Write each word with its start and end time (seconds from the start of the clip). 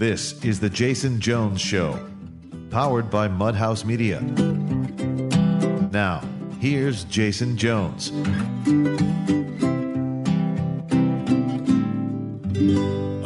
This 0.00 0.42
is 0.42 0.60
The 0.60 0.70
Jason 0.70 1.20
Jones 1.20 1.60
Show, 1.60 2.02
powered 2.70 3.10
by 3.10 3.28
Mudhouse 3.28 3.84
Media. 3.84 4.22
Now, 5.92 6.22
here's 6.58 7.04
Jason 7.04 7.58
Jones. 7.58 8.08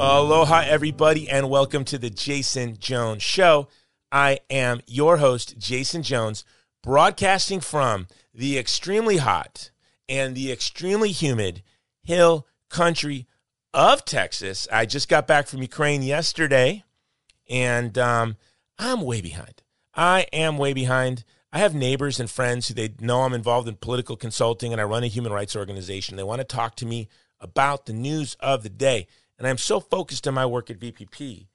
Aloha, 0.00 0.64
everybody, 0.66 1.28
and 1.30 1.48
welcome 1.48 1.84
to 1.84 1.96
The 1.96 2.10
Jason 2.10 2.76
Jones 2.80 3.22
Show. 3.22 3.68
I 4.10 4.40
am 4.50 4.80
your 4.88 5.18
host, 5.18 5.56
Jason 5.56 6.02
Jones, 6.02 6.44
broadcasting 6.82 7.60
from 7.60 8.08
the 8.34 8.58
extremely 8.58 9.18
hot 9.18 9.70
and 10.08 10.34
the 10.34 10.50
extremely 10.50 11.12
humid 11.12 11.62
hill 12.02 12.48
country 12.68 13.28
of 13.74 14.04
Texas. 14.04 14.68
I 14.72 14.86
just 14.86 15.08
got 15.08 15.26
back 15.26 15.48
from 15.48 15.60
Ukraine 15.60 16.02
yesterday, 16.02 16.84
and 17.50 17.98
um, 17.98 18.36
I'm 18.78 19.02
way 19.02 19.20
behind. 19.20 19.62
I 19.94 20.26
am 20.32 20.56
way 20.56 20.72
behind. 20.72 21.24
I 21.52 21.58
have 21.58 21.74
neighbors 21.74 22.18
and 22.18 22.30
friends 22.30 22.68
who 22.68 22.74
they 22.74 22.94
know 23.00 23.22
I'm 23.22 23.32
involved 23.32 23.68
in 23.68 23.76
political 23.76 24.16
consulting 24.16 24.72
and 24.72 24.80
I 24.80 24.84
run 24.84 25.04
a 25.04 25.08
human 25.08 25.32
rights 25.32 25.54
organization. 25.54 26.16
They 26.16 26.24
want 26.24 26.40
to 26.40 26.44
talk 26.44 26.74
to 26.76 26.86
me 26.86 27.08
about 27.40 27.86
the 27.86 27.92
news 27.92 28.36
of 28.40 28.64
the 28.64 28.68
day. 28.68 29.06
And 29.38 29.46
I'm 29.46 29.58
so 29.58 29.78
focused 29.78 30.26
on 30.26 30.34
my 30.34 30.46
work 30.46 30.68
at 30.68 30.80
VPP, 30.80 31.46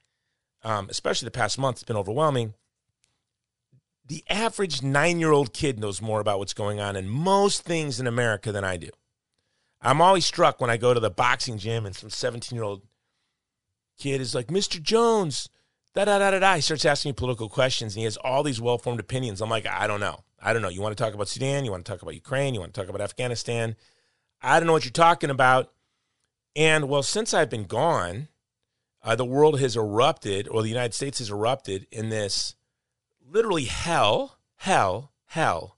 um, 0.64 0.88
especially 0.90 1.26
the 1.26 1.32
past 1.32 1.60
month, 1.60 1.78
it's 1.78 1.84
been 1.84 1.98
overwhelming. 1.98 2.54
The 4.06 4.24
average 4.30 4.82
nine 4.82 5.20
year 5.20 5.32
old 5.32 5.54
kid 5.54 5.80
knows 5.80 6.02
more 6.02 6.22
about 6.22 6.40
what's 6.40 6.54
going 6.54 6.80
on 6.80 6.96
in 6.96 7.10
most 7.10 7.64
things 7.64 8.00
in 8.00 8.08
America 8.08 8.52
than 8.52 8.64
I 8.64 8.78
do. 8.78 8.90
I'm 9.82 10.02
always 10.02 10.26
struck 10.26 10.60
when 10.60 10.70
I 10.70 10.78
go 10.78 10.94
to 10.94 11.00
the 11.00 11.10
boxing 11.10 11.58
gym 11.58 11.86
and 11.86 11.96
some 11.96 12.10
17 12.10 12.56
year 12.56 12.64
old 12.64 12.82
kid 13.98 14.22
is 14.22 14.36
like, 14.36 14.48
Mr. 14.48 14.82
Jones, 14.82 15.50
da 15.94 16.06
da 16.06 16.20
da 16.20 16.32
da 16.32 16.40
da. 16.40 16.56
He 16.56 16.62
starts 16.62 16.86
asking 16.86 17.10
me 17.10 17.14
political 17.14 17.50
questions 17.50 17.94
and 17.96 18.00
he 18.00 18.06
has 18.06 18.18
all 18.18 18.44
these 18.44 18.60
well 18.60 18.78
formed 18.78 19.00
opinions. 19.00 19.42
I'm 19.42 19.50
like, 19.50 19.68
I 19.68 19.88
don't 19.88 20.00
know. 20.00 20.24
I 20.42 20.54
don't 20.54 20.62
know. 20.62 20.70
You 20.70 20.82
want 20.82 20.98
to 20.98 21.04
talk 21.04 21.14
about 21.14 21.28
Sudan? 21.28 21.66
You 21.66 21.72
want 21.72 21.86
to 21.86 21.92
talk 21.92 22.02
about 22.02 22.16
Ukraine? 22.16 22.54
You 22.54 22.60
want 22.60 22.74
to 22.74 22.80
talk 22.80 22.90
about 22.90 23.02
Afghanistan? 23.02 23.76
I 24.42 24.60
don't 24.60 24.68
know 24.68 24.74
what 24.74 24.86
you're 24.86 24.92
talking 24.92 25.30
about. 25.30 25.72
And 26.56 26.90
well, 26.90 27.04
since 27.04 27.34
I've 27.34 27.50
been 27.50 27.66
gone, 27.66 28.30
uh, 29.04 29.16
the 29.16 29.26
world 29.26 29.60
has 29.60 29.76
erupted, 29.78 30.48
or 30.48 30.62
the 30.62 30.70
United 30.70 30.94
States 30.94 31.20
has 31.20 31.30
erupted 31.30 31.88
in 31.92 32.10
this 32.10 32.56
literally 33.26 33.66
hell, 33.66 34.40
hell, 34.58 35.12
hell 35.28 35.78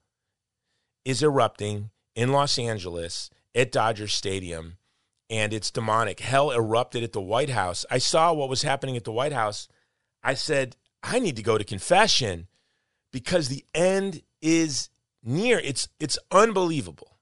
is 1.03 1.21
erupting 1.21 1.89
in 2.15 2.31
Los 2.31 2.57
Angeles 2.57 3.29
at 3.53 3.71
Dodger 3.71 4.07
Stadium, 4.07 4.77
and 5.29 5.53
it's 5.53 5.71
demonic. 5.71 6.19
Hell 6.19 6.51
erupted 6.51 7.03
at 7.03 7.13
the 7.13 7.21
White 7.21 7.49
House. 7.49 7.85
I 7.89 7.97
saw 7.97 8.33
what 8.33 8.49
was 8.49 8.61
happening 8.61 8.97
at 8.97 9.03
the 9.03 9.11
White 9.11 9.33
House. 9.33 9.67
I 10.23 10.33
said, 10.33 10.75
I 11.03 11.19
need 11.19 11.35
to 11.35 11.43
go 11.43 11.57
to 11.57 11.63
confession 11.63 12.47
because 13.11 13.49
the 13.49 13.65
end 13.73 14.21
is 14.41 14.89
near. 15.23 15.59
It's 15.59 15.89
it's 15.99 16.17
unbelievable. 16.31 17.17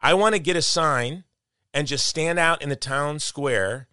I 0.00 0.14
want 0.14 0.34
to 0.34 0.40
get 0.40 0.56
a 0.56 0.62
sign 0.62 1.24
and 1.72 1.86
just 1.86 2.06
stand 2.06 2.38
out 2.38 2.62
in 2.62 2.68
the 2.68 2.76
town 2.76 3.18
square 3.18 3.88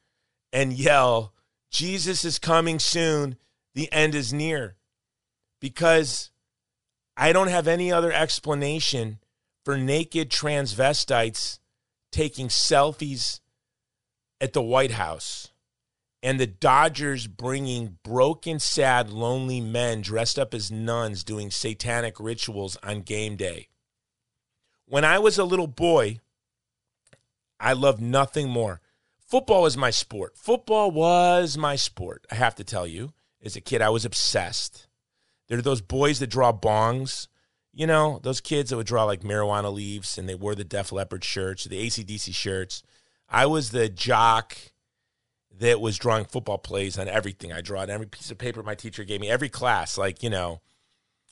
and 0.51 0.73
yell, 0.73 1.33
Jesus 1.69 2.25
is 2.25 2.39
coming 2.39 2.79
soon. 2.79 3.37
The 3.75 3.91
end 3.91 4.15
is 4.15 4.33
near. 4.33 4.75
Because 5.61 6.31
I 7.15 7.31
don't 7.31 7.49
have 7.49 7.67
any 7.67 7.91
other 7.91 8.11
explanation 8.11 9.19
for 9.63 9.77
naked 9.77 10.29
transvestites 10.29 11.59
taking 12.11 12.47
selfies 12.47 13.39
at 14.41 14.53
the 14.53 14.61
White 14.61 14.91
House 14.91 15.51
and 16.21 16.39
the 16.39 16.47
Dodgers 16.47 17.27
bringing 17.27 17.97
broken, 18.03 18.59
sad, 18.59 19.09
lonely 19.09 19.61
men 19.61 20.01
dressed 20.01 20.37
up 20.37 20.53
as 20.53 20.71
nuns 20.71 21.23
doing 21.23 21.49
satanic 21.49 22.19
rituals 22.19 22.77
on 22.83 23.01
game 23.01 23.35
day. 23.35 23.69
When 24.85 25.05
I 25.05 25.19
was 25.19 25.37
a 25.37 25.45
little 25.45 25.67
boy, 25.67 26.19
I 27.59 27.73
loved 27.73 28.01
nothing 28.01 28.49
more. 28.49 28.81
Football 29.17 29.65
is 29.65 29.77
my 29.77 29.91
sport. 29.91 30.37
Football 30.37 30.91
was 30.91 31.57
my 31.57 31.75
sport. 31.75 32.25
I 32.31 32.35
have 32.35 32.55
to 32.55 32.63
tell 32.63 32.87
you, 32.87 33.13
as 33.43 33.55
a 33.55 33.61
kid, 33.61 33.81
I 33.81 33.89
was 33.89 34.03
obsessed. 34.03 34.87
There 35.47 35.57
are 35.57 35.63
those 35.63 35.81
boys 35.81 36.19
that 36.19 36.27
draw 36.27 36.51
bongs. 36.51 37.27
You 37.73 37.87
know, 37.87 38.19
those 38.23 38.41
kids 38.41 38.69
that 38.69 38.77
would 38.77 38.87
draw 38.87 39.03
like 39.03 39.21
marijuana 39.21 39.71
leaves 39.71 40.17
and 40.17 40.27
they 40.27 40.35
wore 40.35 40.55
the 40.55 40.63
Def 40.63 40.91
Leppard 40.91 41.23
shirts, 41.23 41.65
the 41.65 41.85
ACDC 41.87 42.33
shirts. 42.33 42.83
I 43.29 43.45
was 43.45 43.71
the 43.71 43.89
jock 43.89 44.57
that 45.59 45.79
was 45.79 45.97
drawing 45.97 46.25
football 46.25 46.57
plays 46.57 46.97
on 46.97 47.07
everything. 47.07 47.53
I 47.53 47.61
draw 47.61 47.81
on 47.81 47.89
every 47.89 48.07
piece 48.07 48.31
of 48.31 48.37
paper 48.37 48.63
my 48.63 48.75
teacher 48.75 49.03
gave 49.03 49.21
me, 49.21 49.29
every 49.29 49.49
class. 49.49 49.97
Like, 49.97 50.23
you 50.23 50.29
know, 50.29 50.61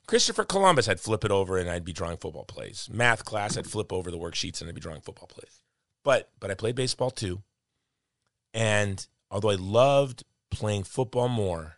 Christopher 0.05 0.45
Columbus, 0.45 0.87
I'd 0.87 0.99
flip 0.99 1.25
it 1.25 1.31
over 1.31 1.57
and 1.57 1.69
I'd 1.69 1.83
be 1.83 1.93
drawing 1.93 2.17
football 2.17 2.45
plays. 2.45 2.87
Math 2.91 3.25
class, 3.25 3.57
I'd 3.57 3.67
flip 3.67 3.91
over 3.91 4.11
the 4.11 4.17
worksheets 4.17 4.61
and 4.61 4.69
I'd 4.69 4.75
be 4.75 4.81
drawing 4.81 5.01
football 5.01 5.27
plays. 5.27 5.61
But 6.03 6.29
but 6.39 6.49
I 6.49 6.53
played 6.53 6.75
baseball 6.75 7.11
too. 7.11 7.41
And 8.53 9.05
although 9.29 9.49
I 9.49 9.55
loved 9.55 10.23
playing 10.49 10.83
football 10.83 11.27
more, 11.27 11.77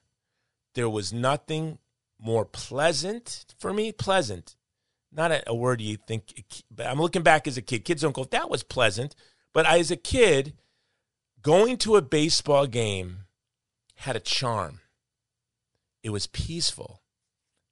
there 0.75 0.89
was 0.89 1.11
nothing 1.11 1.79
more 2.19 2.45
pleasant 2.45 3.45
for 3.57 3.73
me. 3.73 3.91
Pleasant, 3.91 4.55
not 5.11 5.31
a, 5.31 5.49
a 5.49 5.55
word 5.55 5.81
you 5.81 5.97
think. 5.97 6.43
But 6.69 6.87
I'm 6.87 6.99
looking 6.99 7.23
back 7.23 7.47
as 7.47 7.57
a 7.57 7.61
kid. 7.61 7.85
Kids 7.85 8.01
don't 8.01 8.15
go, 8.15 8.25
that 8.25 8.49
was 8.49 8.63
pleasant. 8.63 9.15
But 9.53 9.65
I, 9.65 9.79
as 9.79 9.91
a 9.91 9.95
kid, 9.95 10.53
going 11.41 11.77
to 11.77 11.95
a 11.95 12.01
baseball 12.01 12.67
game 12.67 13.19
had 13.95 14.15
a 14.15 14.21
charm. 14.21 14.79
It 16.03 16.11
was 16.11 16.27
peaceful. 16.27 17.01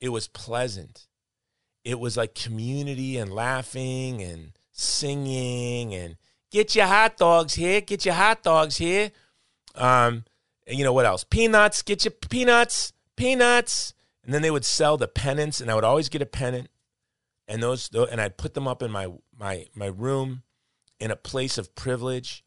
It 0.01 0.09
was 0.09 0.27
pleasant. 0.27 1.07
It 1.83 1.99
was 1.99 2.17
like 2.17 2.35
community 2.35 3.17
and 3.17 3.31
laughing 3.31 4.21
and 4.21 4.51
singing 4.73 5.93
and 5.93 6.17
Get 6.49 6.75
your 6.75 6.87
hot 6.87 7.17
dogs 7.17 7.55
here. 7.55 7.81
Get 7.81 8.05
your 8.05 8.13
hot 8.15 8.41
dogs 8.41 8.77
here. 8.77 9.11
Um, 9.75 10.23
and 10.65 10.77
you 10.77 10.83
know 10.83 10.93
what 10.93 11.05
else? 11.05 11.23
Peanuts. 11.23 11.81
Get 11.81 12.05
your 12.05 12.11
peanuts. 12.11 12.93
Peanuts. 13.15 13.93
And 14.27 14.33
then 14.33 14.43
they 14.43 14.51
would 14.51 14.65
sell 14.65 14.97
the 14.97 15.07
pennants, 15.07 15.59
and 15.59 15.71
I 15.71 15.75
would 15.75 15.83
always 15.83 16.09
get 16.09 16.21
a 16.21 16.27
pennant. 16.27 16.69
And 17.47 17.63
those, 17.63 17.89
and 17.89 18.21
I'd 18.21 18.37
put 18.37 18.53
them 18.53 18.67
up 18.67 18.83
in 18.83 18.91
my 18.91 19.07
my 19.35 19.65
my 19.73 19.87
room, 19.87 20.43
in 20.99 21.09
a 21.09 21.15
place 21.15 21.57
of 21.57 21.73
privilege. 21.73 22.43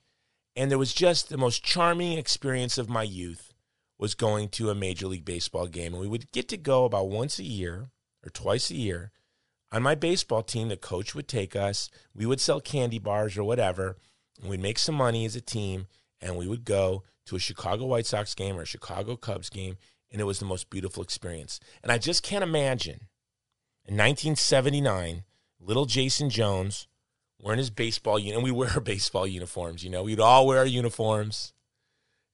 And 0.54 0.70
there 0.70 0.78
was 0.78 0.94
just 0.94 1.28
the 1.28 1.38
most 1.38 1.64
charming 1.64 2.18
experience 2.18 2.78
of 2.78 2.88
my 2.88 3.02
youth 3.02 3.52
was 3.98 4.14
going 4.14 4.50
to 4.50 4.70
a 4.70 4.74
major 4.74 5.08
league 5.08 5.24
baseball 5.24 5.66
game, 5.66 5.94
and 5.94 6.00
we 6.00 6.08
would 6.08 6.30
get 6.30 6.48
to 6.50 6.56
go 6.56 6.84
about 6.84 7.08
once 7.08 7.41
a 7.41 7.44
year 7.44 7.88
or 8.24 8.30
twice 8.30 8.70
a 8.70 8.76
year 8.76 9.10
on 9.72 9.82
my 9.82 9.94
baseball 9.94 10.42
team, 10.42 10.68
the 10.68 10.76
coach 10.76 11.14
would 11.14 11.28
take 11.28 11.54
us. 11.54 11.91
We 12.14 12.26
would 12.26 12.41
sell 12.41 12.60
candy 12.60 12.98
bars 12.98 13.38
or 13.38 13.44
whatever, 13.44 13.97
and 14.41 14.50
we'd 14.50 14.60
make 14.60 14.78
some 14.78 14.97
money 14.97 15.24
as 15.24 15.36
a 15.36 15.41
team, 15.41 15.86
and 16.20 16.36
we 16.36 16.48
would 16.48 16.64
go 16.64 17.04
to 17.26 17.36
a 17.36 17.41
Chicago 17.41 17.86
White 17.86 18.06
Sox 18.06 18.34
game 18.34 18.56
or 18.58 18.62
a 18.62 18.66
Chicago 18.66 19.16
Cubs 19.16 19.48
game, 19.48 19.76
and 20.10 20.21
it 20.21 20.25
was 20.25 20.38
the 20.38 20.44
most 20.44 20.71
beautiful 20.71 21.03
experience. 21.03 21.60
And 21.82 21.93
I 21.93 21.98
just 21.98 22.22
can't 22.22 22.44
imagine 22.44 23.09
in 23.87 23.97
1979, 23.97 25.25
little 25.60 25.87
Jason 25.87 26.31
Jones 26.31 26.88
wearing 27.41 27.59
his 27.59 27.71
baseball 27.71 28.19
uniform. 28.19 28.44
And 28.44 28.44
we 28.44 28.50
wear 28.66 28.81
baseball 28.81 29.26
uniforms, 29.26 29.84
you 29.84 29.91
know, 29.91 30.03
we'd 30.03 30.21
all 30.21 30.47
wear 30.47 30.59
our 30.59 30.66
uniforms, 30.66 31.53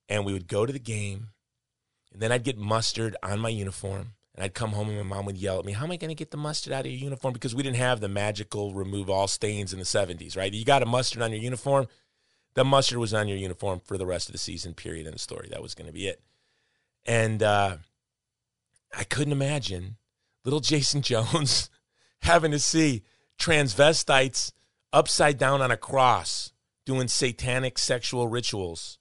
and 0.09 0.25
we 0.25 0.33
would 0.33 0.49
go 0.49 0.67
to 0.67 0.73
the 0.73 0.79
game, 0.79 1.29
and 2.13 2.23
then 2.23 2.33
I'd 2.33 2.45
get 2.45 2.59
mustard 2.59 3.17
on 3.23 3.41
my 3.41 3.49
uniform 3.49 4.13
and 4.37 4.45
I'd 4.45 4.55
come 4.55 4.73
home 4.73 4.91
and 4.91 5.09
my 5.09 5.17
mom 5.17 5.27
would 5.27 5.39
yell 5.39 5.59
at 5.59 5.65
me, 5.65 5.73
How 5.73 5.85
am 5.85 5.93
I 5.93 5.97
going 5.97 6.11
to 6.11 6.15
get 6.15 6.31
the 6.31 6.37
mustard 6.37 6.73
out 6.73 6.85
of 6.85 6.93
your 6.93 7.01
uniform? 7.01 7.33
Because 7.33 7.55
we 7.55 7.63
didn't 7.63 7.77
have 7.77 8.01
the 8.01 8.09
magical 8.09 8.75
remove 8.75 9.09
all 9.09 9.27
stains 9.27 9.73
in 9.73 9.79
the 9.79 9.85
70s, 9.85 10.37
right? 10.37 10.53
You 10.53 10.65
got 10.65 10.83
a 10.83 10.87
mustard 10.87 11.23
on 11.23 11.33
your 11.33 11.41
uniform. 11.41 11.87
The 12.55 12.65
mustard 12.65 12.99
was 12.99 13.15
on 13.15 13.29
your 13.29 13.39
uniform 13.39 13.81
for 13.85 13.99
the 13.99 14.07
rest 14.07 14.29
of 14.29 14.33
the 14.33 14.39
season, 14.39 14.75
period, 14.75 15.07
in 15.07 15.13
the 15.13 15.19
story. 15.19 15.49
That 15.51 15.63
was 15.63 15.75
going 15.75 15.87
to 15.87 15.93
be 15.93 16.07
it. 16.07 16.23
And 17.07 17.43
uh, 17.43 17.79
I 18.97 19.05
couldn't 19.05 19.33
imagine 19.33 19.97
little 20.45 20.61
Jason 20.61 21.03
Jones 21.03 21.71
having 22.23 22.51
to 22.51 22.59
see 22.59 23.03
transvestites 23.39 24.53
upside 24.93 25.39
down 25.39 25.61
on 25.61 25.71
a 25.71 25.77
cross 25.77 26.53
doing 26.85 27.09
satanic 27.09 27.79
sexual 27.79 28.29
rituals. 28.29 28.99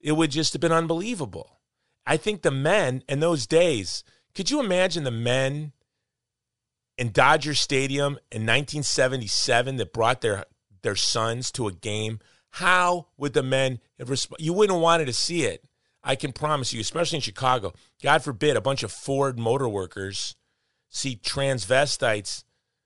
It 0.00 0.12
would 0.12 0.30
just 0.30 0.52
have 0.52 0.60
been 0.60 0.72
unbelievable. 0.72 1.60
I 2.06 2.16
think 2.16 2.42
the 2.42 2.50
men 2.50 3.02
in 3.08 3.20
those 3.20 3.46
days, 3.46 4.04
could 4.34 4.50
you 4.50 4.60
imagine 4.60 5.04
the 5.04 5.10
men 5.10 5.72
in 6.96 7.10
Dodger 7.10 7.54
Stadium 7.54 8.12
in 8.30 8.42
1977 8.42 9.76
that 9.76 9.92
brought 9.92 10.20
their 10.20 10.44
their 10.82 10.96
sons 10.96 11.50
to 11.52 11.66
a 11.66 11.72
game? 11.72 12.20
How 12.50 13.08
would 13.16 13.32
the 13.32 13.42
men 13.42 13.80
have 13.98 14.10
responded? 14.10 14.44
You 14.44 14.52
wouldn't 14.52 14.76
have 14.76 14.82
wanted 14.82 15.06
to 15.06 15.12
see 15.12 15.44
it. 15.44 15.64
I 16.04 16.16
can 16.16 16.32
promise 16.32 16.72
you, 16.72 16.80
especially 16.80 17.16
in 17.16 17.22
Chicago. 17.22 17.72
God 18.02 18.22
forbid 18.22 18.56
a 18.56 18.60
bunch 18.60 18.82
of 18.82 18.92
Ford 18.92 19.38
motor 19.38 19.68
workers 19.68 20.36
see 20.90 21.16
transvestites. 21.16 22.44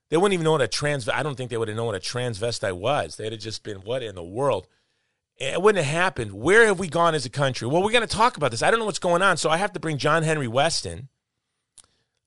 They 0.09 0.17
wouldn't 0.17 0.35
even 0.35 0.45
know 0.45 0.53
what 0.53 0.63
a 0.63 0.69
trans. 0.69 1.09
I 1.09 1.23
don't 1.23 1.37
think 1.37 1.51
they 1.51 1.59
would 1.59 1.69
have 1.69 1.77
known 1.77 1.87
what 1.87 1.95
a 1.97 2.01
transvestite 2.01 2.79
was. 2.79 3.17
They'd 3.17 3.33
have 3.33 3.41
just 3.41 3.63
been, 3.63 3.79
"What 3.79 4.03
in 4.03 4.15
the 4.15 4.23
world?" 4.23 4.67
it 5.39 5.63
wouldn't 5.63 5.85
have 5.85 5.95
happened. 5.95 6.33
Where 6.33 6.67
have 6.67 6.79
we 6.79 6.89
gone 6.89 7.15
as 7.15 7.25
a 7.25 7.31
country? 7.31 7.69
Well, 7.69 7.83
we're 7.83 7.93
going 7.93 8.07
to 8.07 8.17
talk 8.17 8.37
about 8.37 8.51
this. 8.51 8.63
I 8.63 8.71
don't 8.71 8.81
know 8.81 8.87
what's 8.87 8.99
going 8.99 9.23
on, 9.23 9.37
so 9.37 9.51
I 9.51 9.57
have 9.57 9.73
to 9.75 9.81
bring 9.81 9.97
John 9.97 10.25
Henry 10.25 10.49
Westen, 10.49 11.09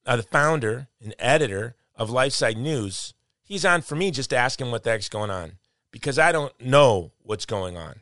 uh, 0.05 0.15
the 0.15 0.23
founder 0.23 0.87
and 1.03 1.13
editor 1.19 1.75
of 1.95 2.09
LifeSite 2.09 2.55
News. 2.55 3.13
He's 3.43 3.65
on 3.65 3.81
for 3.81 3.95
me 3.95 4.11
just 4.11 4.29
to 4.29 4.37
ask 4.37 4.61
him 4.61 4.71
what 4.71 4.83
the 4.83 4.91
heck's 4.91 5.09
going 5.09 5.29
on 5.29 5.57
because 5.91 6.17
I 6.17 6.31
don't 6.31 6.53
know 6.61 7.11
what's 7.21 7.45
going 7.45 7.75
on. 7.75 7.99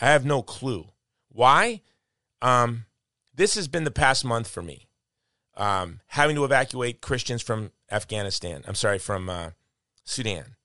I 0.00 0.06
have 0.06 0.24
no 0.24 0.42
clue. 0.42 0.86
Why? 1.28 1.82
Um, 2.42 2.86
this 3.34 3.54
has 3.54 3.68
been 3.68 3.84
the 3.84 3.90
past 3.90 4.24
month 4.24 4.48
for 4.48 4.62
me. 4.62 4.88
Um, 5.56 6.00
having 6.08 6.36
to 6.36 6.44
evacuate 6.44 7.00
Christians 7.00 7.42
from 7.42 7.70
Afghanistan. 7.90 8.62
I'm 8.66 8.74
sorry, 8.74 8.98
from 8.98 9.30
uh, 9.30 9.50
Sudan. 10.04 10.56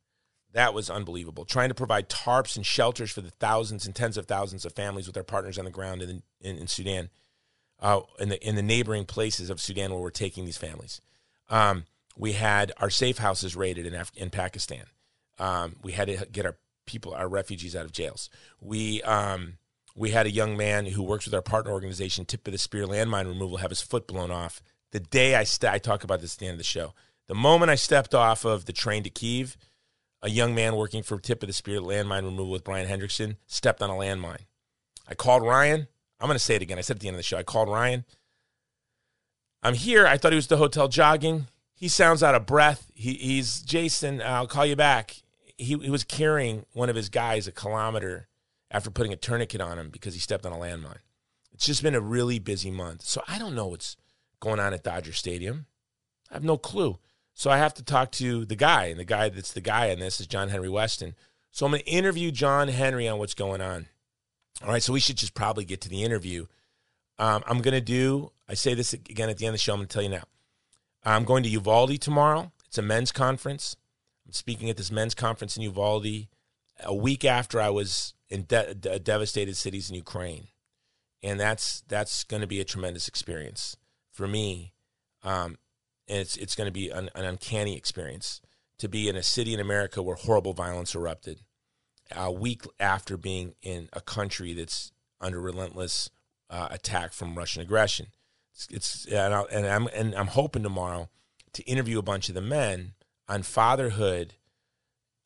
That 0.53 0.73
was 0.73 0.89
unbelievable. 0.89 1.45
Trying 1.45 1.69
to 1.69 1.75
provide 1.75 2.09
tarps 2.09 2.57
and 2.57 2.65
shelters 2.65 3.09
for 3.09 3.21
the 3.21 3.31
thousands 3.31 3.85
and 3.85 3.95
tens 3.95 4.17
of 4.17 4.25
thousands 4.25 4.65
of 4.65 4.73
families 4.73 5.07
with 5.07 5.13
their 5.13 5.23
partners 5.23 5.57
on 5.57 5.63
the 5.65 5.71
ground 5.71 6.01
in, 6.01 6.23
in, 6.41 6.57
in 6.57 6.67
Sudan, 6.67 7.09
uh, 7.79 8.01
in 8.19 8.29
the 8.29 8.45
in 8.45 8.55
the 8.55 8.61
neighboring 8.61 9.05
places 9.05 9.49
of 9.49 9.61
Sudan 9.61 9.91
where 9.91 10.01
we're 10.01 10.09
taking 10.09 10.43
these 10.43 10.57
families. 10.57 10.99
Um, 11.49 11.85
we 12.17 12.33
had 12.33 12.73
our 12.77 12.89
safe 12.89 13.17
houses 13.17 13.55
raided 13.55 13.85
in 13.85 13.93
Af- 13.93 14.11
in 14.15 14.29
Pakistan. 14.29 14.83
Um, 15.39 15.77
we 15.81 15.93
had 15.93 16.07
to 16.07 16.27
get 16.29 16.45
our 16.45 16.57
people, 16.85 17.13
our 17.13 17.29
refugees, 17.29 17.75
out 17.75 17.85
of 17.85 17.93
jails. 17.93 18.29
We 18.59 19.01
um, 19.03 19.57
we 19.95 20.11
had 20.11 20.25
a 20.25 20.31
young 20.31 20.55
man 20.57 20.85
who 20.85 21.03
works 21.03 21.25
with 21.25 21.33
our 21.33 21.41
partner 21.41 21.71
organization, 21.71 22.25
Tip 22.25 22.47
of 22.47 22.53
the 22.53 22.57
Spear 22.57 22.85
Landmine 22.85 23.27
Removal, 23.27 23.57
have 23.57 23.71
his 23.71 23.81
foot 23.81 24.07
blown 24.07 24.31
off 24.31 24.61
the 24.91 24.99
day 24.99 25.35
I 25.35 25.43
st- 25.43 25.71
I 25.71 25.77
talk 25.77 26.03
about 26.03 26.21
this 26.21 26.35
at 26.35 26.39
the 26.39 26.47
end 26.47 26.53
of 26.53 26.57
the 26.59 26.63
show. 26.63 26.93
The 27.27 27.35
moment 27.35 27.71
I 27.71 27.75
stepped 27.75 28.13
off 28.13 28.45
of 28.45 28.65
the 28.65 28.73
train 28.73 29.03
to 29.03 29.09
Kiev, 29.09 29.57
a 30.21 30.29
young 30.29 30.53
man 30.53 30.75
working 30.75 31.01
for 31.01 31.19
Tip 31.19 31.41
of 31.41 31.47
the 31.47 31.53
Spear 31.53 31.79
Landmine 31.79 32.23
Removal 32.23 32.51
with 32.51 32.67
Ryan 32.67 32.87
Hendrickson 32.87 33.37
stepped 33.47 33.81
on 33.81 33.89
a 33.89 33.93
landmine. 33.93 34.45
I 35.07 35.15
called 35.15 35.43
Ryan. 35.43 35.87
I'm 36.19 36.27
going 36.27 36.35
to 36.35 36.39
say 36.39 36.55
it 36.55 36.61
again. 36.61 36.77
I 36.77 36.81
said 36.81 36.97
at 36.97 36.99
the 36.99 37.07
end 37.07 37.15
of 37.15 37.19
the 37.19 37.23
show, 37.23 37.37
I 37.37 37.43
called 37.43 37.69
Ryan. 37.69 38.05
I'm 39.63 39.73
here. 39.73 40.05
I 40.05 40.17
thought 40.17 40.31
he 40.31 40.35
was 40.35 40.45
at 40.45 40.49
the 40.49 40.57
hotel 40.57 40.87
jogging. 40.87 41.47
He 41.73 41.87
sounds 41.87 42.21
out 42.21 42.35
of 42.35 42.45
breath. 42.45 42.91
He, 42.93 43.13
he's 43.13 43.61
Jason. 43.61 44.21
I'll 44.21 44.47
call 44.47 44.65
you 44.65 44.75
back. 44.75 45.15
He, 45.57 45.77
he 45.77 45.89
was 45.89 46.03
carrying 46.03 46.65
one 46.73 46.89
of 46.89 46.95
his 46.95 47.09
guys 47.09 47.47
a 47.47 47.51
kilometer 47.51 48.27
after 48.71 48.89
putting 48.89 49.13
a 49.13 49.17
tourniquet 49.17 49.61
on 49.61 49.77
him 49.77 49.89
because 49.89 50.13
he 50.13 50.19
stepped 50.19 50.45
on 50.45 50.53
a 50.53 50.57
landmine. 50.57 50.99
It's 51.53 51.65
just 51.65 51.83
been 51.83 51.93
a 51.93 52.01
really 52.01 52.39
busy 52.39 52.71
month. 52.71 53.03
So 53.03 53.21
I 53.27 53.37
don't 53.37 53.53
know 53.53 53.67
what's 53.67 53.97
going 54.39 54.59
on 54.59 54.73
at 54.73 54.83
Dodger 54.83 55.13
Stadium. 55.13 55.67
I 56.31 56.35
have 56.35 56.43
no 56.43 56.57
clue. 56.57 56.97
So 57.33 57.51
I 57.51 57.57
have 57.57 57.73
to 57.75 57.83
talk 57.83 58.11
to 58.13 58.45
the 58.45 58.55
guy, 58.55 58.85
and 58.85 58.99
the 58.99 59.05
guy 59.05 59.29
that's 59.29 59.53
the 59.53 59.61
guy 59.61 59.87
in 59.87 59.99
this 59.99 60.19
is 60.19 60.27
John 60.27 60.49
Henry 60.49 60.69
Westen. 60.69 61.13
So 61.51 61.65
I'm 61.65 61.71
going 61.71 61.83
to 61.83 61.89
interview 61.89 62.31
John 62.31 62.69
Henry 62.69 63.07
on 63.07 63.19
what's 63.19 63.33
going 63.33 63.61
on. 63.61 63.87
All 64.63 64.69
right, 64.69 64.81
so 64.81 64.93
we 64.93 64.99
should 64.99 65.17
just 65.17 65.33
probably 65.33 65.65
get 65.65 65.81
to 65.81 65.89
the 65.89 66.03
interview. 66.03 66.45
Um, 67.19 67.43
I'm 67.45 67.61
going 67.61 67.73
to 67.73 67.81
do, 67.81 68.31
I 68.47 68.53
say 68.53 68.73
this 68.73 68.93
again 68.93 69.29
at 69.29 69.37
the 69.37 69.45
end 69.45 69.53
of 69.53 69.55
the 69.55 69.63
show, 69.63 69.73
I'm 69.73 69.79
going 69.79 69.87
to 69.87 69.93
tell 69.93 70.03
you 70.03 70.09
now. 70.09 70.23
I'm 71.03 71.23
going 71.23 71.43
to 71.43 71.49
Uvalde 71.49 71.99
tomorrow. 71.99 72.51
It's 72.67 72.77
a 72.77 72.81
men's 72.81 73.11
conference. 73.11 73.75
I'm 74.25 74.33
speaking 74.33 74.69
at 74.69 74.77
this 74.77 74.91
men's 74.91 75.15
conference 75.15 75.57
in 75.57 75.63
Uvalde 75.63 76.27
a 76.83 76.93
week 76.93 77.25
after 77.25 77.61
I 77.61 77.69
was 77.69 78.13
in 78.29 78.43
de- 78.43 78.73
de- 78.73 78.99
devastated 78.99 79.57
cities 79.57 79.89
in 79.89 79.95
Ukraine. 79.95 80.47
And 81.23 81.39
that's 81.39 81.81
that's 81.87 82.23
going 82.23 82.41
to 82.41 82.47
be 82.47 82.59
a 82.59 82.65
tremendous 82.65 83.07
experience 83.07 83.77
for 84.11 84.27
me. 84.27 84.73
Um, 85.23 85.57
and 86.07 86.19
it's 86.19 86.35
it's 86.37 86.55
going 86.55 86.65
to 86.65 86.71
be 86.71 86.89
an, 86.89 87.09
an, 87.13 87.25
uncanny 87.25 87.77
experience 87.77 88.41
to 88.79 88.89
be 88.89 89.07
in 89.07 89.15
a 89.15 89.21
city 89.21 89.53
in 89.53 89.59
America 89.59 90.01
where 90.01 90.15
horrible 90.15 90.53
violence 90.53 90.95
erupted 90.95 91.41
a 92.15 92.31
week 92.31 92.63
after 92.79 93.17
being 93.17 93.53
in 93.61 93.87
a 93.93 94.01
country 94.01 94.53
that's 94.53 94.91
under 95.19 95.39
relentless 95.39 96.09
uh, 96.49 96.67
attack 96.71 97.13
from 97.13 97.37
Russian 97.37 97.61
aggression. 97.61 98.07
It's, 98.53 98.67
it's 98.71 99.05
and, 99.05 99.33
i 99.33 99.41
and 99.43 99.67
I'm 99.67 99.87
and 99.93 100.15
I'm 100.15 100.27
hoping 100.27 100.63
tomorrow 100.63 101.09
to 101.53 101.63
interview 101.63 101.99
a 101.99 102.03
bunch 102.03 102.29
of 102.29 102.35
the 102.35 102.41
men 102.41 102.93
on 103.27 103.43
fatherhood 103.43 104.33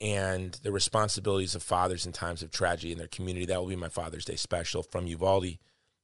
and 0.02 0.54
the 0.64 0.72
responsibilities 0.72 1.56
of 1.56 1.64
fathers 1.64 2.06
in 2.06 2.12
times 2.12 2.44
of 2.44 2.52
tragedy 2.52 2.92
in 2.92 2.98
their 2.98 3.08
community. 3.08 3.46
That 3.46 3.60
will 3.60 3.70
be 3.70 3.76
my 3.76 3.90
Father's 3.90 4.26
Day 4.26 4.36
special 4.36 4.84
from 4.84 5.08
Uvalde 5.08 5.58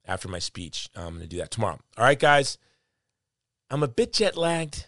after 0.06 0.28
my 0.28 0.40
speech. 0.40 0.90
I'm 0.96 1.16
going 1.16 1.22
to 1.22 1.28
do 1.28 1.38
that 1.38 1.52
tomorrow. 1.52 1.80
All 1.98 2.06
right, 2.06 2.20
guys. 2.20 2.58
I'm 3.70 3.84
a 3.84 3.88
bit 3.88 4.14
jet 4.14 4.36
lagged. 4.36 4.88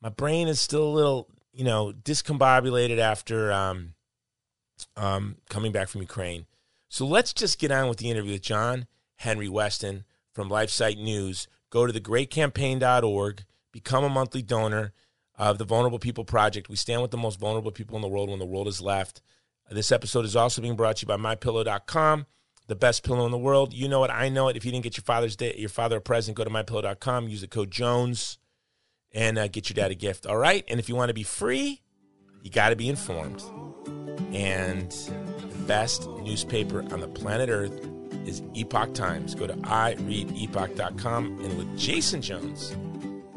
My 0.00 0.08
brain 0.08 0.48
is 0.48 0.60
still 0.60 0.84
a 0.84 0.90
little, 0.90 1.28
you 1.52 1.64
know, 1.64 1.92
discombobulated 1.92 2.98
after 2.98 3.52
um, 3.52 3.94
um, 4.96 5.36
coming 5.48 5.72
back 5.72 5.88
from 5.88 6.00
Ukraine. 6.00 6.46
So 6.88 7.06
let's 7.06 7.32
just 7.32 7.58
get 7.58 7.70
on 7.70 7.88
with 7.88 7.98
the 7.98 8.10
interview 8.10 8.32
with 8.32 8.42
John 8.42 8.86
Henry 9.16 9.48
Westen 9.48 10.04
from 10.32 10.48
LifeSite 10.48 10.98
News. 10.98 11.48
Go 11.70 11.86
to 11.86 11.92
thegreatcampaign.org, 11.92 13.44
become 13.72 14.04
a 14.04 14.08
monthly 14.08 14.42
donor 14.42 14.92
of 15.36 15.58
the 15.58 15.64
Vulnerable 15.64 15.98
People 15.98 16.24
Project. 16.24 16.68
We 16.68 16.76
stand 16.76 17.02
with 17.02 17.10
the 17.10 17.16
most 17.16 17.38
vulnerable 17.40 17.72
people 17.72 17.96
in 17.96 18.02
the 18.02 18.08
world 18.08 18.30
when 18.30 18.38
the 18.38 18.46
world 18.46 18.68
is 18.68 18.80
left. 18.80 19.20
This 19.70 19.90
episode 19.90 20.24
is 20.24 20.36
also 20.36 20.60
being 20.60 20.76
brought 20.76 20.96
to 20.96 21.06
you 21.06 21.08
by 21.08 21.16
mypillow.com 21.16 22.26
the 22.66 22.74
best 22.74 23.04
pillow 23.04 23.24
in 23.26 23.30
the 23.30 23.38
world. 23.38 23.74
You 23.74 23.88
know 23.88 24.04
it. 24.04 24.10
I 24.10 24.28
know 24.28 24.48
it. 24.48 24.56
If 24.56 24.64
you 24.64 24.72
didn't 24.72 24.84
get 24.84 24.96
your 24.96 25.04
father's 25.04 25.36
day, 25.36 25.54
your 25.56 25.68
father 25.68 25.98
a 25.98 26.00
present, 26.00 26.36
go 26.36 26.44
to 26.44 26.50
mypillow.com, 26.50 27.28
use 27.28 27.40
the 27.40 27.48
code 27.48 27.70
Jones, 27.70 28.38
and 29.12 29.38
uh, 29.38 29.48
get 29.48 29.68
your 29.68 29.74
dad 29.74 29.90
a 29.90 29.94
gift. 29.94 30.26
All 30.26 30.36
right. 30.36 30.64
And 30.68 30.80
if 30.80 30.88
you 30.88 30.96
want 30.96 31.10
to 31.10 31.14
be 31.14 31.22
free, 31.22 31.82
you 32.42 32.50
got 32.50 32.70
to 32.70 32.76
be 32.76 32.88
informed. 32.88 33.42
And 34.32 34.90
the 34.90 35.64
best 35.66 36.08
newspaper 36.22 36.80
on 36.92 37.00
the 37.00 37.08
planet 37.08 37.48
Earth 37.48 37.78
is 38.26 38.42
Epoch 38.54 38.94
Times. 38.94 39.34
Go 39.34 39.46
to 39.46 39.54
ireadepoch.com, 39.54 41.44
and 41.44 41.58
with 41.58 41.78
Jason 41.78 42.22
Jones, 42.22 42.74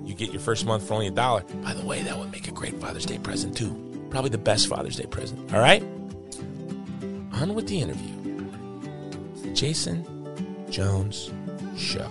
you 0.07 0.15
get 0.15 0.31
your 0.31 0.39
first 0.39 0.65
month 0.65 0.87
for 0.87 0.93
only 0.93 1.07
a 1.07 1.11
dollar. 1.11 1.43
By 1.63 1.73
the 1.73 1.85
way, 1.85 2.01
that 2.03 2.17
would 2.17 2.31
make 2.31 2.47
a 2.47 2.51
great 2.51 2.79
Father's 2.79 3.05
Day 3.05 3.17
present 3.17 3.57
too. 3.57 4.07
Probably 4.09 4.29
the 4.29 4.37
best 4.37 4.67
Father's 4.67 4.95
Day 4.95 5.05
present. 5.05 5.53
All 5.53 5.59
right. 5.59 5.83
On 7.33 7.53
with 7.53 7.67
the 7.67 7.81
interview. 7.81 8.13
Jason 9.53 10.05
Jones 10.69 11.31
Show. 11.75 12.09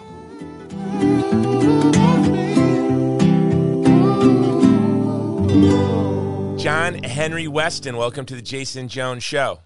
John 6.59 7.03
Henry 7.03 7.47
Westen, 7.47 7.97
welcome 7.97 8.27
to 8.27 8.35
the 8.35 8.43
Jason 8.43 8.89
Jones 8.89 9.23
Show. 9.23 9.61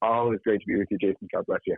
Always 0.00 0.40
great 0.44 0.60
to 0.60 0.66
be 0.66 0.76
with 0.76 0.88
you, 0.90 0.98
Jason. 0.98 1.28
God 1.34 1.44
bless 1.46 1.60
you. 1.66 1.76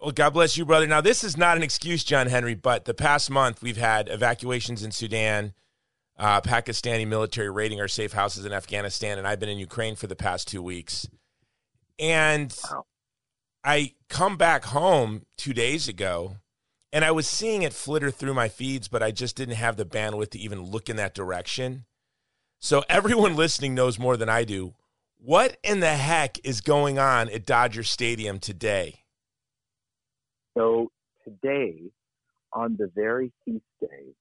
Well, 0.00 0.12
God 0.12 0.34
bless 0.34 0.56
you, 0.56 0.64
brother. 0.64 0.86
Now, 0.86 1.00
this 1.00 1.24
is 1.24 1.36
not 1.36 1.56
an 1.56 1.62
excuse, 1.62 2.04
John 2.04 2.26
Henry, 2.26 2.54
but 2.54 2.84
the 2.84 2.94
past 2.94 3.30
month 3.30 3.62
we've 3.62 3.78
had 3.78 4.08
evacuations 4.08 4.82
in 4.82 4.90
Sudan, 4.90 5.54
uh, 6.18 6.40
Pakistani 6.42 7.06
military 7.06 7.50
raiding 7.50 7.80
our 7.80 7.88
safe 7.88 8.12
houses 8.12 8.44
in 8.44 8.52
Afghanistan, 8.52 9.18
and 9.18 9.26
I've 9.26 9.40
been 9.40 9.48
in 9.48 9.58
Ukraine 9.58 9.96
for 9.96 10.06
the 10.06 10.16
past 10.16 10.48
two 10.48 10.62
weeks. 10.62 11.08
And 11.98 12.54
wow. 12.70 12.84
I 13.64 13.94
come 14.08 14.36
back 14.36 14.66
home 14.66 15.24
two 15.36 15.52
days 15.52 15.88
ago 15.88 16.36
and 16.92 17.04
I 17.04 17.10
was 17.10 17.28
seeing 17.28 17.62
it 17.62 17.72
flitter 17.72 18.10
through 18.10 18.34
my 18.34 18.48
feeds, 18.48 18.88
but 18.88 19.02
I 19.02 19.10
just 19.10 19.36
didn't 19.36 19.56
have 19.56 19.76
the 19.76 19.84
bandwidth 19.84 20.30
to 20.30 20.38
even 20.38 20.62
look 20.62 20.88
in 20.88 20.96
that 20.96 21.14
direction. 21.14 21.84
So 22.58 22.84
everyone 22.88 23.36
listening 23.36 23.74
knows 23.74 23.98
more 23.98 24.16
than 24.16 24.28
I 24.28 24.44
do. 24.44 24.74
What 25.18 25.56
in 25.62 25.80
the 25.80 25.96
heck 25.96 26.38
is 26.44 26.60
going 26.60 26.98
on 26.98 27.28
at 27.30 27.46
Dodger 27.46 27.82
Stadium 27.82 28.38
today? 28.38 29.02
So 30.56 30.90
today, 31.24 31.74
on 32.52 32.76
the 32.78 32.90
very 32.94 33.32
feast 33.44 33.64
day 33.80 34.14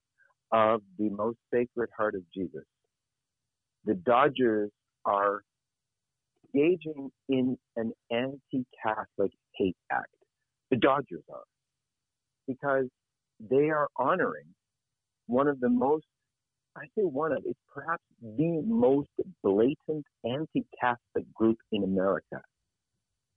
of 0.52 0.82
the 0.98 1.10
most 1.10 1.38
sacred 1.54 1.90
heart 1.98 2.16
of 2.16 2.22
Jesus, 2.34 2.66
the 3.86 3.94
Dodgers 3.94 4.72
are 5.06 5.44
engaging 6.54 7.12
in 7.30 7.58
an 7.78 7.94
anti-Catholic 8.12 9.32
hate 9.56 9.78
act. 9.92 10.08
The 10.72 10.78
Dodgers 10.78 11.24
are. 11.32 11.44
Because 12.48 12.86
they 13.40 13.70
are 13.70 13.88
honoring 13.98 14.54
one 15.28 15.48
of 15.48 15.60
the 15.60 15.70
most, 15.70 16.06
I 16.76 16.84
say 16.98 17.04
one 17.04 17.32
of, 17.32 17.44
it's 17.46 17.60
perhaps 17.74 18.04
the 18.22 18.62
most 18.66 19.10
blatant 19.44 20.06
anti-Catholic 20.26 21.34
group 21.34 21.58
in 21.72 21.84
America. 21.84 22.42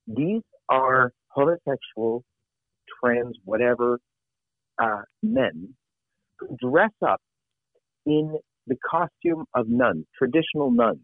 These 0.07 0.43
are 0.69 1.13
homosexual, 1.29 2.25
trans, 3.03 3.37
whatever, 3.45 3.99
uh, 4.81 5.03
men 5.23 5.75
who 6.39 6.57
dress 6.61 6.93
up 7.07 7.21
in 8.07 8.39
the 8.67 8.77
costume 8.89 9.45
of 9.55 9.69
nuns, 9.69 10.05
traditional 10.17 10.71
nuns, 10.71 11.01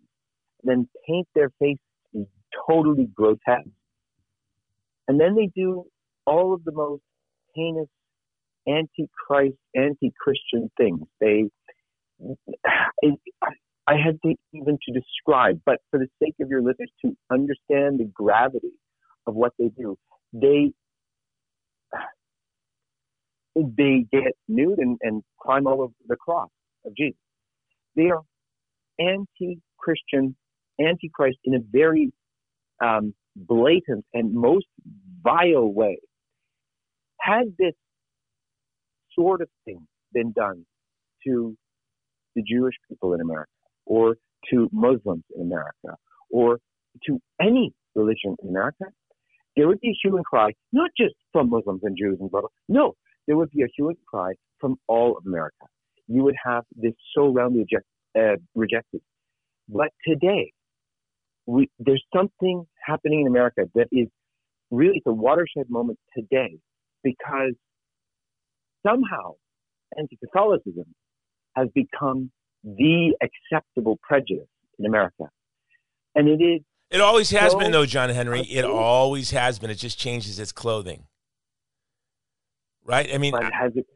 then 0.63 0.89
paint 1.07 1.27
their 1.35 1.51
face 1.61 1.79
totally 2.69 3.09
grotesque. 3.15 3.69
And 5.09 5.21
then 5.21 5.35
they 5.35 5.51
do 5.55 5.85
all 6.27 6.55
of 6.55 6.65
the 6.65 6.73
most 6.73 7.03
heinous 7.55 7.89
anti-Christ, 8.67 9.57
anti-Christian 9.75 10.71
things. 10.79 11.01
They, 11.21 11.45
I 13.87 13.97
had 14.03 14.19
to 14.25 14.35
even 14.55 14.79
to 14.87 14.93
describe, 14.99 15.61
but 15.67 15.77
for 15.91 15.99
the 15.99 16.09
sake 16.23 16.35
of 16.41 16.49
your 16.49 16.63
listeners 16.63 16.91
to 17.05 17.15
understand 17.31 18.01
the 18.01 18.11
gravity 18.15 18.73
of 19.27 19.35
what 19.35 19.53
they 19.59 19.69
do. 19.77 19.99
They 20.33 20.73
they 23.55 24.07
get 24.13 24.33
nude 24.49 24.79
and, 24.79 24.99
and 25.03 25.23
climb 25.41 25.67
all 25.67 25.83
over 25.83 25.93
the 26.09 26.17
cross 26.17 26.49
of 26.85 26.95
Jesus. 26.97 27.19
They 27.97 28.11
are 28.11 28.23
anti-Christian, 28.99 30.37
anti-Christ 30.79 31.39
in 31.45 31.55
a 31.55 31.61
very 31.71 32.13
um, 32.83 33.15
blatant 33.37 34.05
and 34.13 34.35
most 34.35 34.67
vile 35.23 35.73
way. 35.73 35.99
Had 37.21 37.55
this 37.59 37.75
sort 39.15 39.41
of 39.41 39.49
thing 39.65 39.87
been 40.13 40.33
done 40.33 40.67
to 41.27 41.57
the 42.35 42.43
Jewish 42.43 42.75
people 42.89 43.15
in 43.15 43.21
America, 43.21 43.51
or 43.87 44.17
to 44.51 44.69
Muslims 44.73 45.25
in 45.37 45.43
America, 45.43 45.97
or 46.31 46.59
to 47.07 47.21
any 47.41 47.73
religion 47.95 48.37
in 48.43 48.49
America, 48.49 48.87
there 49.57 49.69
would 49.69 49.81
be 49.81 49.91
a 49.91 49.97
hue 50.03 50.17
and 50.17 50.25
cry, 50.25 50.51
not 50.73 50.91
just 50.99 51.15
from 51.33 51.49
Muslims 51.49 51.81
and 51.85 51.97
Jews 51.97 52.19
and 52.21 52.31
blah. 52.31 52.43
No, 52.69 52.95
there 53.27 53.37
would 53.37 53.51
be 53.51 53.63
a 53.63 53.67
hue 53.77 53.89
and 53.89 53.99
cry 54.07 54.33
from 54.61 54.77
all 54.87 55.17
of 55.17 55.27
America. 55.27 55.67
You 56.07 56.25
would 56.25 56.37
have 56.45 56.65
this 56.77 56.93
so 57.17 57.33
roundly 57.33 57.63
eject, 57.63 57.87
uh, 58.17 58.37
rejected. 58.55 59.01
But 59.69 59.89
today, 60.07 60.53
we, 61.47 61.71
there's 61.79 62.05
something 62.15 62.67
happening 62.85 63.23
in 63.23 63.27
America 63.27 63.63
that 63.75 63.89
is 63.93 64.09
really 64.71 65.03
the 65.05 65.13
watershed 65.13 65.67
moment 65.69 65.99
today 66.17 66.59
because 67.03 67.55
somehow 68.87 69.35
anti-Catholicism 69.97 70.87
has 71.57 71.69
become 71.75 72.31
the 72.65 73.15
acceptable 73.23 73.99
prejudice 74.03 74.49
in 74.79 74.87
America. 74.87 75.25
And 76.15 76.29
it 76.29 76.43
is. 76.43 76.61
It 76.91 77.01
always 77.01 77.31
has 77.31 77.53
so 77.53 77.59
been, 77.59 77.73
though, 77.73 77.87
John 77.87 78.09
Henry. 78.11 78.41
It 78.43 78.65
always 78.65 79.31
has 79.31 79.59
been. 79.59 79.71
It 79.71 79.77
just 79.77 79.99
changes 79.99 80.39
its 80.39 80.53
clothing. 80.53 81.07
Right? 82.85 83.13
I 83.13 83.19
mean, 83.19 83.33
but 83.33 83.45
has 83.53 83.73
it 83.75 83.87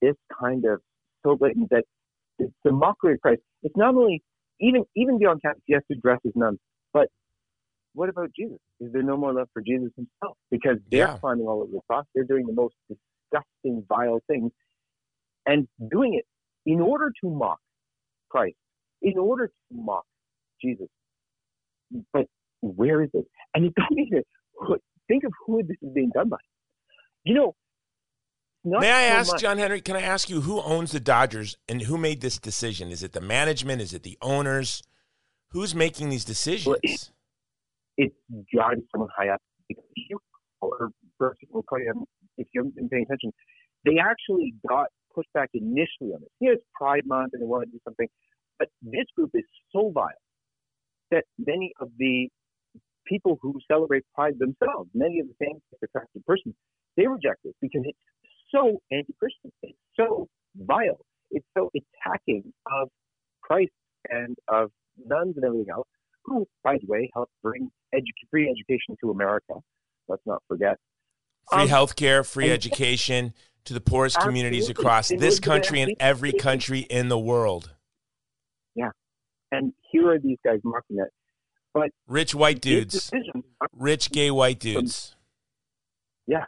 this 0.00 0.14
kind 0.40 0.64
of 0.64 0.80
so 1.24 1.36
blatant 1.36 1.70
that 1.70 1.84
it's 2.38 2.52
a 2.66 2.72
mockery 2.72 3.14
of 3.14 3.20
Christ? 3.20 3.42
It's 3.62 3.76
not 3.76 3.94
only, 3.94 4.22
even 4.60 4.84
even 4.96 5.18
beyond 5.18 5.42
Catholics, 5.42 5.64
yes, 5.68 5.82
to 5.90 5.98
dress 5.98 6.18
as 6.26 6.32
nuns, 6.34 6.58
but 6.92 7.08
what 7.94 8.08
about 8.08 8.30
Jesus? 8.34 8.58
Is 8.80 8.92
there 8.92 9.02
no 9.02 9.16
more 9.16 9.32
love 9.32 9.48
for 9.52 9.62
Jesus 9.62 9.90
himself? 9.96 10.36
Because 10.50 10.78
they're 10.90 11.08
yeah. 11.08 11.18
climbing 11.18 11.46
all 11.46 11.62
over 11.62 11.72
the 11.72 11.80
cross. 11.88 12.06
They're 12.14 12.24
doing 12.24 12.46
the 12.46 12.52
most 12.52 12.74
disgusting, 12.88 13.84
vile 13.88 14.20
things 14.28 14.52
and 15.46 15.66
doing 15.90 16.14
it 16.14 16.26
in 16.70 16.80
order 16.80 17.10
to 17.22 17.30
mock 17.30 17.58
Christ, 18.28 18.56
in 19.02 19.18
order 19.18 19.46
to 19.48 19.52
mock 19.72 20.04
Jesus. 20.62 20.88
But 22.12 22.26
where 22.60 23.02
is 23.02 23.10
it? 23.14 23.26
And 23.54 23.64
it 23.64 23.74
doesn't 23.74 23.98
even 23.98 24.22
think 25.08 25.24
of 25.24 25.32
who 25.46 25.62
this 25.62 25.76
is 25.82 25.92
being 25.94 26.10
done 26.14 26.28
by. 26.28 26.36
You 27.24 27.34
know, 27.34 27.54
May 28.70 28.90
I 28.90 29.02
ask, 29.02 29.32
much. 29.32 29.40
John 29.40 29.58
Henry, 29.58 29.80
can 29.80 29.96
I 29.96 30.02
ask 30.02 30.28
you 30.28 30.42
who 30.42 30.60
owns 30.60 30.92
the 30.92 31.00
Dodgers 31.00 31.56
and 31.68 31.82
who 31.82 31.98
made 31.98 32.20
this 32.20 32.38
decision? 32.38 32.90
Is 32.90 33.02
it 33.02 33.12
the 33.12 33.20
management? 33.20 33.80
Is 33.80 33.92
it 33.94 34.02
the 34.02 34.18
owners? 34.22 34.82
Who's 35.50 35.74
making 35.74 36.10
these 36.10 36.24
decisions? 36.24 36.66
Well, 36.66 36.78
it, 36.82 37.10
it's 37.96 38.14
got 38.54 38.74
someone 38.92 39.10
high 39.16 39.28
up. 39.30 39.40
If 39.68 39.78
you, 39.96 40.18
or 40.60 40.90
if 41.20 42.46
you 42.52 42.60
haven't 42.60 42.74
been 42.76 42.88
paying 42.88 43.04
attention, 43.04 43.32
they 43.84 43.98
actually 43.98 44.54
got 44.68 44.88
pushback 45.16 45.48
initially 45.54 46.12
on 46.14 46.20
this. 46.20 46.30
Yeah, 46.40 46.50
it's 46.52 46.64
Pride 46.74 47.06
Month 47.06 47.32
and 47.32 47.42
they 47.42 47.46
want 47.46 47.64
to 47.64 47.70
do 47.70 47.78
something. 47.84 48.08
But 48.58 48.68
this 48.82 49.06
group 49.16 49.30
is 49.34 49.44
so 49.72 49.90
vile 49.94 50.08
that 51.10 51.24
many 51.38 51.72
of 51.80 51.88
the 51.98 52.28
people 53.06 53.38
who 53.40 53.58
celebrate 53.70 54.04
Pride 54.14 54.34
themselves, 54.38 54.90
many 54.94 55.20
of 55.20 55.26
the 55.28 55.34
same 55.40 55.60
attractive 55.82 56.24
persons, 56.26 56.54
they 56.96 57.06
reject 57.06 57.40
this 57.44 57.54
because 57.60 57.82
it's 57.84 57.98
so 58.54 58.80
anti-Christian. 58.90 59.52
It's 59.62 59.78
so 59.98 60.28
vile. 60.56 61.00
It's 61.30 61.46
so 61.56 61.70
attacking 61.76 62.52
of 62.80 62.88
Christ 63.42 63.72
and 64.08 64.36
of 64.48 64.70
nuns 65.06 65.36
and 65.36 65.44
everything 65.44 65.70
else, 65.70 65.86
who, 66.24 66.46
by 66.64 66.78
the 66.80 66.86
way, 66.86 67.10
helped 67.14 67.32
bring 67.42 67.70
edu- 67.94 68.02
free 68.30 68.48
education 68.48 68.96
to 69.02 69.10
America. 69.10 69.54
Let's 70.08 70.22
not 70.26 70.42
forget. 70.48 70.76
Free 71.50 71.62
um, 71.62 71.68
health 71.68 71.96
care, 71.96 72.24
free 72.24 72.50
education 72.50 73.34
to 73.64 73.74
the 73.74 73.80
poorest 73.80 74.16
Absolutely. 74.16 74.40
communities 74.40 74.68
across 74.70 75.08
this 75.08 75.40
country 75.40 75.80
and 75.80 75.94
every 76.00 76.32
country 76.32 76.80
in 76.80 77.08
the 77.08 77.18
world. 77.18 77.74
Yeah. 78.74 78.90
And 79.52 79.72
here 79.90 80.10
are 80.10 80.18
these 80.18 80.38
guys 80.44 80.60
marking 80.64 80.98
it. 80.98 81.08
But 81.74 81.90
rich 82.06 82.34
white 82.34 82.60
dudes, 82.60 83.10
rich 83.72 84.10
gay 84.10 84.30
white 84.30 84.58
dudes. 84.58 85.14
yeah. 86.26 86.44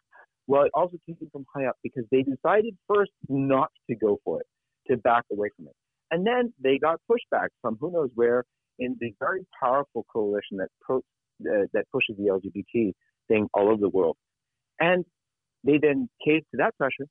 Well, 0.50 0.64
it 0.64 0.72
also 0.74 0.96
came 1.06 1.16
from 1.30 1.46
high 1.54 1.66
up 1.66 1.76
because 1.80 2.02
they 2.10 2.22
decided 2.22 2.76
first 2.92 3.12
not 3.28 3.70
to 3.88 3.94
go 3.94 4.18
for 4.24 4.40
it, 4.40 4.46
to 4.90 4.96
back 4.96 5.22
away 5.30 5.48
from 5.54 5.66
it. 5.66 5.74
And 6.10 6.26
then 6.26 6.52
they 6.60 6.76
got 6.76 6.98
pushback 7.08 7.50
from 7.62 7.76
who 7.80 7.92
knows 7.92 8.10
where 8.16 8.42
in 8.80 8.96
the 8.98 9.14
very 9.20 9.46
powerful 9.62 10.04
coalition 10.12 10.56
that 10.56 10.66
pro, 10.80 10.96
uh, 10.96 11.66
that 11.72 11.84
pushes 11.92 12.16
the 12.18 12.24
LGBT 12.24 12.92
thing 13.28 13.46
all 13.54 13.68
over 13.68 13.80
the 13.80 13.90
world. 13.90 14.16
And 14.80 15.04
they 15.62 15.78
then 15.80 16.08
caved 16.26 16.46
to 16.50 16.56
that 16.56 16.76
pressure. 16.76 17.06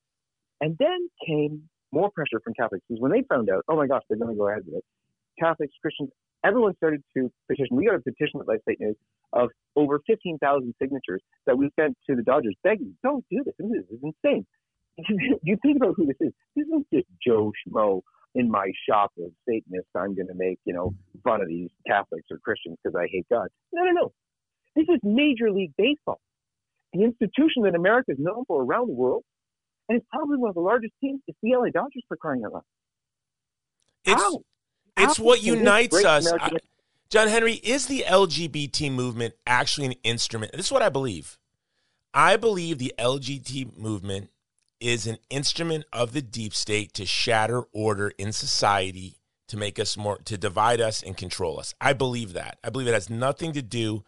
And 0.60 0.76
then 0.78 1.08
came 1.26 1.70
more 1.94 2.12
pressure 2.12 2.42
from 2.44 2.56
Catholics 2.56 2.84
because 2.90 3.00
when 3.00 3.14
they 3.14 3.24
found 3.30 3.50
out, 3.50 3.64
oh 3.70 3.78
my 3.78 3.88
gosh, 3.88 4.04
they're 4.10 4.20
going 4.20 4.36
to 4.36 4.38
go 4.38 4.50
ahead 4.50 4.64
with 4.66 4.80
it, 4.80 4.84
Catholics, 5.40 5.76
Christians, 5.82 6.10
everyone 6.44 6.76
started 6.78 7.04
to 7.16 7.32
petition. 7.48 7.78
We 7.78 7.86
got 7.86 7.96
a 7.96 8.00
petition 8.00 8.40
at 8.40 8.48
LifeSite 8.48 8.80
News 8.80 8.96
of 9.34 9.50
over 9.76 10.00
15,000 10.08 10.74
signatures 10.82 11.22
that 11.46 11.58
we 11.58 11.70
sent 11.80 11.98
to 12.10 12.16
the 12.16 12.24
Dodgers 12.24 12.56
begging, 12.64 12.96
don't 13.04 13.24
do 13.30 13.44
this. 13.46 13.54
This 13.60 13.84
is 13.92 14.00
insane. 14.02 14.46
you 15.44 15.58
think 15.62 15.78
about 15.78 15.94
who 15.96 16.08
this 16.08 16.18
is. 16.20 16.34
This 16.56 16.66
isn't 16.66 16.88
just 16.94 17.08
Joe 17.26 17.52
Schmo 17.68 18.02
in 18.36 18.50
my 18.50 18.72
shop 18.88 19.12
of 19.20 19.32
Satanists. 19.48 19.90
I'm 19.96 20.16
going 20.16 20.28
to 20.28 20.36
make, 20.36 20.60
you 20.66 20.74
know, 20.74 20.94
fun 21.24 21.42
of 21.42 21.48
these 21.48 21.70
Catholics 21.88 22.28
or 22.32 22.38
Christians 22.40 22.78
because 22.84 22.96
I 22.96 23.08
hate 23.12 23.28
God. 23.32 23.48
No, 23.72 23.84
no, 23.84 23.92
no. 23.92 24.12
This 24.76 24.86
is 24.90 25.00
Major 25.04 25.52
League 25.52 25.74
Baseball 25.78 26.20
the 26.94 27.04
institution 27.04 27.64
that 27.64 27.76
America 27.76 28.12
is 28.12 28.18
known 28.20 28.46
for 28.48 28.64
around 28.64 28.88
the 28.88 28.94
world, 28.94 29.24
and 29.88 29.98
it's 29.98 30.08
probably 30.12 30.38
one 30.38 30.50
of 30.50 30.56
the 30.56 30.62
largest 30.62 30.94
teams. 31.02 31.22
It's 31.28 31.38
the 31.42 31.56
LA 31.56 31.70
Dodgers 31.74 32.04
for 32.08 32.18
crying 32.18 32.44
out 32.46 32.54
loud. 32.54 32.64
It's 34.06 34.22
How? 34.22 34.40
It's 35.00 35.20
what 35.20 35.44
unites 35.44 36.04
us. 36.04 36.32
I, 36.32 36.52
John 37.10 37.28
Henry, 37.28 37.54
is 37.54 37.88
the 37.88 38.06
LGBT 38.08 38.92
movement 38.92 39.34
actually 39.48 39.88
an 39.88 39.96
instrument? 40.04 40.52
This 40.52 40.68
is 40.68 40.72
what 40.72 40.82
I 40.82 40.90
believe. 40.90 41.38
I 42.14 42.38
believe 42.38 42.78
the 42.78 42.94
LGBT 43.00 43.78
movement 43.78 44.30
is 44.80 45.08
an 45.08 45.18
instrument 45.30 45.86
of 45.92 46.14
the 46.14 46.22
deep 46.22 46.54
state 46.54 46.94
to 46.94 47.06
shatter 47.06 47.64
order 47.74 48.14
in 48.18 48.32
society, 48.32 49.18
to 49.48 49.58
make 49.58 49.80
us 49.80 49.98
more, 49.98 50.18
to 50.20 50.38
divide 50.38 50.80
us 50.80 51.04
and 51.04 51.18
control 51.18 51.60
us. 51.60 51.74
I 51.82 51.94
believe 51.94 52.34
that. 52.34 52.58
I 52.64 52.70
believe 52.70 52.88
it 52.88 52.94
has 52.94 53.10
nothing 53.10 53.54
to 53.54 53.62
do 53.62 54.04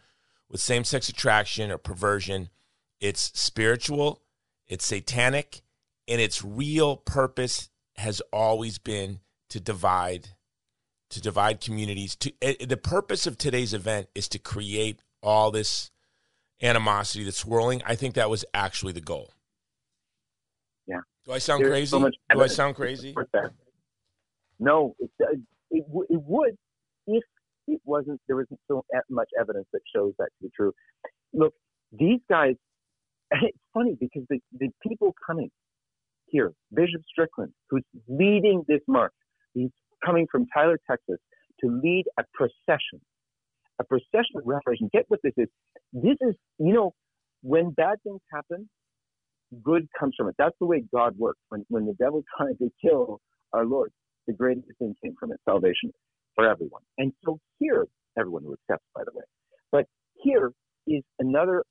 with 0.48 0.60
same 0.60 0.84
sex 0.84 1.08
attraction 1.08 1.70
or 1.70 1.78
perversion. 1.78 2.48
It's 3.00 3.32
spiritual, 3.34 4.22
it's 4.68 4.86
satanic, 4.86 5.62
and 6.08 6.20
its 6.20 6.44
real 6.44 6.96
purpose 6.96 7.68
has 7.96 8.20
always 8.32 8.78
been 8.78 9.20
to 9.50 9.60
divide 9.60 10.28
to 11.12 11.20
divide 11.20 11.60
communities 11.60 12.16
to 12.16 12.32
uh, 12.42 12.52
the 12.66 12.76
purpose 12.76 13.26
of 13.26 13.38
today's 13.38 13.74
event 13.74 14.08
is 14.14 14.28
to 14.28 14.38
create 14.38 15.00
all 15.22 15.50
this 15.50 15.90
animosity 16.62 17.24
that's 17.24 17.38
swirling. 17.38 17.82
I 17.86 17.94
think 17.94 18.14
that 18.14 18.30
was 18.30 18.44
actually 18.54 18.92
the 18.92 19.00
goal. 19.00 19.30
Yeah. 20.86 21.00
Do 21.24 21.32
i 21.32 21.38
sound 21.38 21.62
There's 21.62 21.70
crazy? 21.70 21.86
so 21.90 22.10
do 22.32 22.42
i 22.42 22.46
sound 22.46 22.74
crazy? 22.74 23.14
no 24.58 24.94
it, 24.98 25.10
it, 25.20 25.38
it 25.70 26.22
would 26.26 26.56
if 27.06 27.24
it 27.68 27.80
wasn't 27.84 28.20
there 28.26 28.36
wasn't 28.36 28.60
so 28.68 28.84
much 29.08 29.28
evidence 29.40 29.66
that 29.72 29.80
shows 29.94 30.12
that 30.18 30.26
to 30.38 30.46
be 30.46 30.50
true. 30.56 30.72
Look 31.32 31.54
these 31.92 32.20
guys 32.28 32.56
it's 33.42 33.58
funny 33.72 33.96
because 33.98 34.22
the, 34.28 34.40
the 34.58 34.68
people 34.82 35.14
coming 35.26 35.50
here, 36.26 36.52
Bishop 36.72 37.02
Strickland, 37.10 37.52
who's 37.70 37.84
leading 38.08 38.64
this 38.66 38.80
march, 38.88 39.12
he's 39.54 39.70
coming 40.04 40.26
from 40.30 40.46
Tyler, 40.54 40.78
Texas, 40.88 41.18
to 41.60 41.80
lead 41.82 42.04
a 42.18 42.24
procession, 42.34 43.00
a 43.80 43.84
procession 43.84 44.36
of 44.36 44.42
reparation. 44.44 44.88
Get 44.92 45.04
what 45.08 45.20
this 45.22 45.34
is. 45.36 45.48
This 45.92 46.16
is, 46.20 46.34
you 46.58 46.72
know, 46.72 46.92
when 47.42 47.70
bad 47.70 47.96
things 48.02 48.20
happen, 48.32 48.68
good 49.62 49.86
comes 49.98 50.14
from 50.16 50.28
it. 50.28 50.34
That's 50.38 50.56
the 50.60 50.66
way 50.66 50.84
God 50.94 51.16
works. 51.18 51.40
When, 51.48 51.64
when 51.68 51.86
the 51.86 51.94
devil 51.94 52.22
tried 52.36 52.58
to 52.58 52.70
kill 52.80 53.20
our 53.52 53.64
Lord, 53.64 53.92
the 54.26 54.32
greatest 54.32 54.66
thing 54.78 54.94
came 55.02 55.14
from 55.18 55.32
it, 55.32 55.40
salvation 55.48 55.92
for 56.34 56.48
everyone. 56.48 56.82
And 56.98 57.12
so 57.24 57.38
here, 57.58 57.86
everyone 58.18 58.44
who 58.44 58.54
accepts, 58.54 58.86
by 58.94 59.02
the 59.04 59.12
way, 59.16 59.24
but 59.70 59.86
here 60.22 60.52
is 60.86 61.02
another 61.18 61.64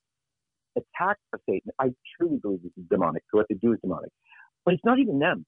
attack 0.75 1.17
of 1.33 1.39
Satan, 1.50 1.71
I 1.79 1.89
truly 2.17 2.38
believe 2.41 2.63
this 2.63 2.71
is 2.77 2.83
demonic. 2.89 3.23
So 3.31 3.38
what 3.38 3.47
they 3.50 3.55
do 3.55 3.73
is 3.73 3.79
demonic. 3.81 4.11
But 4.65 4.75
it's 4.75 4.85
not 4.85 5.00
even 5.00 5.19
them. 5.19 5.45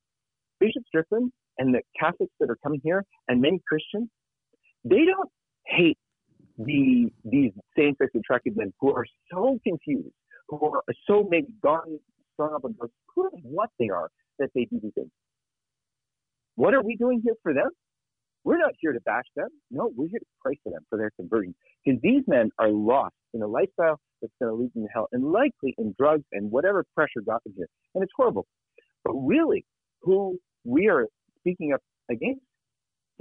Bishop 0.60 0.84
Strickland 0.88 1.32
and 1.58 1.74
the 1.74 1.82
Catholics 2.00 2.34
that 2.40 2.50
are 2.50 2.58
coming 2.64 2.82
here 2.84 3.04
and 3.28 3.42
many 3.42 3.60
Christians, 3.68 4.10
they 4.84 5.06
don't 5.06 5.30
hate 5.66 5.98
the 6.58 7.08
these 7.26 7.52
same-sex 7.78 8.12
attracted 8.16 8.56
men 8.56 8.74
who 8.80 8.94
are 8.94 9.06
so 9.32 9.60
confused, 9.64 10.14
who 10.50 10.60
are 10.66 10.84
so 11.08 11.28
maybe 11.30 11.48
gone 11.62 12.00
strung 12.34 12.54
up 12.54 12.66
on 12.66 12.76
who 13.16 13.30
what 13.44 13.70
they 13.80 13.90
are 13.90 14.10
that 14.40 14.50
they 14.56 14.66
do 14.66 14.80
these 14.82 14.92
things. 14.96 15.12
What 16.56 16.74
are 16.74 16.84
we 16.84 16.96
doing 16.96 17.22
here 17.24 17.36
for 17.42 17.54
them? 17.54 17.70
We're 18.44 18.58
not 18.58 18.74
here 18.80 18.92
to 18.92 19.00
bash 19.02 19.26
them. 19.36 19.48
No, 19.72 19.92
we're 19.96 20.10
here 20.10 20.20
to 20.20 20.26
pray 20.42 20.60
for 20.64 20.72
them 20.72 20.82
for 20.90 20.98
their 20.98 21.12
conversion. 21.12 21.56
Because 21.84 22.02
these 22.02 22.24
men 22.28 22.50
are 22.60 22.70
lost 22.70 23.16
in 23.34 23.42
a 23.42 23.48
lifestyle 23.48 24.00
that's 24.22 24.34
going 24.42 24.52
to 24.52 24.62
lead 24.62 24.72
them 24.76 24.84
to 24.84 24.90
hell 24.94 25.08
and 25.14 25.32
likely 25.32 25.74
in 25.78 25.96
drugs 25.98 26.26
and 26.34 26.52
whatever 26.52 26.84
pressure 26.94 27.22
got 27.26 27.44
them 27.46 27.54
here. 27.56 27.68
And 27.96 28.04
it's 28.04 28.12
horrible. 28.16 28.46
But 29.06 29.14
really, 29.14 29.66
who 30.02 30.38
we 30.66 30.90
are 30.90 31.08
speaking 31.44 31.74
up 31.74 31.82
against 32.10 32.42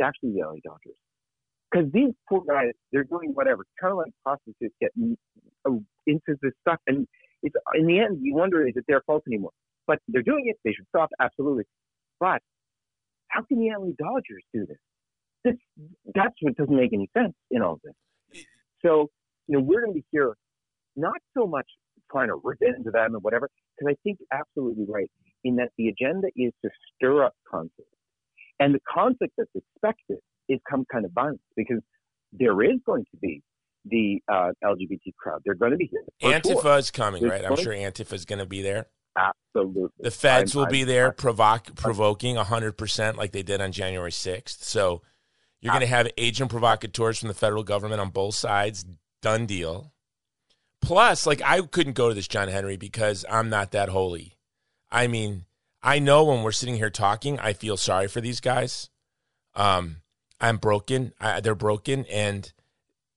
actually 0.01 0.33
the 0.33 0.41
LA 0.41 0.57
Dodgers. 0.65 0.97
Because 1.71 1.91
these 1.93 2.13
poor 2.29 2.43
guys, 2.47 2.73
they're 2.93 3.05
doing 3.05 3.31
whatever. 3.35 3.65
Kind 3.81 3.93
of 3.93 3.99
like 3.99 4.13
prostitutes 4.23 4.75
get 4.81 4.91
uh, 5.67 5.71
into 6.07 6.37
this 6.43 6.53
stuff. 6.61 6.79
And 6.87 7.07
it's, 7.43 7.55
in 7.75 7.87
the 7.87 7.99
end, 7.99 8.19
you 8.21 8.35
wonder, 8.35 8.67
is 8.67 8.75
it 8.77 8.85
their 8.89 9.01
fault 9.07 9.23
anymore? 9.27 9.53
But 9.87 9.99
they're 10.09 10.23
doing 10.23 10.45
it. 10.47 10.57
They 10.65 10.73
should 10.73 10.87
stop. 10.89 11.09
Absolutely. 11.21 11.65
But 12.21 12.41
how 13.29 13.43
can 13.43 13.59
the 13.59 13.71
LA 13.71 13.93
Dodgers 13.99 14.45
do 14.53 14.67
this? 14.67 14.77
this? 15.45 15.55
That's 16.15 16.35
what 16.41 16.57
doesn't 16.57 16.77
make 16.77 16.93
any 16.93 17.09
sense 17.17 17.35
in 17.51 17.63
all 17.63 17.81
this. 17.83 18.45
So, 18.85 19.09
you 19.49 19.59
know, 19.59 19.65
we're 19.65 19.81
going 19.81 19.93
to 19.93 20.01
be 20.01 20.05
here 20.11 20.35
not 20.97 21.17
so 21.37 21.47
much 21.47 21.67
trying 22.11 22.29
to 22.29 22.39
rip 22.45 22.59
into 22.61 22.91
them 22.91 23.15
and 23.15 23.23
whatever, 23.23 23.49
because 23.79 23.95
I 23.95 23.97
think 24.03 24.19
absolutely 24.31 24.85
right 24.87 25.11
in 25.45 25.57
that 25.57 25.71
the 25.79 25.89
agenda 25.89 26.29
is 26.37 26.53
to 26.63 26.71
stir 26.95 27.25
up 27.25 27.33
conflict. 27.51 27.92
And 28.63 28.75
the 28.75 28.81
conflict 28.89 29.35
that's 29.37 29.51
expected 29.55 30.19
is 30.49 30.61
some 30.71 30.85
kind 30.91 31.05
of 31.05 31.13
violence 31.13 31.41
because 31.57 31.81
there 32.33 32.63
is 32.63 32.79
going 32.87 33.05
to 33.11 33.17
be 33.21 33.43
the 33.85 34.23
uh, 34.29 34.51
LGBT 34.65 35.15
crowd. 35.19 35.43
They're 35.45 35.55
going 35.55 35.73
to 35.73 35.77
be 35.77 35.91
here. 35.91 36.05
Antifa 36.23 36.79
is 36.79 36.91
coming, 36.91 37.23
There's 37.23 37.43
right? 37.43 37.51
I'm 37.51 37.57
sure 37.57 37.73
Antifa 37.73 38.13
is 38.13 38.25
going 38.25 38.39
to 38.39 38.47
be 38.47 38.63
there. 38.63 38.87
Absolutely. 39.17 39.91
The 39.99 40.11
feds 40.13 40.55
I'm, 40.55 40.61
will 40.61 40.69
be 40.69 40.83
I'm, 40.83 40.87
there, 40.87 41.13
provoc- 41.13 41.75
provoking 41.75 42.37
100% 42.37 43.17
like 43.17 43.33
they 43.33 43.43
did 43.43 43.61
on 43.61 43.73
January 43.73 44.13
6th. 44.13 44.63
So 44.63 45.03
you're 45.61 45.73
going 45.73 45.81
to 45.81 45.87
have 45.87 46.09
agent 46.17 46.51
provocateurs 46.51 47.19
from 47.19 47.29
the 47.29 47.35
federal 47.35 47.65
government 47.65 48.01
on 48.01 48.11
both 48.11 48.37
sides. 48.37 48.85
Done 49.21 49.47
deal. 49.47 49.93
Plus, 50.81 51.27
like, 51.27 51.43
I 51.43 51.61
couldn't 51.63 51.93
go 51.93 52.09
to 52.09 52.15
this 52.15 52.29
John 52.29 52.49
Henry 52.49 52.77
because 52.77 53.25
I'm 53.29 53.49
not 53.49 53.73
that 53.73 53.89
holy. 53.89 54.37
I 54.91 55.07
mean, 55.07 55.45
I 55.83 55.99
know 55.99 56.25
when 56.25 56.43
we're 56.43 56.53
sitting 56.53 56.77
here 56.77 56.91
talking, 56.91 57.39
I 57.41 57.53
feel 57.53 57.77
sorry 57.77 58.09
for 58.09 58.21
these 58.21 58.41
guys. 58.41 58.89
Um, 59.55 59.97
I'm 60.41 60.57
broken. 60.57 61.13
I, 61.21 61.41
they're 61.41 61.55
broken. 61.55 62.05
And 62.07 62.53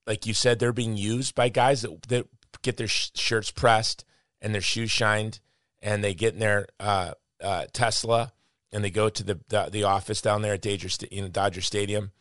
like 0.07 0.25
you 0.25 0.33
said, 0.33 0.59
they're 0.59 0.73
being 0.73 0.97
used 0.97 1.35
by 1.35 1.49
guys 1.49 1.81
that, 1.83 2.01
that 2.03 2.27
get 2.61 2.77
their 2.77 2.87
sh- 2.87 3.11
shirts 3.15 3.51
pressed 3.51 4.05
and 4.41 4.53
their 4.53 4.61
shoes 4.61 4.91
shined 4.91 5.39
and 5.81 6.03
they 6.03 6.13
get 6.13 6.33
in 6.33 6.39
their 6.39 6.67
uh, 6.79 7.11
uh, 7.43 7.65
Tesla 7.71 8.31
and 8.71 8.83
they 8.83 8.89
go 8.89 9.09
to 9.09 9.23
the, 9.23 9.39
the, 9.49 9.69
the 9.71 9.83
office 9.83 10.21
down 10.21 10.41
there 10.41 10.53
at 10.53 10.61
Dodger, 10.61 10.89
Dodger 11.29 11.61
Stadium 11.61 12.11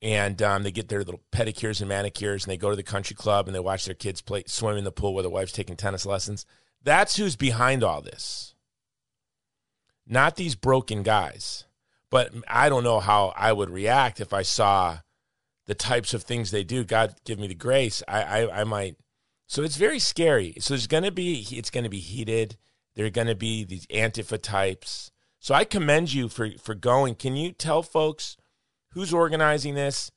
and 0.00 0.40
um, 0.42 0.62
they 0.62 0.70
get 0.70 0.88
their 0.88 1.00
little 1.00 1.22
pedicures 1.32 1.80
and 1.80 1.88
manicures 1.88 2.44
and 2.44 2.52
they 2.52 2.56
go 2.56 2.70
to 2.70 2.76
the 2.76 2.82
country 2.82 3.16
club 3.16 3.46
and 3.46 3.54
they 3.54 3.60
watch 3.60 3.84
their 3.84 3.94
kids 3.94 4.20
play 4.20 4.44
swim 4.46 4.76
in 4.76 4.84
the 4.84 4.92
pool 4.92 5.14
where 5.14 5.22
their 5.22 5.30
wife's 5.30 5.52
taking 5.52 5.76
tennis 5.76 6.06
lessons. 6.06 6.46
That's 6.82 7.16
who's 7.16 7.36
behind 7.36 7.82
all 7.82 8.00
this. 8.00 8.54
Not 10.08 10.36
these 10.36 10.54
broken 10.54 11.02
guys. 11.02 11.64
But 12.10 12.32
I 12.48 12.68
don't 12.68 12.84
know 12.84 13.00
how 13.00 13.34
I 13.36 13.52
would 13.52 13.70
react 13.70 14.20
if 14.20 14.32
I 14.32 14.42
saw 14.42 14.98
the 15.66 15.74
types 15.74 16.14
of 16.14 16.22
things 16.22 16.50
they 16.50 16.64
do. 16.64 16.82
God 16.84 17.14
give 17.24 17.38
me 17.38 17.46
the 17.46 17.54
grace. 17.54 18.02
I 18.08 18.22
I, 18.22 18.60
I 18.60 18.64
might. 18.64 18.96
So 19.46 19.62
it's 19.62 19.76
very 19.76 19.98
scary. 19.98 20.54
So 20.58 20.74
there's 20.74 20.86
to 20.86 21.10
be 21.10 21.46
it's 21.50 21.70
going 21.70 21.84
to 21.84 21.90
be 21.90 22.00
heated. 22.00 22.56
There 22.94 23.06
are 23.06 23.10
going 23.10 23.26
to 23.26 23.34
be 23.34 23.64
these 23.64 23.86
antifa 23.88 24.40
types. 24.40 25.10
So 25.38 25.54
I 25.54 25.64
commend 25.64 26.12
you 26.14 26.28
for 26.28 26.50
for 26.62 26.74
going. 26.74 27.14
Can 27.14 27.36
you 27.36 27.52
tell 27.52 27.82
folks 27.82 28.36
who's 28.92 29.12
organizing 29.12 29.74
this? 29.74 30.10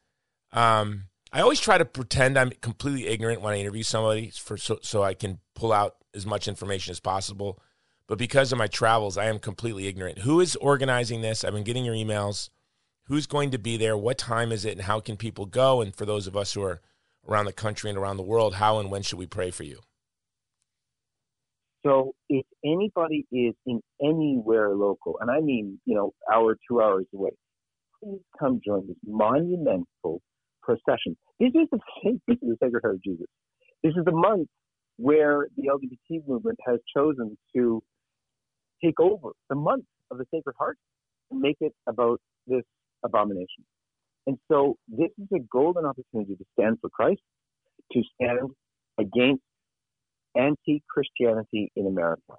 Um, 0.53 1.05
I 1.33 1.41
always 1.41 1.59
try 1.59 1.77
to 1.77 1.85
pretend 1.85 2.37
I'm 2.37 2.51
completely 2.61 3.07
ignorant 3.07 3.41
when 3.41 3.53
I 3.53 3.59
interview 3.59 3.83
somebody 3.83 4.29
for 4.29 4.57
so, 4.57 4.79
so 4.81 5.03
I 5.03 5.13
can 5.13 5.39
pull 5.55 5.71
out 5.71 5.95
as 6.13 6.25
much 6.25 6.47
information 6.47 6.91
as 6.91 6.99
possible. 6.99 7.61
But 8.11 8.17
because 8.17 8.51
of 8.51 8.57
my 8.57 8.67
travels, 8.67 9.17
I 9.17 9.27
am 9.27 9.39
completely 9.39 9.87
ignorant. 9.87 10.17
Who 10.17 10.41
is 10.41 10.57
organizing 10.57 11.21
this? 11.21 11.45
I've 11.45 11.53
been 11.53 11.63
getting 11.63 11.85
your 11.85 11.95
emails. 11.95 12.49
Who's 13.05 13.25
going 13.25 13.51
to 13.51 13.57
be 13.57 13.77
there? 13.77 13.95
What 13.95 14.17
time 14.17 14.51
is 14.51 14.65
it? 14.65 14.73
And 14.73 14.81
how 14.81 14.99
can 14.99 15.15
people 15.15 15.45
go? 15.45 15.79
And 15.79 15.95
for 15.95 16.05
those 16.05 16.27
of 16.27 16.35
us 16.35 16.51
who 16.51 16.61
are 16.61 16.81
around 17.25 17.45
the 17.45 17.53
country 17.53 17.89
and 17.89 17.97
around 17.97 18.17
the 18.17 18.23
world, 18.23 18.55
how 18.55 18.79
and 18.79 18.91
when 18.91 19.01
should 19.01 19.17
we 19.17 19.27
pray 19.27 19.49
for 19.49 19.63
you? 19.63 19.79
So 21.85 22.11
if 22.27 22.45
anybody 22.65 23.25
is 23.31 23.53
in 23.65 23.79
anywhere 24.03 24.75
local, 24.75 25.15
and 25.21 25.31
I 25.31 25.39
mean, 25.39 25.79
you 25.85 25.95
know, 25.95 26.11
hour, 26.29 26.57
two 26.67 26.81
hours 26.81 27.05
away, 27.15 27.31
please 28.03 28.19
come 28.37 28.59
join 28.61 28.87
this 28.87 28.97
monumental 29.07 30.21
procession. 30.61 31.15
This 31.39 31.51
is 31.55 31.69
the 31.71 31.79
this 32.27 32.37
is 32.41 32.49
the 32.49 32.57
Sacred 32.61 32.81
Heart 32.83 32.95
of 32.95 33.03
Jesus. 33.03 33.27
This 33.81 33.93
is 33.95 34.03
the 34.03 34.11
month 34.11 34.49
where 34.97 35.47
the 35.55 35.69
LGBT 35.69 36.27
movement 36.27 36.59
has 36.67 36.79
chosen 36.93 37.37
to 37.55 37.81
take 38.83 38.99
over 38.99 39.29
the 39.49 39.55
month 39.55 39.85
of 40.09 40.17
the 40.17 40.25
Sacred 40.33 40.55
Heart 40.57 40.77
and 41.29 41.39
make 41.39 41.57
it 41.61 41.73
about 41.87 42.19
this 42.47 42.63
abomination. 43.03 43.65
And 44.27 44.37
so 44.51 44.75
this 44.87 45.09
is 45.19 45.27
a 45.35 45.39
golden 45.51 45.85
opportunity 45.85 46.35
to 46.35 46.45
stand 46.59 46.77
for 46.81 46.89
Christ, 46.89 47.21
to 47.93 48.01
stand 48.15 48.51
against 48.99 49.41
anti-Christianity 50.35 51.71
in 51.75 51.87
America. 51.87 52.33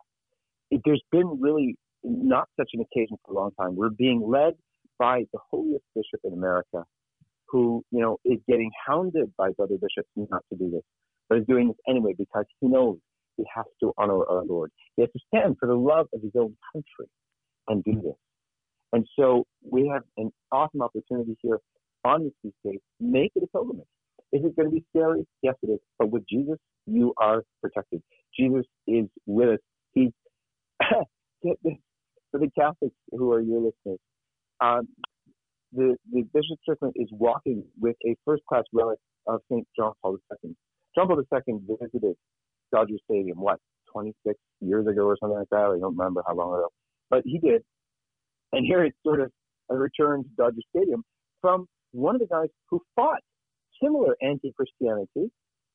There's 0.84 1.02
been 1.10 1.40
really 1.40 1.76
not 2.02 2.48
such 2.58 2.70
an 2.72 2.80
occasion 2.80 3.16
for 3.24 3.32
a 3.32 3.36
long 3.36 3.50
time. 3.60 3.76
We're 3.76 3.90
being 3.90 4.22
led 4.26 4.54
by 4.98 5.24
the 5.32 5.38
holiest 5.50 5.84
bishop 5.94 6.20
in 6.24 6.32
America, 6.32 6.84
who 7.48 7.84
you 7.90 8.00
know 8.00 8.18
is 8.24 8.38
getting 8.48 8.70
hounded 8.86 9.32
by 9.36 9.50
brother 9.50 9.74
bishops 9.74 10.08
not 10.16 10.42
to 10.50 10.58
do 10.58 10.70
this, 10.70 10.82
but 11.28 11.38
is 11.38 11.46
doing 11.46 11.68
this 11.68 11.76
anyway 11.88 12.14
because 12.16 12.44
he 12.60 12.68
knows 12.68 12.98
he 13.36 13.44
has 13.54 13.64
to 13.80 13.92
honor 13.98 14.24
our 14.28 14.44
Lord. 14.44 14.70
He 14.96 15.02
has 15.02 15.10
to 15.12 15.20
stand 15.28 15.56
for 15.58 15.66
the 15.66 15.74
love 15.74 16.06
of 16.12 16.22
his 16.22 16.32
own 16.36 16.56
country 16.72 17.10
and 17.68 17.82
do 17.84 17.94
this. 17.94 18.16
And 18.92 19.06
so 19.18 19.46
we 19.68 19.88
have 19.92 20.02
an 20.16 20.30
awesome 20.50 20.82
opportunity 20.82 21.36
here 21.42 21.58
on 22.04 22.24
this 22.24 22.32
feast 22.42 22.56
day. 22.64 22.78
Make 23.00 23.32
it 23.34 23.42
a 23.42 23.46
pilgrimage. 23.46 23.86
Is 24.32 24.42
it 24.44 24.56
going 24.56 24.68
to 24.68 24.74
be 24.74 24.84
scary? 24.90 25.26
Yes, 25.42 25.54
it 25.62 25.70
is. 25.70 25.78
But 25.98 26.10
with 26.10 26.24
Jesus, 26.28 26.58
you 26.86 27.14
are 27.18 27.42
protected. 27.60 28.02
Jesus 28.38 28.64
is 28.86 29.06
with 29.26 29.50
us. 29.50 29.58
He's 29.92 30.10
get 31.42 31.58
this 31.62 31.74
for 32.30 32.40
the 32.40 32.50
Catholics 32.58 32.96
who 33.10 33.30
are 33.32 33.40
your 33.40 33.60
listeners. 33.60 33.98
Um, 34.60 34.88
the 35.72 35.96
the 36.12 36.22
Bishop 36.34 36.58
Strickland 36.62 36.94
is 36.96 37.08
walking 37.12 37.64
with 37.80 37.96
a 38.06 38.16
first 38.24 38.42
class 38.48 38.64
relic 38.72 38.98
of 39.26 39.40
St. 39.50 39.66
John 39.76 39.92
Paul 40.02 40.18
II. 40.44 40.54
John 40.94 41.08
Paul 41.08 41.20
II 41.20 41.58
visited 41.66 42.16
Dodger 42.72 42.94
Stadium, 43.04 43.38
what, 43.38 43.58
26 43.92 44.38
years 44.60 44.86
ago 44.86 45.02
or 45.02 45.16
something 45.20 45.38
like 45.38 45.48
that? 45.50 45.58
I 45.58 45.78
don't 45.78 45.96
remember 45.96 46.22
how 46.26 46.34
long 46.34 46.54
ago. 46.54 46.68
But 47.10 47.22
he 47.24 47.38
did. 47.38 47.62
And 48.52 48.66
here 48.66 48.84
it's 48.84 48.96
sort 49.04 49.20
of 49.20 49.30
a 49.70 49.76
return 49.76 50.24
to 50.24 50.28
Dodger 50.36 50.60
Stadium 50.74 51.04
from 51.40 51.66
one 51.92 52.14
of 52.14 52.20
the 52.20 52.26
guys 52.26 52.48
who 52.70 52.80
fought 52.96 53.20
similar 53.82 54.16
anti-Christianity 54.22 55.30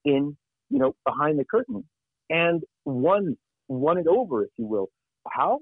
in, 0.06 0.38
you 0.70 0.80
know, 0.80 0.96
behind 1.06 1.40
the 1.40 1.46
curtain 1.46 1.84
and 2.30 2.64
won, 2.86 3.38
won 3.68 3.98
it 3.98 4.08
over, 4.08 4.44
if 4.44 4.52
you 4.58 4.66
will. 4.66 4.90
How? 5.28 5.60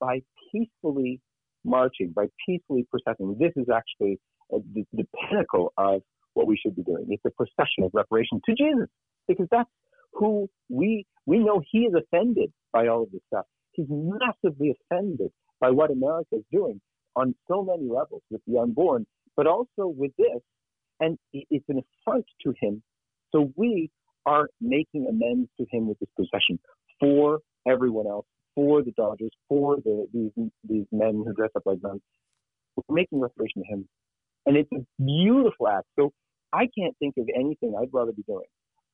By 0.00 0.20
peacefully 0.52 1.20
marching, 1.64 2.12
by 2.14 2.26
peacefully 2.46 2.86
processing. 2.90 3.36
This 3.38 3.52
is 3.56 3.66
actually 3.72 4.18
uh, 4.54 4.58
the, 4.74 4.84
the 4.92 5.04
pinnacle 5.28 5.72
of 5.76 6.02
what 6.34 6.46
we 6.46 6.56
should 6.56 6.76
be 6.76 6.82
doing. 6.82 7.06
It's 7.08 7.24
a 7.26 7.30
procession 7.30 7.84
of 7.84 7.90
reparation 7.92 8.40
to 8.46 8.54
Jesus, 8.54 8.88
because 9.28 9.46
that's 9.50 9.68
who 10.12 10.48
we 10.68 11.06
we 11.26 11.38
know 11.38 11.62
he 11.70 11.80
is 11.80 11.94
offended 11.94 12.52
by 12.72 12.86
all 12.88 13.04
of 13.04 13.10
this 13.12 13.22
stuff. 13.28 13.46
He's 13.72 13.86
massively 13.88 14.74
offended 14.90 15.30
by 15.60 15.70
what 15.70 15.90
America 15.90 16.36
is 16.36 16.44
doing 16.52 16.80
on 17.16 17.34
so 17.48 17.62
many 17.62 17.88
levels 17.88 18.22
with 18.30 18.40
the 18.46 18.58
unborn, 18.58 19.06
but 19.36 19.46
also 19.46 19.86
with 19.86 20.12
this, 20.16 20.40
and 21.00 21.18
it's 21.32 21.64
an 21.68 21.82
affront 21.82 22.24
to 22.42 22.54
him. 22.60 22.82
So 23.32 23.52
we 23.56 23.90
are 24.26 24.48
making 24.60 25.06
amends 25.08 25.48
to 25.58 25.66
him 25.70 25.88
with 25.88 25.98
this 25.98 26.08
procession 26.16 26.58
for 26.98 27.40
everyone 27.66 28.06
else, 28.06 28.26
for 28.54 28.82
the 28.82 28.92
Dodgers, 28.92 29.30
for 29.48 29.76
the, 29.76 30.06
these 30.12 30.50
these 30.68 30.86
men 30.92 31.22
who 31.26 31.32
dress 31.32 31.50
up 31.56 31.62
like 31.66 31.82
nuns. 31.82 32.02
We're 32.76 32.94
making 32.94 33.20
reparation 33.20 33.62
to 33.62 33.68
him, 33.68 33.88
and 34.46 34.56
it's 34.56 34.70
a 34.72 34.84
beautiful 35.02 35.68
act. 35.68 35.86
So 35.98 36.12
I 36.52 36.68
can't 36.76 36.96
think 36.98 37.14
of 37.18 37.28
anything 37.34 37.74
I'd 37.78 37.88
rather 37.92 38.12
be 38.12 38.22
doing 38.22 38.46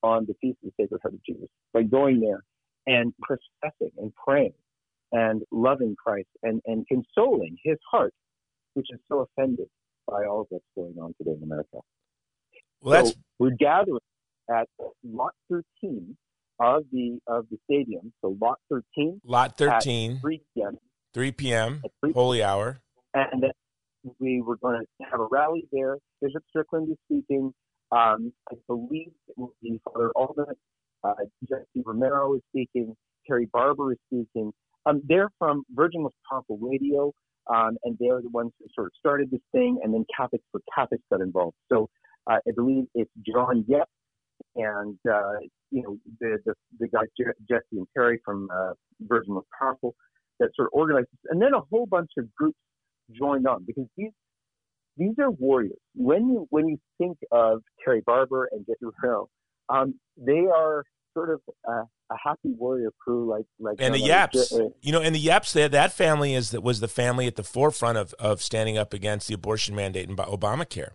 on 0.07 0.25
the 0.27 0.35
Feast 0.41 0.59
of 0.65 0.71
the 0.77 0.85
Sacred 0.85 1.01
Heart 1.03 1.15
of 1.15 1.25
Jesus 1.25 1.49
by 1.75 1.83
going 1.83 2.21
there 2.21 2.43
and 2.87 3.13
professing 3.21 3.91
and 3.99 4.13
praying 4.15 4.55
and 5.13 5.43
loving 5.51 5.97
Christ 6.03 6.29
and, 6.43 6.61
and 6.67 6.87
consoling 6.87 7.57
his 7.65 7.77
heart, 7.91 8.15
which 8.75 8.87
is 8.91 9.01
so 9.09 9.27
offended 9.27 9.67
by 10.07 10.25
all 10.25 10.43
of 10.43 10.47
that's 10.51 10.63
going 10.77 10.95
on 11.01 11.15
today 11.19 11.37
in 11.37 11.43
America. 11.43 11.79
Well, 12.81 13.03
that's 13.03 13.11
so 13.11 13.17
we're 13.39 13.57
gathering 13.59 13.99
at 14.51 14.69
lot 15.05 15.33
13 15.51 16.17
of 16.61 16.85
the 16.93 17.19
of 17.27 17.47
the 17.51 17.59
stadium. 17.65 18.13
So 18.23 18.37
lot 18.41 18.59
13 18.71 19.21
lot 19.25 19.59
13, 19.59 20.13
at 20.13 20.21
3 20.21 20.43
p.m. 20.55 20.79
3 21.15 21.33
p.m., 21.33 21.81
At 21.85 21.91
3 22.01 22.13
holy 22.13 22.43
hour. 22.43 22.81
and 23.15 23.43
then 23.43 23.51
we 24.21 24.41
were 24.41 24.57
going 24.57 24.81
to 24.81 25.05
have 25.11 25.21
a 25.21 25.27
rally 25.31 25.67
there. 25.73 25.97
Bishop 26.23 26.45
Strickland 26.51 26.91
is 26.91 26.97
speaking. 27.07 27.53
Um, 27.93 28.33
I 28.51 28.57
believe 28.67 29.13
it 29.29 29.37
will 29.37 29.55
be 29.63 29.81
Father 29.85 30.11
Alden. 30.17 30.47
Uh, 31.05 31.15
Jesse 31.49 31.83
Romero 31.85 32.35
is 32.35 32.43
speaking. 32.51 32.95
Terry 33.27 33.49
Barber 33.53 33.93
is 33.93 33.99
speaking. 34.13 34.53
Um, 34.87 35.03
they're 35.09 35.31
from 35.39 35.65
Virgin 35.75 36.03
Most 36.03 36.17
Powerful 36.31 36.59
Radio, 36.61 37.13
um, 37.53 37.77
and 37.85 37.97
they're 38.01 38.21
the 38.23 38.31
ones 38.31 38.53
who 38.59 38.67
sort 38.75 38.87
of 38.87 38.93
started 38.99 39.31
this 39.31 39.41
thing, 39.53 39.79
and 39.83 39.93
then 39.95 40.05
Catholics 40.17 40.45
for 40.53 40.61
Catholics 40.75 41.03
got 41.11 41.21
involved. 41.21 41.57
So 41.73 41.89
uh, 42.31 42.39
I 42.47 42.51
believe 42.55 42.85
it's 42.95 43.11
John 43.27 43.65
Yep 43.69 43.89
and 44.57 44.99
uh, 45.11 45.35
you 45.71 45.83
know 45.83 45.99
the, 46.21 46.39
the 46.45 46.55
the 46.81 46.89
guys 46.89 47.07
Je- 47.19 47.25
Jesse 47.49 47.63
and 47.73 47.87
Terry 47.95 48.21
from 48.25 48.49
uh, 48.53 48.73
Virgin 49.01 49.35
Most 49.35 49.47
Powerful 49.59 49.95
that 50.41 50.51
sort 50.55 50.69
of 50.69 50.79
organized 50.79 51.09
this, 51.13 51.31
and 51.31 51.41
then 51.41 51.55
a 51.55 51.61
whole 51.71 51.87
bunch 51.87 52.11
of 52.19 52.33
groups 52.35 52.59
joined 53.13 53.47
on 53.47 53.65
because 53.67 53.85
these 53.97 54.11
these 54.97 55.15
are 55.19 55.31
warriors. 55.31 55.79
When 55.95 56.29
you 56.29 56.47
when 56.51 56.69
you 56.69 56.79
think 56.99 57.19
of 57.31 57.63
Terry 57.85 58.03
Barber 58.05 58.49
and 58.53 58.65
Jesse 58.67 58.79
Romero, 59.03 59.29
um, 59.69 59.95
they 60.17 60.47
are 60.55 60.85
sort 61.15 61.31
of 61.31 61.41
a, 61.67 61.73
a 61.73 62.17
happy 62.23 62.51
warrior 62.57 62.91
crew, 63.03 63.29
like 63.31 63.47
like 63.59 63.77
And 63.79 63.95
the 63.95 64.03
uh, 64.03 64.07
Yaps, 64.07 64.53
uh, 64.53 64.69
you 64.81 64.93
know, 64.93 65.01
and 65.01 65.15
the 65.15 65.19
Yaps, 65.21 65.53
that 65.55 65.73
that 65.73 65.93
family 65.93 66.35
is 66.35 66.51
that 66.51 66.63
was 66.63 66.81
the 66.81 66.89
family 66.89 67.27
at 67.27 67.37
the 67.37 67.43
forefront 67.45 67.99
of 67.99 68.15
of 68.15 68.43
standing 68.43 68.79
up 68.79 68.93
against 68.93 69.29
the 69.29 69.35
abortion 69.35 69.75
mandate 69.75 70.09
and 70.09 70.17
Obamacare. 70.19 70.91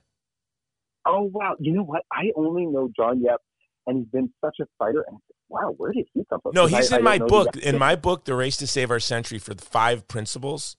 oh 1.05 1.23
wow, 1.33 1.55
you 1.59 1.73
know 1.73 1.83
what? 1.83 2.03
I 2.11 2.31
only 2.35 2.65
know 2.65 2.89
John 2.95 3.21
Yep, 3.21 3.41
and 3.87 3.97
he's 3.99 4.07
been 4.07 4.31
such 4.43 4.57
a 4.61 4.65
fighter. 4.77 5.03
And 5.07 5.17
wow, 5.49 5.73
where 5.77 5.91
did 5.91 6.07
he 6.13 6.23
come 6.29 6.39
from? 6.41 6.53
No, 6.53 6.65
he's 6.67 6.91
I- 6.91 6.95
I 6.95 6.99
in 6.99 7.05
don't 7.05 7.19
my 7.21 7.27
book. 7.27 7.57
In 7.57 7.77
my 7.77 7.95
book, 7.95 8.25
The 8.25 8.35
Race 8.35 8.57
to 8.57 8.67
Save 8.67 8.91
Our 8.91 8.99
Century, 8.99 9.39
for 9.39 9.53
the 9.53 9.63
five 9.65 10.07
principles, 10.07 10.77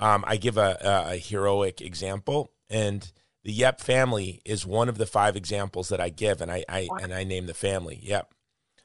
um, 0.00 0.24
I 0.26 0.36
give 0.36 0.56
a, 0.56 0.78
a, 0.80 1.14
a 1.14 1.16
heroic 1.18 1.80
example, 1.80 2.50
and 2.70 3.10
the 3.44 3.52
Yep 3.52 3.80
family 3.80 4.42
is 4.44 4.66
one 4.66 4.88
of 4.88 4.98
the 4.98 5.06
five 5.06 5.36
examples 5.36 5.88
that 5.88 6.00
I 6.00 6.08
give, 6.08 6.40
and 6.40 6.50
I, 6.50 6.64
I 6.68 6.88
and 7.00 7.14
I 7.14 7.24
name 7.24 7.46
the 7.46 7.54
family. 7.54 7.98
Yep, 8.02 8.32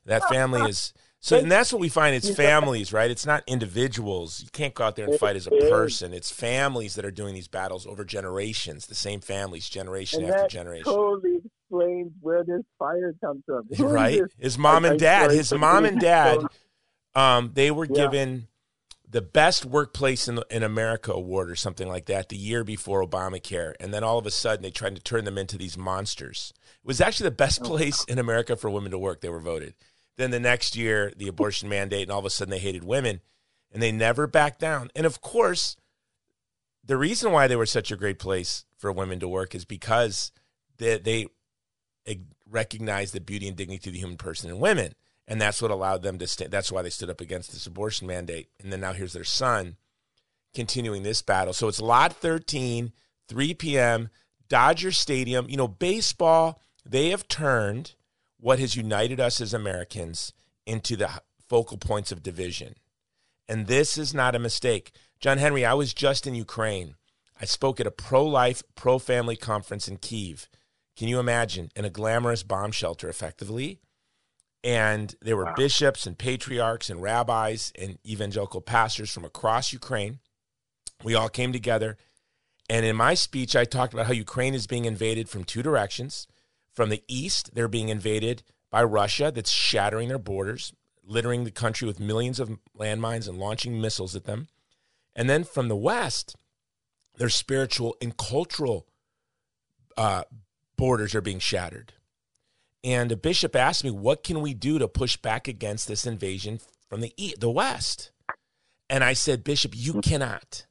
that 0.05 0.23
family 0.29 0.61
is 0.67 0.93
so, 1.19 1.37
and 1.37 1.49
that's 1.49 1.71
what 1.71 1.79
we 1.79 1.87
find. 1.87 2.13
It's 2.15 2.29
families, 2.29 2.91
right? 2.91 3.09
It's 3.09 3.25
not 3.25 3.43
individuals. 3.47 4.41
You 4.43 4.49
can't 4.51 4.73
go 4.73 4.83
out 4.83 4.97
there 4.97 5.05
and 5.05 5.15
fight 5.15 5.37
as 5.37 5.47
a 5.47 5.51
person. 5.51 6.13
It's 6.13 6.29
families 6.31 6.95
that 6.95 7.05
are 7.05 7.11
doing 7.11 7.33
these 7.33 7.47
battles 7.47 7.87
over 7.87 8.03
generations. 8.03 8.87
The 8.87 8.95
same 8.95 9.21
families, 9.21 9.69
generation 9.69 10.19
and 10.19 10.29
after 10.29 10.41
that 10.43 10.49
generation. 10.49 10.91
totally 10.91 11.39
explains 11.45 12.11
where 12.19 12.43
this 12.43 12.63
fire 12.77 13.15
comes 13.21 13.41
from. 13.45 13.63
Right? 13.79 14.21
His 14.37 14.57
mom 14.57 14.83
and 14.83 14.99
dad. 14.99 15.31
His 15.31 15.53
mom 15.53 15.85
and 15.85 15.99
dad. 15.99 16.41
Um, 17.15 17.51
they 17.53 17.69
were 17.69 17.85
Yeah. 17.85 18.07
given 18.07 18.47
the 19.13 19.21
best 19.21 19.63
workplace 19.63 20.27
in 20.27 20.39
in 20.49 20.63
America 20.63 21.13
award 21.13 21.49
or 21.49 21.55
something 21.55 21.87
like 21.87 22.07
that 22.07 22.29
the 22.29 22.35
year 22.35 22.63
before 22.63 23.05
Obamacare, 23.05 23.75
and 23.79 23.93
then 23.93 24.03
all 24.03 24.17
of 24.17 24.25
a 24.25 24.31
sudden 24.31 24.63
they 24.63 24.71
tried 24.71 24.95
to 24.95 25.01
turn 25.01 25.23
them 25.23 25.37
into 25.37 25.55
these 25.55 25.77
monsters. 25.77 26.51
It 26.61 26.87
was 26.87 26.99
actually 26.99 27.29
the 27.29 27.35
best 27.35 27.61
Oh, 27.61 27.65
place 27.65 28.03
in 28.05 28.17
America 28.17 28.55
for 28.55 28.71
women 28.71 28.91
to 28.91 28.97
work. 28.97 29.21
They 29.21 29.29
were 29.29 29.39
voted. 29.39 29.75
Then 30.17 30.31
the 30.31 30.39
next 30.39 30.75
year, 30.75 31.13
the 31.15 31.27
abortion 31.27 31.69
mandate, 31.69 32.03
and 32.03 32.11
all 32.11 32.19
of 32.19 32.25
a 32.25 32.31
sudden 32.31 32.51
they 32.51 32.59
hated 32.59 32.83
women, 32.83 33.21
and 33.71 33.81
they 33.81 33.91
never 33.91 34.25
backed 34.25 34.59
down. 34.59 34.89
And 34.95 35.05
of 35.05 35.21
course, 35.21 35.77
the 36.83 36.97
reason 36.97 37.31
why 37.31 37.47
they 37.47 37.55
were 37.55 37.67
such 37.67 37.91
a 37.91 37.95
great 37.95 38.17
place 38.17 38.65
for 38.77 38.91
women 38.91 39.19
to 39.19 39.27
work 39.27 39.53
is 39.53 39.63
because 39.63 40.31
they, 40.77 40.97
they 40.97 41.27
eh, 42.07 42.15
recognize 42.49 43.11
the 43.11 43.21
beauty 43.21 43.47
and 43.47 43.55
dignity 43.55 43.91
of 43.91 43.93
the 43.93 43.99
human 43.99 44.17
person 44.17 44.49
in 44.49 44.59
women. 44.59 44.95
And 45.27 45.39
that's 45.39 45.61
what 45.61 45.71
allowed 45.71 46.03
them 46.03 46.17
to 46.19 46.27
stand. 46.27 46.51
That's 46.51 46.71
why 46.71 46.81
they 46.81 46.89
stood 46.89 47.09
up 47.09 47.21
against 47.21 47.51
this 47.51 47.65
abortion 47.65 48.07
mandate. 48.07 48.49
And 48.61 48.71
then 48.71 48.81
now 48.81 48.93
here's 48.93 49.13
their 49.13 49.23
son 49.23 49.77
continuing 50.53 51.03
this 51.03 51.21
battle. 51.21 51.53
So 51.53 51.67
it's 51.67 51.81
lot 51.81 52.13
13, 52.13 52.91
3 53.27 53.53
p.m., 53.55 54.09
Dodger 54.49 54.91
Stadium. 54.91 55.49
You 55.49 55.57
know, 55.57 55.67
baseball, 55.67 56.61
they 56.85 57.09
have 57.09 57.27
turned 57.27 57.95
what 58.39 58.59
has 58.59 58.75
united 58.75 59.19
us 59.19 59.39
as 59.39 59.53
Americans 59.53 60.33
into 60.65 60.95
the 60.95 61.09
focal 61.47 61.77
points 61.77 62.11
of 62.11 62.21
division. 62.21 62.75
And 63.47 63.67
this 63.67 63.97
is 63.97 64.13
not 64.13 64.35
a 64.35 64.39
mistake. 64.39 64.91
John 65.19 65.37
Henry, 65.37 65.65
I 65.65 65.73
was 65.73 65.93
just 65.93 66.27
in 66.27 66.35
Ukraine. 66.35 66.95
I 67.39 67.45
spoke 67.45 67.79
at 67.79 67.87
a 67.87 67.91
pro 67.91 68.25
life, 68.25 68.61
pro 68.75 68.99
family 68.99 69.35
conference 69.35 69.87
in 69.87 69.97
Kiev. 69.97 70.47
Can 70.95 71.07
you 71.07 71.19
imagine? 71.19 71.71
In 71.75 71.85
a 71.85 71.89
glamorous 71.89 72.43
bomb 72.43 72.71
shelter, 72.71 73.09
effectively. 73.09 73.79
And 74.63 75.15
there 75.21 75.35
were 75.35 75.45
Wow. 75.45 75.55
bishops 75.55 76.07
and 76.07 76.17
patriarchs 76.17 76.89
and 76.89 77.01
rabbis 77.01 77.71
and 77.75 77.99
evangelical 78.05 78.61
pastors 78.61 79.11
from 79.11 79.25
across 79.25 79.73
Ukraine. 79.73 80.19
We 81.03 81.15
all 81.15 81.29
came 81.29 81.51
together. 81.51 81.97
And 82.69 82.85
in 82.85 82.95
my 82.95 83.13
speech, 83.13 83.55
I 83.55 83.65
talked 83.65 83.93
about 83.93 84.05
how 84.05 84.13
Ukraine 84.13 84.53
is 84.53 84.67
being 84.67 84.85
invaded 84.85 85.27
from 85.27 85.43
two 85.43 85.61
directions. 85.61 86.27
From 86.71 86.89
the 86.89 87.03
east, 87.07 87.53
they're 87.53 87.67
being 87.67 87.89
invaded 87.89 88.43
by 88.69 88.83
Russia, 88.83 89.31
that's 89.35 89.51
shattering 89.51 90.07
their 90.07 90.17
borders, 90.17 90.73
littering 91.03 91.43
the 91.43 91.51
country 91.51 91.85
with 91.85 91.99
millions 91.99 92.39
of 92.39 92.57
landmines 92.77 93.27
and 93.27 93.37
launching 93.37 93.79
missiles 93.79 94.15
at 94.15 94.23
them. 94.23 94.47
And 95.15 95.29
then 95.29 95.43
from 95.43 95.67
the 95.67 95.75
west, 95.75 96.35
their 97.17 97.29
spiritual 97.29 97.95
and 98.01 98.17
cultural 98.17 98.87
uh, 99.97 100.23
borders 100.77 101.13
are 101.13 101.21
being 101.21 101.39
shattered. 101.39 101.93
And 102.83 103.11
a 103.11 103.17
bishop 103.17 103.55
asked 103.55 103.83
me, 103.83 103.91
"What 103.91 104.23
can 104.23 104.41
we 104.41 104.53
do 104.53 104.77
to 104.79 104.87
push 104.87 105.17
back 105.17 105.47
against 105.47 105.87
this 105.87 106.05
invasion 106.05 106.59
from 106.89 107.01
the 107.01 107.13
east, 107.15 107.39
the 107.39 107.49
west?" 107.49 108.11
And 108.89 109.03
I 109.03 109.13
said, 109.13 109.43
"Bishop, 109.43 109.73
you 109.75 110.01
cannot. 110.01 110.65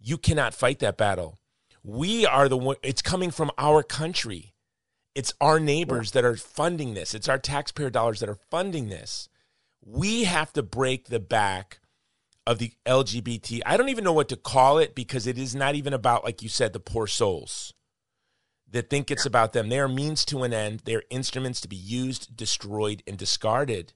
You 0.00 0.18
cannot 0.18 0.54
fight 0.54 0.80
that 0.80 0.96
battle. 0.96 1.38
We 1.84 2.26
are 2.26 2.48
the 2.48 2.56
one. 2.56 2.76
It's 2.82 3.02
coming 3.02 3.30
from 3.30 3.50
our 3.58 3.82
country. 3.82 4.54
It's 5.14 5.34
our 5.40 5.60
neighbors 5.60 6.12
that 6.12 6.24
are 6.24 6.36
funding 6.36 6.94
this. 6.94 7.14
It's 7.14 7.28
our 7.28 7.38
taxpayer 7.38 7.90
dollars 7.90 8.20
that 8.20 8.28
are 8.28 8.38
funding 8.50 8.88
this. 8.88 9.28
We 9.84 10.24
have 10.24 10.52
to 10.54 10.62
break 10.62 11.06
the 11.06 11.20
back 11.20 11.80
of 12.46 12.58
the 12.58 12.72
LGBT. 12.86 13.62
I 13.64 13.76
don't 13.76 13.88
even 13.88 14.04
know 14.04 14.12
what 14.12 14.28
to 14.30 14.36
call 14.36 14.78
it 14.78 14.94
because 14.94 15.26
it 15.26 15.38
is 15.38 15.54
not 15.54 15.74
even 15.74 15.92
about, 15.92 16.24
like 16.24 16.42
you 16.42 16.48
said, 16.48 16.72
the 16.72 16.80
poor 16.80 17.06
souls 17.06 17.74
that 18.72 18.90
think 18.90 19.10
it's 19.10 19.26
about 19.26 19.52
them. 19.52 19.68
They 19.68 19.78
are 19.78 19.88
means 19.88 20.24
to 20.26 20.42
an 20.42 20.52
end. 20.52 20.80
They're 20.84 21.04
instruments 21.10 21.60
to 21.60 21.68
be 21.68 21.76
used, 21.76 22.36
destroyed, 22.36 23.02
and 23.06 23.16
discarded. 23.16 23.92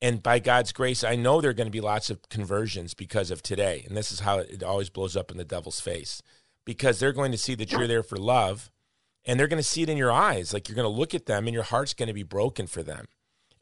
And 0.00 0.22
by 0.22 0.38
God's 0.38 0.72
grace, 0.72 1.04
I 1.04 1.16
know 1.16 1.40
there 1.40 1.50
are 1.50 1.54
going 1.54 1.66
to 1.66 1.72
be 1.72 1.80
lots 1.80 2.08
of 2.08 2.26
conversions 2.30 2.94
because 2.94 3.30
of 3.30 3.42
today. 3.42 3.84
And 3.86 3.96
this 3.96 4.10
is 4.10 4.20
how 4.20 4.38
it 4.38 4.62
always 4.62 4.88
blows 4.88 5.16
up 5.16 5.30
in 5.30 5.36
the 5.36 5.44
devil's 5.44 5.80
face 5.80 6.22
because 6.64 6.98
they're 6.98 7.12
going 7.12 7.32
to 7.32 7.38
see 7.38 7.54
that 7.56 7.70
you're 7.72 7.86
there 7.86 8.02
for 8.02 8.16
love 8.16 8.70
and 9.26 9.38
they're 9.38 9.48
going 9.48 9.62
to 9.62 9.68
see 9.68 9.82
it 9.82 9.90
in 9.90 9.98
your 9.98 10.12
eyes. 10.12 10.54
Like 10.54 10.68
you're 10.68 10.76
going 10.76 10.90
to 10.90 10.98
look 10.98 11.14
at 11.14 11.26
them 11.26 11.46
and 11.46 11.54
your 11.54 11.64
heart's 11.64 11.92
going 11.92 12.06
to 12.06 12.14
be 12.14 12.22
broken 12.22 12.66
for 12.66 12.82
them. 12.82 13.06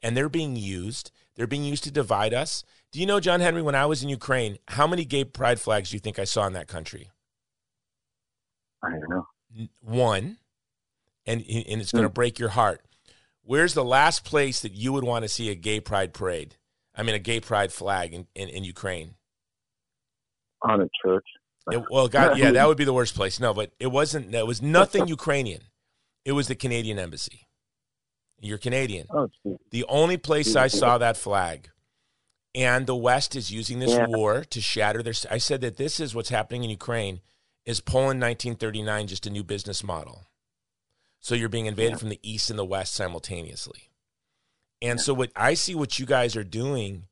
And 0.02 0.16
they're 0.16 0.28
being 0.28 0.54
used. 0.54 1.10
They're 1.34 1.48
being 1.48 1.64
used 1.64 1.84
to 1.84 1.90
divide 1.90 2.32
us. 2.32 2.62
Do 2.92 3.00
you 3.00 3.06
know, 3.06 3.18
John 3.18 3.40
Henry, 3.40 3.62
when 3.62 3.74
I 3.74 3.86
was 3.86 4.02
in 4.02 4.08
Ukraine, 4.08 4.58
how 4.68 4.86
many 4.86 5.04
gay 5.04 5.24
pride 5.24 5.60
flags 5.60 5.90
do 5.90 5.96
you 5.96 6.00
think 6.00 6.18
I 6.18 6.24
saw 6.24 6.46
in 6.46 6.52
that 6.52 6.68
country? 6.68 7.10
I 8.82 8.90
don't 8.90 9.08
know. 9.08 9.26
One. 9.80 10.36
And, 11.28 11.42
and 11.42 11.80
it's 11.80 11.90
hmm. 11.90 11.98
going 11.98 12.08
to 12.08 12.12
break 12.12 12.38
your 12.38 12.48
heart. 12.50 12.82
Where's 13.42 13.74
the 13.74 13.84
last 13.84 14.24
place 14.24 14.60
that 14.60 14.72
you 14.72 14.92
would 14.92 15.04
want 15.04 15.22
to 15.22 15.28
see 15.28 15.50
a 15.50 15.54
gay 15.54 15.80
pride 15.80 16.12
parade? 16.12 16.56
I 16.94 17.02
mean, 17.02 17.14
a 17.14 17.20
gay 17.20 17.40
pride 17.40 17.72
flag 17.72 18.12
in, 18.12 18.26
in, 18.34 18.48
in 18.48 18.64
Ukraine? 18.64 19.14
On 20.62 20.80
a 20.80 20.88
church. 21.04 21.24
It, 21.70 21.82
well, 21.90 22.08
God, 22.08 22.38
yeah, 22.38 22.50
that 22.50 22.66
would 22.68 22.78
be 22.78 22.84
the 22.84 22.92
worst 22.92 23.14
place. 23.14 23.38
No, 23.38 23.54
but 23.54 23.72
it 23.78 23.88
wasn't. 23.88 24.34
It 24.34 24.46
was 24.46 24.60
nothing 24.60 25.06
Ukrainian. 25.06 25.62
It 26.24 26.32
was 26.32 26.48
the 26.48 26.54
Canadian 26.54 26.98
embassy. 26.98 27.46
You're 28.40 28.58
Canadian. 28.58 29.06
Oh. 29.10 29.28
The 29.70 29.84
only 29.88 30.16
place 30.16 30.54
I 30.56 30.68
saw 30.68 30.98
that 30.98 31.16
flag. 31.16 31.70
And 32.54 32.86
the 32.86 32.96
West 32.96 33.36
is 33.36 33.50
using 33.50 33.78
this 33.78 33.92
Yeah. 33.92 34.06
war 34.06 34.44
to 34.44 34.60
shatter 34.60 35.02
their. 35.02 35.14
I 35.30 35.38
said 35.38 35.60
that 35.60 35.76
this 35.76 36.00
is 36.00 36.14
what's 36.14 36.30
happening 36.30 36.64
in 36.64 36.70
Ukraine. 36.70 37.20
Is 37.64 37.80
Poland 37.80 38.20
1939 38.20 39.06
just 39.06 39.26
a 39.26 39.30
new 39.30 39.44
business 39.44 39.84
model? 39.84 40.26
So 41.20 41.34
you're 41.34 41.48
being 41.48 41.66
invaded 41.66 41.92
Yeah. 41.92 41.96
from 41.98 42.08
the 42.10 42.20
east 42.22 42.50
and 42.50 42.58
the 42.58 42.64
west 42.64 42.94
simultaneously. 42.94 43.90
And 44.80 45.00
so 45.00 45.12
what 45.12 45.32
I 45.34 45.54
see 45.54 45.74
what 45.74 45.98
you 45.98 46.06
guys 46.06 46.36
are 46.36 46.44
doing 46.44 47.08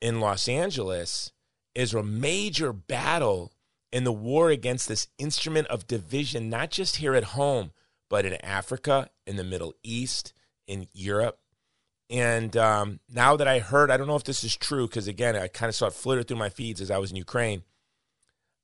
in 0.00 0.20
Los 0.20 0.48
Angeles 0.48 1.32
is 1.74 1.92
a 1.92 2.02
major 2.02 2.72
battle 2.72 3.52
in 3.92 4.04
the 4.04 4.12
war 4.12 4.50
against 4.50 4.86
this 4.88 5.08
instrument 5.18 5.66
of 5.68 5.86
division, 5.86 6.48
not 6.48 6.70
just 6.70 6.96
here 6.96 7.14
at 7.14 7.24
home, 7.24 7.72
but 8.08 8.24
in 8.24 8.34
Africa, 8.44 9.10
in 9.26 9.36
the 9.36 9.44
Middle 9.44 9.74
East, 9.82 10.32
in 10.66 10.86
Europe. 10.92 11.38
And 12.10 12.56
um, 12.56 13.00
now 13.08 13.36
that 13.36 13.48
I 13.48 13.58
heard, 13.58 13.90
I 13.90 13.96
don't 13.96 14.06
know 14.06 14.14
if 14.16 14.24
this 14.24 14.44
is 14.44 14.56
true, 14.56 14.86
because 14.86 15.08
again, 15.08 15.34
I 15.36 15.48
kind 15.48 15.68
of 15.68 15.74
saw 15.74 15.86
it 15.86 15.94
flitter 15.94 16.22
through 16.22 16.36
my 16.36 16.48
feeds 16.48 16.80
as 16.80 16.90
I 16.90 16.98
was 16.98 17.10
in 17.10 17.16
Ukraine. 17.16 17.64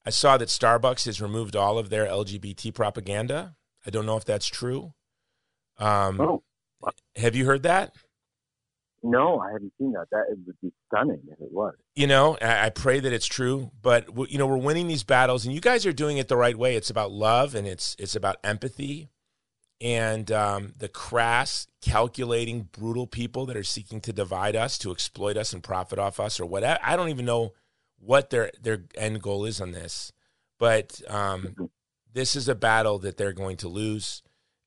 I 0.04 0.11
saw 0.11 0.37
that 0.37 0.48
Starbucks 0.48 1.06
has 1.06 1.20
removed 1.20 1.56
all 1.56 1.78
of 1.78 1.90
their 1.90 2.06
LGBT 2.06 2.72
propaganda. 2.74 3.56
I 3.86 3.90
don't 3.90 4.06
know 4.06 4.16
if 4.16 4.24
that's 4.24 4.46
true. 4.46 4.92
Um, 5.78 6.20
oh. 6.20 6.42
Have 7.16 7.34
you 7.34 7.46
heard 7.46 7.62
that? 7.64 7.94
No, 9.02 9.38
I 9.38 9.52
haven't 9.52 9.72
seen 9.78 9.92
that. 9.92 10.06
That 10.10 10.24
would 10.28 10.60
be 10.60 10.72
stunning 10.88 11.20
if 11.30 11.40
it 11.40 11.50
was. 11.50 11.74
You 11.94 12.06
know, 12.06 12.36
I 12.40 12.68
pray 12.68 13.00
that 13.00 13.12
it's 13.12 13.26
true. 13.26 13.70
But 13.80 14.08
you 14.30 14.38
know, 14.38 14.46
we're 14.46 14.58
winning 14.58 14.88
these 14.88 15.04
battles, 15.04 15.46
and 15.46 15.54
you 15.54 15.60
guys 15.60 15.86
are 15.86 15.92
doing 15.92 16.18
it 16.18 16.28
the 16.28 16.36
right 16.36 16.56
way. 16.56 16.76
It's 16.76 16.90
about 16.90 17.10
love, 17.10 17.54
and 17.54 17.66
it's 17.66 17.96
it's 17.98 18.14
about 18.14 18.36
empathy, 18.44 19.08
and 19.80 20.30
um, 20.30 20.74
the 20.76 20.88
crass, 20.88 21.66
calculating, 21.80 22.68
brutal 22.72 23.06
people 23.06 23.46
that 23.46 23.56
are 23.56 23.64
seeking 23.64 24.02
to 24.02 24.12
divide 24.12 24.54
us, 24.54 24.76
to 24.78 24.90
exploit 24.90 25.38
us, 25.38 25.54
and 25.54 25.62
profit 25.62 25.98
off 25.98 26.20
us, 26.20 26.38
or 26.38 26.44
whatever. 26.44 26.78
I 26.82 26.96
don't 26.96 27.08
even 27.08 27.24
know 27.24 27.54
what 27.98 28.28
their 28.28 28.50
their 28.60 28.84
end 28.96 29.22
goal 29.22 29.46
is 29.46 29.62
on 29.62 29.72
this, 29.72 30.12
but 30.58 31.00
um, 31.08 31.42
mm-hmm. 31.42 31.64
This 32.12 32.36
is 32.36 32.48
a 32.48 32.54
battle 32.54 32.98
that 33.00 33.16
they're 33.16 33.32
going 33.32 33.56
to 33.58 33.68
lose, 33.68 34.22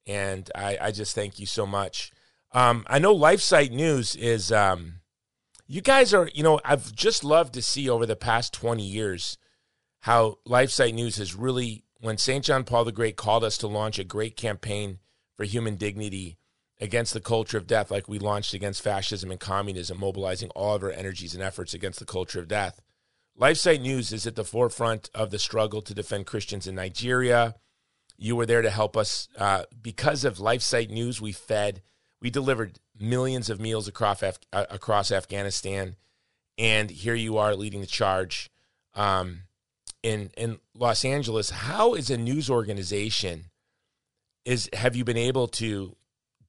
and 0.05 0.49
I, 0.55 0.77
I 0.79 0.91
just 0.91 1.15
thank 1.15 1.39
you 1.39 1.45
so 1.45 1.65
much. 1.65 2.11
Um, 2.51 2.85
I 2.87 2.99
know 2.99 3.15
LifeSite 3.15 3.71
News 3.71 4.15
is, 4.15 4.51
um, 4.51 4.99
you 5.67 5.81
guys 5.81 6.13
are, 6.13 6.29
you 6.33 6.43
know, 6.43 6.59
I've 6.63 6.93
just 6.93 7.23
loved 7.23 7.53
to 7.55 7.61
see 7.61 7.89
over 7.89 8.05
the 8.05 8.15
past 8.15 8.53
20 8.53 8.83
years 8.83 9.37
how 10.01 10.37
LifeSite 10.47 10.93
News 10.93 11.15
has 11.17 11.35
really, 11.35 11.83
when 11.99 12.17
St. 12.17 12.45
John 12.45 12.63
Paul 12.63 12.85
the 12.85 12.91
Great 12.91 13.15
called 13.15 13.43
us 13.43 13.57
to 13.59 13.67
launch 13.67 13.97
a 13.97 14.03
great 14.03 14.37
campaign 14.37 14.99
for 15.35 15.45
human 15.45 15.77
dignity 15.77 16.37
against 16.79 17.13
the 17.13 17.21
culture 17.21 17.57
of 17.57 17.65
death, 17.65 17.89
like 17.89 18.07
we 18.07 18.19
launched 18.19 18.53
against 18.53 18.81
fascism 18.83 19.31
and 19.31 19.39
communism, 19.39 19.99
mobilizing 19.99 20.49
all 20.51 20.75
of 20.75 20.83
our 20.83 20.91
energies 20.91 21.33
and 21.33 21.41
efforts 21.41 21.73
against 21.73 21.99
the 21.99 22.05
culture 22.05 22.39
of 22.39 22.47
death. 22.47 22.81
LifeSite 23.39 23.81
News 23.81 24.13
is 24.13 24.27
at 24.27 24.35
the 24.35 24.43
forefront 24.43 25.09
of 25.13 25.31
the 25.31 25.39
struggle 25.39 25.81
to 25.81 25.93
defend 25.93 26.27
Christians 26.27 26.67
in 26.67 26.75
Nigeria. 26.75 27.55
You 28.17 28.35
were 28.35 28.45
there 28.45 28.61
to 28.61 28.69
help 28.69 28.95
us. 28.95 29.27
Uh, 29.37 29.63
because 29.81 30.23
of 30.23 30.37
LifeSite 30.37 30.89
News, 30.89 31.19
we 31.19 31.31
fed 31.31 31.81
we 32.21 32.29
delivered 32.29 32.79
millions 32.97 33.49
of 33.49 33.59
meals 33.59 33.87
across 33.87 34.23
Af- 34.23 34.39
uh, 34.53 34.65
across 34.69 35.11
Afghanistan, 35.11 35.97
and 36.57 36.89
here 36.89 37.15
you 37.15 37.37
are 37.37 37.55
leading 37.55 37.81
the 37.81 37.87
charge 37.87 38.49
um, 38.95 39.41
in 40.03 40.31
in 40.37 40.59
Los 40.73 41.03
Angeles. 41.03 41.49
How 41.49 41.95
is 41.95 42.09
a 42.09 42.17
news 42.17 42.49
organization 42.49 43.45
is 44.45 44.69
have 44.73 44.95
you 44.95 45.03
been 45.03 45.17
able 45.17 45.47
to 45.47 45.97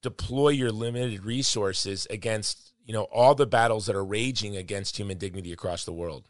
deploy 0.01 0.49
your 0.49 0.71
limited 0.71 1.25
resources 1.25 2.07
against 2.09 2.73
you 2.85 2.93
know 2.93 3.03
all 3.05 3.35
the 3.35 3.47
battles 3.47 3.87
that 3.87 3.95
are 3.95 4.05
raging 4.05 4.55
against 4.55 4.97
human 4.97 5.17
dignity 5.17 5.51
across 5.51 5.83
the 5.83 5.93
world? 5.93 6.29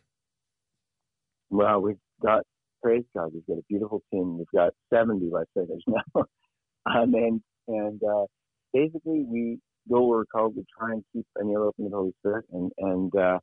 Well, 1.52 1.82
we've 1.82 1.98
got 2.24 2.44
praise 2.84 3.06
God. 3.16 3.32
We've 3.34 3.48
got 3.48 3.60
a 3.60 3.64
beautiful 3.70 4.04
team. 4.12 4.40
We've 4.40 4.48
got 4.56 4.74
seventy, 4.94 5.30
let's 5.32 5.50
now, 5.88 6.04
um, 6.88 7.16
and 7.16 7.42
and 7.68 8.02
uh, 8.04 8.26
basically 8.74 9.26
we 9.28 9.60
go 9.92 10.02
where 10.08 10.20
we're 10.20 10.26
called. 10.28 10.56
We 10.58 10.66
try 10.80 10.94
and 10.94 11.04
keep 11.14 11.26
an 11.38 11.50
ear 11.52 11.64
open 11.64 11.86
to 11.86 11.92
the 11.92 11.98
Holy 11.98 12.14
Spirit, 12.22 12.46
and 12.54 12.72
and 12.80 13.16
uh, 13.16 13.40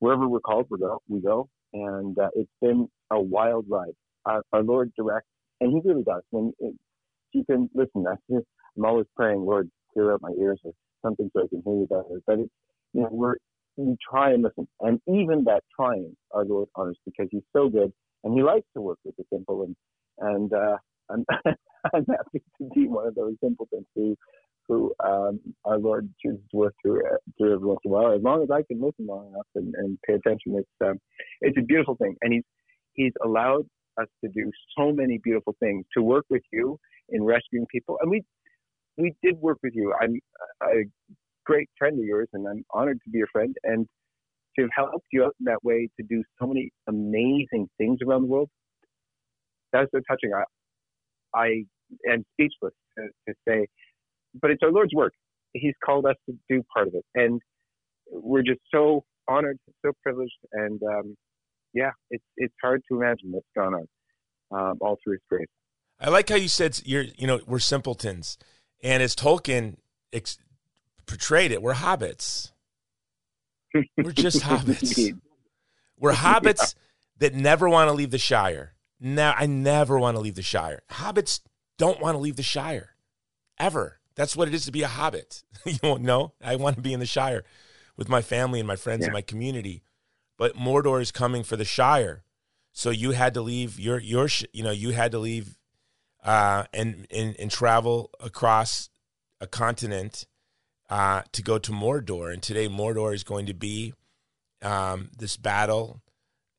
wherever 0.00 0.28
we're 0.28 0.40
called, 0.40 0.66
we 0.70 0.78
go. 0.78 1.00
We 1.08 1.20
go, 1.20 1.48
and 1.74 2.18
uh, 2.18 2.30
it's 2.36 2.50
been 2.62 2.88
a 3.12 3.20
wild 3.20 3.66
ride. 3.68 3.94
Our, 4.26 4.42
our 4.52 4.62
Lord 4.62 4.92
directs, 4.98 5.28
and 5.60 5.72
He 5.72 5.88
really 5.88 6.04
does. 6.04 6.22
When 6.30 6.52
it, 6.60 6.74
you 7.32 7.44
can 7.44 7.70
listen, 7.74 8.04
that's 8.04 8.22
just, 8.30 8.46
I'm 8.76 8.84
always 8.86 9.06
praying, 9.16 9.40
Lord, 9.44 9.70
clear 9.92 10.12
out 10.14 10.22
my 10.22 10.32
ears 10.40 10.60
or 10.64 10.72
something 11.04 11.30
so 11.36 11.44
I 11.44 11.48
can 11.48 11.62
hear 11.64 11.74
you 11.74 11.86
better. 11.88 12.20
But 12.26 12.40
it's 12.40 12.52
you 12.94 13.02
know 13.02 13.08
we're 13.12 13.36
we 13.76 13.96
try 14.10 14.32
and 14.32 14.42
listen, 14.42 14.68
and 14.80 15.00
even 15.06 15.44
that 15.44 15.62
trying, 15.74 16.16
our 16.32 16.44
Lord 16.44 16.68
honors 16.74 16.98
because 17.04 17.28
He's 17.30 17.42
so 17.54 17.68
good, 17.68 17.92
and 18.24 18.34
He 18.34 18.42
likes 18.42 18.66
to 18.74 18.80
work 18.80 18.98
with 19.04 19.16
the 19.16 19.24
simple, 19.32 19.62
and 19.62 19.76
and 20.18 20.52
uh, 20.52 20.76
I'm 21.10 21.24
I'm 21.94 22.06
happy 22.08 22.42
to 22.58 22.68
be 22.74 22.86
one 22.88 23.06
of 23.06 23.14
those 23.14 23.34
simpletons 23.42 23.86
who 23.94 24.16
who 24.68 24.92
um, 25.04 25.40
our 25.64 25.78
Lord 25.78 26.08
chooses 26.20 26.42
to 26.50 26.56
work 26.56 26.74
through, 26.82 27.00
uh, 27.06 27.18
through 27.38 27.54
every 27.54 27.66
once 27.68 27.80
in 27.84 27.90
a 27.90 27.94
while. 27.94 28.12
As 28.12 28.22
long 28.22 28.42
as 28.42 28.50
I 28.50 28.62
can 28.62 28.82
listen 28.82 29.06
long 29.06 29.28
enough 29.28 29.46
and, 29.54 29.72
and 29.76 29.98
pay 30.06 30.14
attention, 30.14 30.56
it's 30.56 30.68
um, 30.84 30.98
it's 31.40 31.56
a 31.58 31.62
beautiful 31.62 31.96
thing. 31.96 32.16
And 32.22 32.32
he's 32.32 32.44
he's 32.94 33.12
allowed 33.24 33.66
us 34.00 34.08
to 34.24 34.30
do 34.30 34.50
so 34.76 34.92
many 34.92 35.18
beautiful 35.22 35.54
things 35.60 35.84
to 35.96 36.02
work 36.02 36.24
with 36.30 36.42
you 36.52 36.78
in 37.10 37.22
rescuing 37.22 37.66
people. 37.70 37.98
And 38.00 38.10
we 38.10 38.24
we 38.96 39.14
did 39.22 39.36
work 39.40 39.58
with 39.62 39.74
you. 39.74 39.94
I'm 40.00 40.18
a 40.62 40.84
great 41.46 41.68
friend 41.78 41.98
of 41.98 42.04
yours, 42.04 42.28
and 42.32 42.46
I'm 42.46 42.64
honored 42.72 43.00
to 43.04 43.10
be 43.10 43.18
your 43.18 43.28
friend 43.28 43.54
and 43.64 43.86
to 44.58 44.62
have 44.62 44.70
helped 44.90 45.06
you 45.12 45.24
out 45.24 45.34
in 45.40 45.44
that 45.44 45.62
way 45.62 45.88
to 45.98 46.06
do 46.06 46.22
so 46.40 46.46
many 46.46 46.70
amazing 46.88 47.68
things 47.78 47.98
around 48.06 48.22
the 48.22 48.28
world. 48.28 48.50
That's 49.72 49.90
so 49.94 50.00
touching. 50.08 50.32
I 50.34 50.44
I 51.38 51.64
am 52.10 52.24
speechless 52.34 52.72
to, 52.98 53.08
to 53.28 53.34
say 53.46 53.66
but 54.40 54.50
it's 54.50 54.62
our 54.62 54.72
Lord's 54.72 54.94
work. 54.94 55.12
He's 55.52 55.74
called 55.84 56.06
us 56.06 56.16
to 56.28 56.36
do 56.48 56.62
part 56.74 56.88
of 56.88 56.94
it, 56.94 57.04
and 57.14 57.40
we're 58.10 58.42
just 58.42 58.60
so 58.72 59.04
honored, 59.28 59.58
so 59.84 59.92
privileged, 60.02 60.36
and 60.52 60.80
um, 60.82 61.16
yeah, 61.72 61.90
it's 62.10 62.24
it's 62.36 62.54
hard 62.62 62.82
to 62.90 62.96
imagine 62.96 63.32
what's 63.32 63.46
gone 63.56 63.74
on 63.74 63.86
um, 64.50 64.78
all 64.80 64.98
through 65.02 65.14
His 65.14 65.22
grace. 65.30 65.46
I 65.98 66.10
like 66.10 66.28
how 66.28 66.36
you 66.36 66.48
said 66.48 66.80
you're 66.84 67.06
you 67.16 67.26
know 67.26 67.40
we're 67.46 67.58
simpletons, 67.58 68.36
and 68.82 69.02
as 69.02 69.16
Tolkien 69.16 69.76
ex- 70.12 70.38
portrayed 71.06 71.52
it, 71.52 71.62
we're 71.62 71.74
hobbits. 71.74 72.52
We're 73.96 74.12
just 74.12 74.42
hobbits. 74.42 75.18
We're 75.98 76.12
hobbits 76.12 76.74
yeah. 76.74 77.28
that 77.28 77.34
never 77.34 77.68
want 77.68 77.88
to 77.88 77.94
leave 77.94 78.10
the 78.10 78.18
Shire. 78.18 78.74
Now 79.00 79.34
I 79.36 79.46
never 79.46 79.98
want 79.98 80.16
to 80.16 80.20
leave 80.20 80.34
the 80.34 80.42
Shire. 80.42 80.82
Hobbits 80.90 81.40
don't 81.78 82.00
want 82.00 82.14
to 82.14 82.18
leave 82.18 82.36
the 82.36 82.42
Shire 82.42 82.96
ever. 83.58 84.00
That's 84.14 84.34
what 84.34 84.48
it 84.48 84.54
is 84.54 84.64
to 84.64 84.72
be 84.72 84.82
a 84.82 84.88
hobbit. 84.88 85.42
you 85.64 85.78
don't 85.78 86.02
know. 86.02 86.32
I 86.42 86.56
want 86.56 86.76
to 86.76 86.82
be 86.82 86.92
in 86.92 87.00
the 87.00 87.06
Shire 87.06 87.44
with 87.96 88.08
my 88.08 88.22
family 88.22 88.60
and 88.60 88.66
my 88.66 88.76
friends 88.76 89.00
yeah. 89.02 89.06
and 89.06 89.14
my 89.14 89.22
community. 89.22 89.82
But 90.38 90.56
Mordor 90.56 91.00
is 91.00 91.12
coming 91.12 91.42
for 91.42 91.56
the 91.56 91.64
Shire, 91.64 92.22
so 92.72 92.90
you 92.90 93.12
had 93.12 93.34
to 93.34 93.40
leave 93.40 93.80
your 93.80 93.98
your 93.98 94.28
you 94.52 94.62
know 94.62 94.70
you 94.70 94.90
had 94.90 95.12
to 95.12 95.18
leave 95.18 95.56
uh, 96.22 96.64
and, 96.74 97.06
and 97.10 97.34
and 97.38 97.50
travel 97.50 98.10
across 98.20 98.90
a 99.40 99.46
continent 99.46 100.26
uh, 100.88 101.22
to 101.32 101.42
go 101.42 101.58
to 101.58 101.72
Mordor. 101.72 102.32
And 102.32 102.42
today 102.42 102.68
Mordor 102.68 103.14
is 103.14 103.24
going 103.24 103.46
to 103.46 103.54
be 103.54 103.94
um, 104.62 105.10
this 105.16 105.36
battle 105.36 106.00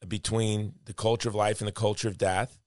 between 0.08 0.74
the 0.86 0.94
culture 0.94 1.30
of 1.30 1.36
life 1.36 1.60
and 1.60 1.68
the 1.68 1.74
culture 1.74 2.08
of 2.08 2.18
death 2.18 2.60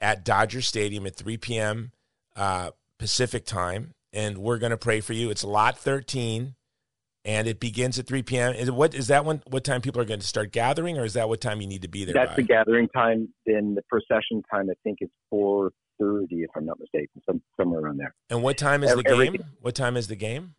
at 0.00 0.24
Dodger 0.24 0.60
Stadium 0.60 1.06
at 1.06 1.16
3 1.16 1.36
p.m. 1.38 1.92
Uh, 2.34 2.70
Pacific 2.98 3.44
time 3.44 3.94
and 4.16 4.38
we're 4.38 4.58
going 4.58 4.70
to 4.70 4.76
pray 4.76 5.00
for 5.00 5.12
you. 5.12 5.30
It's 5.30 5.44
lot 5.44 5.78
13 5.78 6.54
and 7.24 7.46
it 7.46 7.60
begins 7.60 7.98
at 7.98 8.06
3 8.06 8.22
p.m. 8.22 8.54
Is 8.54 8.70
what 8.70 8.94
is 8.94 9.08
that 9.08 9.24
when 9.24 9.42
what 9.48 9.62
time 9.62 9.80
people 9.82 10.00
are 10.00 10.06
going 10.06 10.20
to 10.20 10.26
start 10.26 10.52
gathering 10.52 10.98
or 10.98 11.04
is 11.04 11.14
that 11.14 11.28
what 11.28 11.40
time 11.40 11.60
you 11.60 11.66
need 11.66 11.82
to 11.82 11.88
be 11.88 12.04
there? 12.04 12.14
That's 12.14 12.30
by? 12.30 12.36
the 12.36 12.42
gathering 12.42 12.88
time. 12.88 13.28
Then 13.44 13.74
the 13.74 13.82
procession 13.82 14.42
time, 14.50 14.70
I 14.70 14.74
think 14.82 14.98
is 15.00 15.10
4:30 15.32 15.70
if 16.30 16.50
I'm 16.56 16.64
not 16.64 16.80
mistaken, 16.80 17.20
some, 17.26 17.42
somewhere 17.56 17.80
around 17.80 17.98
there. 17.98 18.14
And 18.30 18.42
what 18.42 18.56
time 18.56 18.82
is 18.82 18.94
the 18.94 19.02
game? 19.02 19.36
What 19.60 19.74
time 19.74 19.96
is 19.96 20.08
the 20.08 20.16
game? 20.16 20.54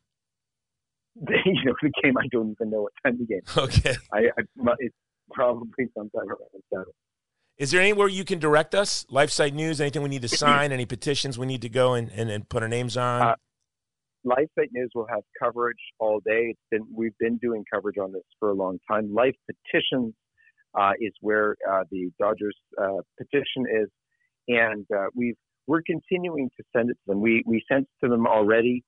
you 1.45 1.65
know, 1.65 1.73
the 1.81 1.91
game 2.03 2.17
I 2.17 2.27
don't 2.31 2.51
even 2.51 2.69
know 2.69 2.83
what 2.83 2.93
time 3.05 3.17
the 3.17 3.25
game. 3.25 3.41
Is. 3.47 3.57
Okay. 3.57 3.95
I, 4.13 4.29
I 4.37 4.73
it's 4.79 4.95
probably 5.31 5.87
sometime 5.95 6.27
around 6.27 6.63
seven. 6.71 6.93
Is 7.57 7.71
there 7.71 7.81
anywhere 7.81 8.07
you 8.07 8.23
can 8.23 8.37
direct 8.37 8.75
us? 8.75 9.05
LifeSite 9.11 9.53
News, 9.53 9.81
anything 9.81 10.03
we 10.03 10.09
need 10.09 10.21
to 10.21 10.29
sign, 10.29 10.71
any 10.71 10.85
petitions 10.85 11.39
we 11.39 11.47
need 11.47 11.63
to 11.63 11.69
go 11.69 11.95
and, 11.95 12.11
and, 12.11 12.29
and 12.29 12.47
put 12.47 12.61
our 12.61 12.69
names 12.69 12.95
on? 12.95 13.21
Uh, 13.23 13.35
LifeSite 14.27 14.69
News 14.71 14.91
will 14.93 15.07
have 15.09 15.21
coverage 15.41 15.79
all 15.99 16.19
day. 16.19 16.51
It's 16.51 16.59
been, 16.69 16.85
we've 16.93 17.17
been 17.19 17.37
doing 17.37 17.63
coverage 17.73 17.97
on 17.97 18.11
this 18.11 18.23
for 18.39 18.49
a 18.49 18.53
long 18.53 18.77
time. 18.89 19.11
Life 19.11 19.35
Petitions 19.47 20.13
uh, 20.77 20.91
is 20.99 21.13
where 21.21 21.55
uh, 21.69 21.83
the 21.89 22.11
Dodgers 22.19 22.55
uh, 22.79 23.01
petition 23.17 23.65
is, 23.81 23.89
and 24.47 24.85
uh, 24.95 25.07
we've 25.15 25.35
we're 25.65 25.81
continuing 25.81 26.49
to 26.57 26.63
send 26.75 26.89
it 26.89 26.93
to 26.93 26.99
them. 27.07 27.21
We 27.21 27.43
we 27.45 27.63
sent 27.69 27.83
it 27.83 28.05
to 28.05 28.09
them 28.09 28.27
already 28.27 28.83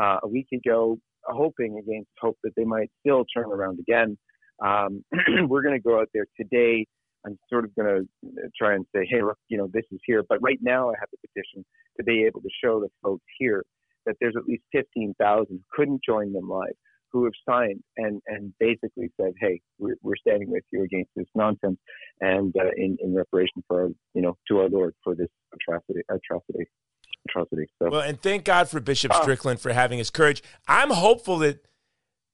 uh, 0.00 0.18
a 0.22 0.28
week 0.28 0.48
ago, 0.52 0.98
hoping 1.24 1.78
against 1.78 2.10
hope 2.20 2.38
that 2.44 2.52
they 2.56 2.64
might 2.64 2.90
still 3.00 3.24
turn 3.34 3.46
around 3.46 3.78
again. 3.80 4.16
Um, 4.64 5.04
we're 5.48 5.62
going 5.62 5.76
to 5.76 5.82
go 5.82 6.00
out 6.00 6.08
there 6.14 6.26
today 6.38 6.86
I'm 7.24 7.38
sort 7.48 7.64
of 7.64 7.74
going 7.74 8.06
to 8.24 8.48
try 8.56 8.74
and 8.74 8.84
say, 8.94 9.06
hey, 9.08 9.22
look, 9.22 9.38
you 9.48 9.56
know, 9.56 9.68
this 9.72 9.84
is 9.92 10.00
here. 10.04 10.22
But 10.28 10.38
right 10.42 10.58
now, 10.60 10.90
I 10.90 10.94
have 10.98 11.08
the 11.12 11.28
petition 11.28 11.64
to 11.98 12.04
be 12.04 12.24
able 12.24 12.40
to 12.40 12.48
show 12.62 12.80
the 12.80 12.88
folks 13.02 13.24
here 13.38 13.64
that 14.06 14.16
there's 14.20 14.34
at 14.36 14.44
least 14.46 14.64
15,000 14.72 15.46
who 15.48 15.60
couldn't 15.72 16.00
join 16.04 16.32
them 16.32 16.48
live, 16.48 16.74
who 17.12 17.24
have 17.24 17.32
signed 17.48 17.80
and, 17.96 18.20
and 18.26 18.52
basically 18.58 19.10
said, 19.20 19.32
hey, 19.40 19.60
we're, 19.78 19.96
we're 20.02 20.16
standing 20.16 20.50
with 20.50 20.64
you 20.72 20.82
against 20.82 21.10
this 21.14 21.26
nonsense 21.34 21.78
and 22.20 22.52
uh, 22.58 22.70
in, 22.76 22.96
in 23.00 23.14
reparation 23.14 23.62
for, 23.68 23.82
our, 23.82 23.88
you 24.14 24.22
know, 24.22 24.36
to 24.48 24.58
our 24.60 24.68
Lord 24.68 24.94
for 25.04 25.14
this 25.14 25.28
atrocity, 25.54 26.00
atrocity, 26.10 26.66
atrocity. 27.28 27.66
So, 27.80 27.90
well, 27.90 28.00
and 28.00 28.20
thank 28.20 28.44
God 28.44 28.68
for 28.68 28.80
Bishop 28.80 29.12
ah. 29.14 29.20
Strickland 29.22 29.60
for 29.60 29.72
having 29.72 29.98
his 29.98 30.10
courage. 30.10 30.42
I'm 30.66 30.90
hopeful 30.90 31.38
that 31.38 31.64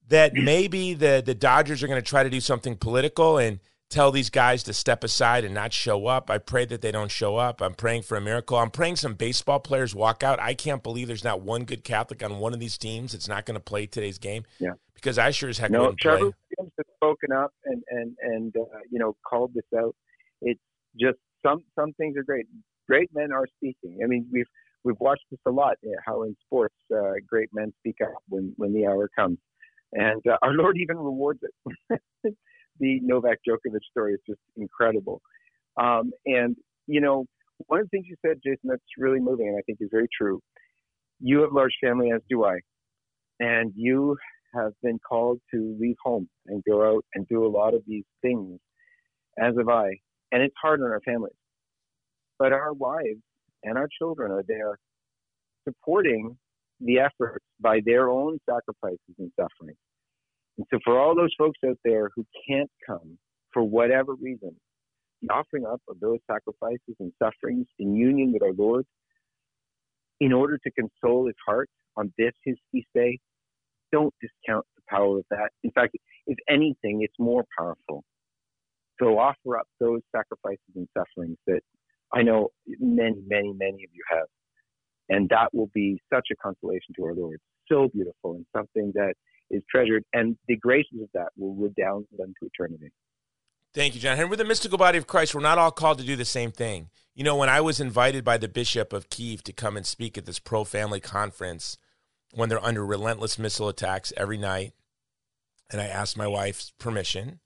that 0.08 0.34
maybe 0.34 0.94
the 0.94 1.22
the 1.24 1.34
Dodgers 1.34 1.82
are 1.82 1.86
going 1.86 2.00
to 2.00 2.08
try 2.08 2.22
to 2.22 2.30
do 2.30 2.40
something 2.40 2.76
political 2.76 3.38
and 3.38 3.60
tell 3.90 4.10
these 4.10 4.30
guys 4.30 4.62
to 4.64 4.72
step 4.72 5.02
aside 5.02 5.44
and 5.44 5.54
not 5.54 5.72
show 5.72 6.06
up. 6.06 6.30
I 6.30 6.38
pray 6.38 6.66
that 6.66 6.82
they 6.82 6.92
don't 6.92 7.10
show 7.10 7.36
up. 7.36 7.62
I'm 7.62 7.74
praying 7.74 8.02
for 8.02 8.16
a 8.16 8.20
miracle. 8.20 8.58
I'm 8.58 8.70
praying 8.70 8.96
some 8.96 9.14
baseball 9.14 9.60
players 9.60 9.94
walk 9.94 10.22
out. 10.22 10.38
I 10.40 10.54
can't 10.54 10.82
believe 10.82 11.08
there's 11.08 11.24
not 11.24 11.40
one 11.40 11.64
good 11.64 11.84
Catholic 11.84 12.22
on 12.22 12.38
one 12.38 12.52
of 12.52 12.60
these 12.60 12.76
teams 12.76 13.12
that's 13.12 13.28
not 13.28 13.46
going 13.46 13.54
to 13.54 13.60
play 13.60 13.86
today's 13.86 14.18
game. 14.18 14.44
Yeah. 14.58 14.72
Because 14.94 15.18
I 15.18 15.30
sure 15.30 15.48
as 15.48 15.58
heck 15.58 15.70
no, 15.70 15.82
wouldn't 15.82 16.00
Trevor 16.00 16.18
play. 16.18 16.32
Williams 16.58 16.72
has 16.76 16.86
spoken 16.96 17.32
up 17.32 17.52
and 17.64 17.82
and 17.88 18.16
and 18.20 18.56
uh, 18.56 18.80
you 18.90 18.98
know 18.98 19.16
called 19.28 19.54
this 19.54 19.64
out. 19.78 19.94
It's 20.42 20.60
just 21.00 21.18
some 21.44 21.62
some 21.78 21.92
things 21.94 22.16
are 22.16 22.24
great. 22.24 22.46
Great 22.88 23.08
men 23.14 23.32
are 23.32 23.46
speaking. 23.58 24.00
I 24.02 24.06
mean, 24.06 24.26
we've 24.32 24.46
we've 24.84 24.98
watched 25.00 25.24
this 25.30 25.40
a 25.46 25.50
lot. 25.50 25.76
How 26.06 26.22
in 26.24 26.36
sports, 26.46 26.74
uh, 26.94 27.12
great 27.26 27.48
men 27.52 27.72
speak 27.80 27.96
up 28.02 28.12
when 28.28 28.52
when 28.56 28.72
the 28.72 28.86
hour 28.86 29.08
comes, 29.16 29.38
and 29.92 30.22
uh, 30.26 30.36
our 30.42 30.52
Lord 30.52 30.76
even 30.78 30.96
rewards 30.96 31.40
it. 31.42 32.00
the 32.80 33.00
Novak 33.02 33.38
Djokovic 33.48 33.80
story 33.90 34.14
is 34.14 34.20
just 34.26 34.40
incredible. 34.56 35.20
Um, 35.80 36.12
and 36.26 36.56
you 36.86 37.00
know, 37.00 37.26
one 37.66 37.80
of 37.80 37.86
the 37.86 37.90
things 37.90 38.06
you 38.08 38.16
said, 38.24 38.38
Jason, 38.44 38.70
that's 38.70 38.82
really 38.96 39.20
moving, 39.20 39.48
and 39.48 39.58
I 39.58 39.62
think 39.62 39.78
is 39.80 39.88
very 39.90 40.08
true. 40.16 40.40
You 41.20 41.40
have 41.40 41.52
a 41.52 41.54
large 41.54 41.74
family, 41.82 42.10
as 42.12 42.20
do 42.30 42.44
I, 42.44 42.58
and 43.40 43.72
you 43.74 44.16
have 44.54 44.72
been 44.82 44.98
called 44.98 45.40
to 45.52 45.76
leave 45.80 45.96
home 46.02 46.28
and 46.46 46.62
go 46.68 46.96
out 46.96 47.04
and 47.14 47.26
do 47.28 47.44
a 47.44 47.48
lot 47.48 47.74
of 47.74 47.82
these 47.86 48.04
things, 48.22 48.58
as 49.38 49.54
have 49.58 49.68
I. 49.68 49.98
And 50.30 50.42
it's 50.42 50.54
hard 50.60 50.80
on 50.80 50.90
our 50.90 51.00
families. 51.00 51.34
But 52.38 52.52
our 52.52 52.72
wives 52.72 53.22
and 53.62 53.76
our 53.76 53.88
children 53.98 54.30
are 54.30 54.44
there 54.46 54.78
supporting 55.66 56.36
the 56.80 56.98
efforts 56.98 57.44
by 57.60 57.80
their 57.84 58.08
own 58.08 58.38
sacrifices 58.48 59.14
and 59.18 59.30
suffering. 59.36 59.76
And 60.56 60.66
so, 60.72 60.78
for 60.84 60.98
all 60.98 61.14
those 61.14 61.34
folks 61.38 61.58
out 61.66 61.78
there 61.84 62.10
who 62.14 62.24
can't 62.48 62.70
come 62.86 63.18
for 63.52 63.62
whatever 63.62 64.14
reason, 64.14 64.54
the 65.22 65.32
offering 65.32 65.66
up 65.66 65.80
of 65.88 65.98
those 66.00 66.18
sacrifices 66.30 66.96
and 67.00 67.12
sufferings 67.22 67.66
in 67.78 67.94
union 67.94 68.32
with 68.32 68.42
our 68.42 68.52
Lord, 68.52 68.84
in 70.20 70.32
order 70.32 70.58
to 70.58 70.70
console 70.72 71.26
his 71.26 71.36
heart 71.46 71.68
on 71.96 72.12
this, 72.18 72.32
his 72.44 72.56
feast 72.72 72.88
day, 72.94 73.18
don't 73.92 74.14
discount 74.20 74.66
the 74.76 74.82
power 74.88 75.18
of 75.18 75.24
that. 75.30 75.50
In 75.64 75.70
fact, 75.70 75.96
if 76.26 76.38
anything, 76.48 77.02
it's 77.02 77.14
more 77.18 77.44
powerful. 77.56 78.04
So 79.00 79.18
offer 79.18 79.58
up 79.58 79.66
those 79.80 80.00
sacrifices 80.14 80.58
and 80.74 80.88
sufferings 80.96 81.38
that 81.46 81.60
I 82.12 82.22
know 82.22 82.48
many, 82.66 83.22
many, 83.26 83.52
many 83.52 83.84
of 83.84 83.90
you 83.92 84.02
have. 84.10 84.26
And 85.08 85.28
that 85.30 85.48
will 85.52 85.70
be 85.74 86.00
such 86.12 86.28
a 86.32 86.36
consolation 86.36 86.94
to 86.96 87.04
our 87.04 87.14
Lord. 87.14 87.40
So 87.70 87.88
beautiful 87.92 88.34
and 88.34 88.46
something 88.54 88.92
that 88.94 89.14
is 89.50 89.62
treasured. 89.70 90.04
And 90.12 90.36
the 90.48 90.56
graces 90.56 91.00
of 91.02 91.08
that 91.14 91.28
will 91.36 91.54
redound 91.54 92.06
unto 92.20 92.34
eternity. 92.42 92.90
Thank 93.74 93.94
you, 93.94 94.00
John 94.00 94.16
Henry. 94.16 94.30
We're 94.30 94.36
the 94.36 94.44
mystical 94.44 94.78
body 94.78 94.98
of 94.98 95.06
Christ. 95.06 95.34
We're 95.34 95.40
not 95.40 95.58
all 95.58 95.70
called 95.70 95.98
to 95.98 96.04
do 96.04 96.16
the 96.16 96.24
same 96.24 96.50
thing. 96.50 96.88
You 97.14 97.24
know, 97.24 97.36
when 97.36 97.48
I 97.48 97.60
was 97.60 97.80
invited 97.80 98.24
by 98.24 98.38
the 98.38 98.48
Bishop 98.48 98.92
of 98.92 99.10
Kiev 99.10 99.42
to 99.44 99.52
come 99.52 99.76
and 99.76 99.84
speak 99.84 100.16
at 100.16 100.24
this 100.24 100.38
pro 100.38 100.64
family 100.64 101.00
conference, 101.00 101.76
when 102.34 102.48
they're 102.48 102.64
under 102.64 102.84
relentless 102.84 103.38
missile 103.38 103.68
attacks 103.68 104.12
every 104.16 104.38
night, 104.38 104.72
and 105.70 105.80
I 105.80 105.86
asked 105.86 106.16
my 106.16 106.26
wife's 106.26 106.72
permission, 106.78 107.40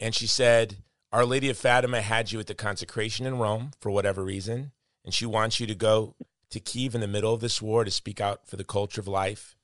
and 0.00 0.14
she 0.14 0.26
said, 0.26 0.78
Our 1.16 1.24
Lady 1.24 1.48
of 1.48 1.56
Fatima 1.56 2.02
had 2.02 2.30
you 2.30 2.38
at 2.40 2.46
the 2.46 2.54
consecration 2.54 3.24
in 3.24 3.38
Rome 3.38 3.70
for 3.80 3.90
whatever 3.90 4.22
reason, 4.22 4.72
and 5.02 5.14
she 5.14 5.24
wants 5.24 5.58
you 5.58 5.66
to 5.66 5.74
go 5.74 6.14
to 6.50 6.60
Kiev 6.60 6.94
in 6.94 7.00
the 7.00 7.08
middle 7.08 7.32
of 7.32 7.40
this 7.40 7.62
war 7.62 7.84
to 7.84 7.90
speak 7.90 8.20
out 8.20 8.46
for 8.46 8.56
the 8.56 8.64
culture 8.64 9.00
of 9.00 9.08
life 9.08 9.56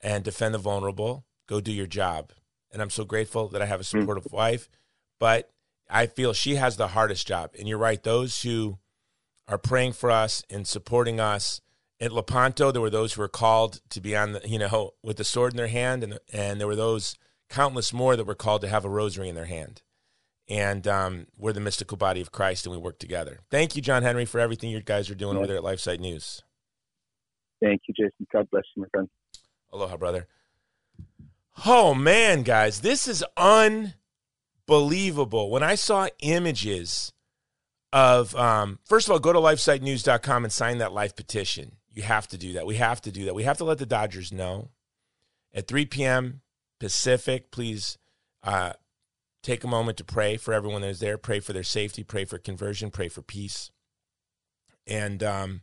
and 0.00 0.22
defend 0.22 0.54
the 0.54 0.58
vulnerable. 0.58 1.24
Go 1.48 1.60
do 1.60 1.72
your 1.72 1.88
job. 1.88 2.30
And 2.72 2.80
I'm 2.80 2.90
so 2.90 3.04
grateful 3.04 3.48
that 3.48 3.60
I 3.60 3.66
have 3.66 3.80
a 3.80 3.82
hmm. 3.82 3.98
supportive 3.98 4.32
wife 4.32 4.68
but 5.18 5.50
I 5.90 6.06
feel 6.06 6.32
she 6.32 6.54
has 6.54 6.76
the 6.76 6.86
hardest 6.86 7.26
job. 7.26 7.50
And 7.58 7.66
you're 7.66 7.78
right, 7.78 8.00
those 8.00 8.42
who 8.42 8.78
are 9.48 9.58
praying 9.58 9.94
for 9.94 10.12
us 10.12 10.44
and 10.48 10.68
supporting 10.68 11.18
us. 11.18 11.60
At 11.98 12.12
Lepanto, 12.12 12.70
there 12.70 12.82
were 12.82 12.90
those 12.90 13.14
who 13.14 13.22
were 13.22 13.28
called 13.28 13.80
to 13.90 14.00
be 14.00 14.14
on 14.14 14.34
the, 14.34 14.48
you 14.48 14.60
know, 14.60 14.92
with 15.02 15.16
the 15.16 15.24
sword 15.24 15.52
in 15.52 15.56
their 15.56 15.66
hand, 15.66 16.04
and 16.04 16.20
and 16.32 16.60
there 16.60 16.68
were 16.68 16.76
those 16.76 17.16
countless 17.48 17.92
more 17.92 18.14
that 18.14 18.26
were 18.26 18.36
called 18.36 18.60
to 18.60 18.68
have 18.68 18.84
a 18.84 18.88
rosary 18.88 19.28
in 19.28 19.34
their 19.34 19.46
hand. 19.46 19.82
And 20.48 20.86
um, 20.86 21.26
we're 21.36 21.52
the 21.52 21.60
mystical 21.60 21.96
body 21.96 22.20
of 22.20 22.30
Christ, 22.30 22.66
and 22.66 22.72
we 22.72 22.78
work 22.78 22.98
together. 22.98 23.40
Thank 23.50 23.74
you, 23.74 23.82
John 23.82 24.04
Henry, 24.04 24.24
for 24.24 24.38
everything 24.38 24.70
you 24.70 24.80
guys 24.80 25.10
are 25.10 25.16
doing 25.16 25.36
over 25.36 25.46
there 25.46 25.56
at 25.56 25.62
LifeSite 25.62 25.98
News. 25.98 26.42
Thank 27.60 27.82
you, 27.88 27.94
Jason. 27.94 28.26
God 28.32 28.48
bless 28.50 28.64
you, 28.74 28.82
my 28.82 28.88
friend. 28.90 29.08
Aloha, 29.72 29.96
brother. 29.96 30.28
Oh 31.64 31.94
man, 31.94 32.42
guys, 32.42 32.80
this 32.80 33.08
is 33.08 33.24
unbelievable. 33.36 35.50
When 35.50 35.62
I 35.62 35.74
saw 35.74 36.08
images 36.20 37.12
of, 37.92 38.34
um, 38.36 38.78
first 38.84 39.08
of 39.08 39.12
all, 39.12 39.18
go 39.18 39.32
to 39.32 39.38
lifesitenews.com 39.38 40.44
and 40.44 40.52
sign 40.52 40.78
that 40.78 40.92
life 40.92 41.16
petition. 41.16 41.76
You 41.92 42.02
have 42.02 42.28
to 42.28 42.36
do 42.36 42.52
that. 42.52 42.66
We 42.66 42.76
have 42.76 43.00
to 43.02 43.10
do 43.10 43.24
that. 43.24 43.34
We 43.34 43.44
have 43.44 43.58
to 43.58 43.64
let 43.64 43.78
the 43.78 43.86
Dodgers 43.86 44.30
know 44.30 44.68
at 45.54 45.66
3 45.66 45.86
p.m. 45.86 46.42
Pacific. 46.78 47.50
Please 47.50 47.96
uh, 48.42 48.74
take 49.46 49.62
a 49.62 49.68
moment 49.68 49.96
to 49.98 50.04
pray 50.04 50.36
for 50.36 50.52
everyone 50.52 50.82
that 50.82 50.88
is 50.88 51.00
there. 51.00 51.16
Pray 51.16 51.38
for 51.38 51.52
their 51.52 51.62
safety. 51.62 52.02
Pray 52.02 52.24
for 52.24 52.36
conversion. 52.36 52.90
Pray 52.90 53.08
for 53.08 53.22
peace. 53.22 53.70
And, 54.86 55.22
um, 55.22 55.62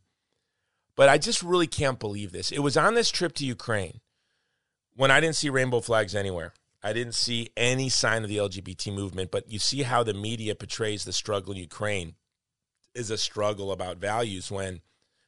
but 0.96 1.10
I 1.10 1.17
just 1.17 1.43
really 1.43 1.67
can't 1.67 2.00
believe 2.00 2.32
this. 2.32 2.52
It 2.52 2.60
was 2.60 2.78
on 2.78 2.93
this 2.93 3.12
trip 3.12 3.34
to 3.36 3.46
Ukraine 3.46 4.00
when 4.96 5.12
I 5.12 5.19
didn't 5.19 5.36
see 5.36 5.50
rainbow 5.50 5.82
flags 5.82 6.15
anywhere. 6.15 6.54
I 6.82 6.93
didn't 6.93 7.15
see 7.15 7.50
any 7.58 7.89
sign 7.89 8.24
of 8.24 8.30
the 8.30 8.38
LGBT 8.38 8.93
movement, 8.93 9.32
but 9.32 9.52
you 9.52 9.60
see 9.60 9.84
how 9.84 10.04
the 10.04 10.13
media 10.13 10.56
portrays 10.56 11.04
the 11.04 11.13
struggle 11.13 11.54
in 11.54 11.60
Ukraine 11.60 12.15
is 12.93 13.10
a 13.10 13.17
struggle 13.17 13.72
about 13.72 13.98
values 13.98 14.52
when 14.52 14.82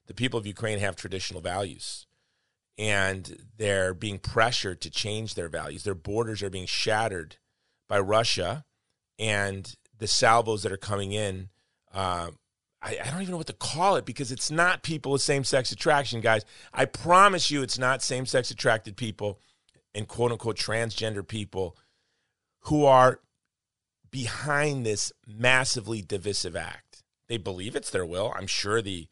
the 0.08 0.13
people 0.13 0.39
of 0.39 0.46
Ukraine 0.46 0.80
have 0.80 0.96
traditional 0.96 1.41
values 1.41 2.08
and 2.78 3.38
they're 3.58 3.94
being 3.94 4.20
pressured 4.20 4.82
to 4.82 4.89
change 4.89 5.34
their 5.34 5.48
values. 5.48 5.84
Their 5.84 5.96
borders 5.96 6.44
are 6.44 6.50
being 6.50 6.68
shattered 6.68 7.38
by 7.88 8.00
Russia 8.00 8.65
and 9.19 9.76
the 9.98 10.08
salvos 10.08 10.63
that 10.63 10.71
are 10.71 10.78
coming 10.78 11.12
in. 11.12 11.50
Uh, 11.93 12.32
I, 12.82 12.98
I 13.04 13.10
don't 13.10 13.21
even 13.21 13.32
know 13.32 13.38
what 13.38 13.48
to 13.48 13.54
call 13.54 13.95
it 13.95 14.06
because 14.06 14.32
it's 14.32 14.52
not 14.52 14.84
people 14.84 15.12
with 15.12 15.21
same 15.21 15.43
sex 15.43 15.71
attraction, 15.71 16.21
guys. 16.21 16.45
I 16.74 16.86
promise 16.86 17.50
you, 17.50 17.63
it's 17.63 17.80
not 17.80 18.02
same 18.02 18.26
sex 18.26 18.52
attracted 18.52 18.98
people 18.98 19.39
and 19.93 20.08
quote 20.08 20.32
unquote 20.32 20.58
transgender 20.58 21.28
people 21.28 21.78
who 22.62 22.86
are 22.86 23.21
behind 24.12 24.86
this 24.86 25.12
massively 25.26 26.02
divisive 26.02 26.56
act. 26.56 27.04
They 27.28 27.38
believe 27.38 27.76
it's 27.76 27.89
their 27.89 28.06
will. 28.06 28.34
I'm 28.36 28.48
sure 28.48 28.82
the 28.82 29.08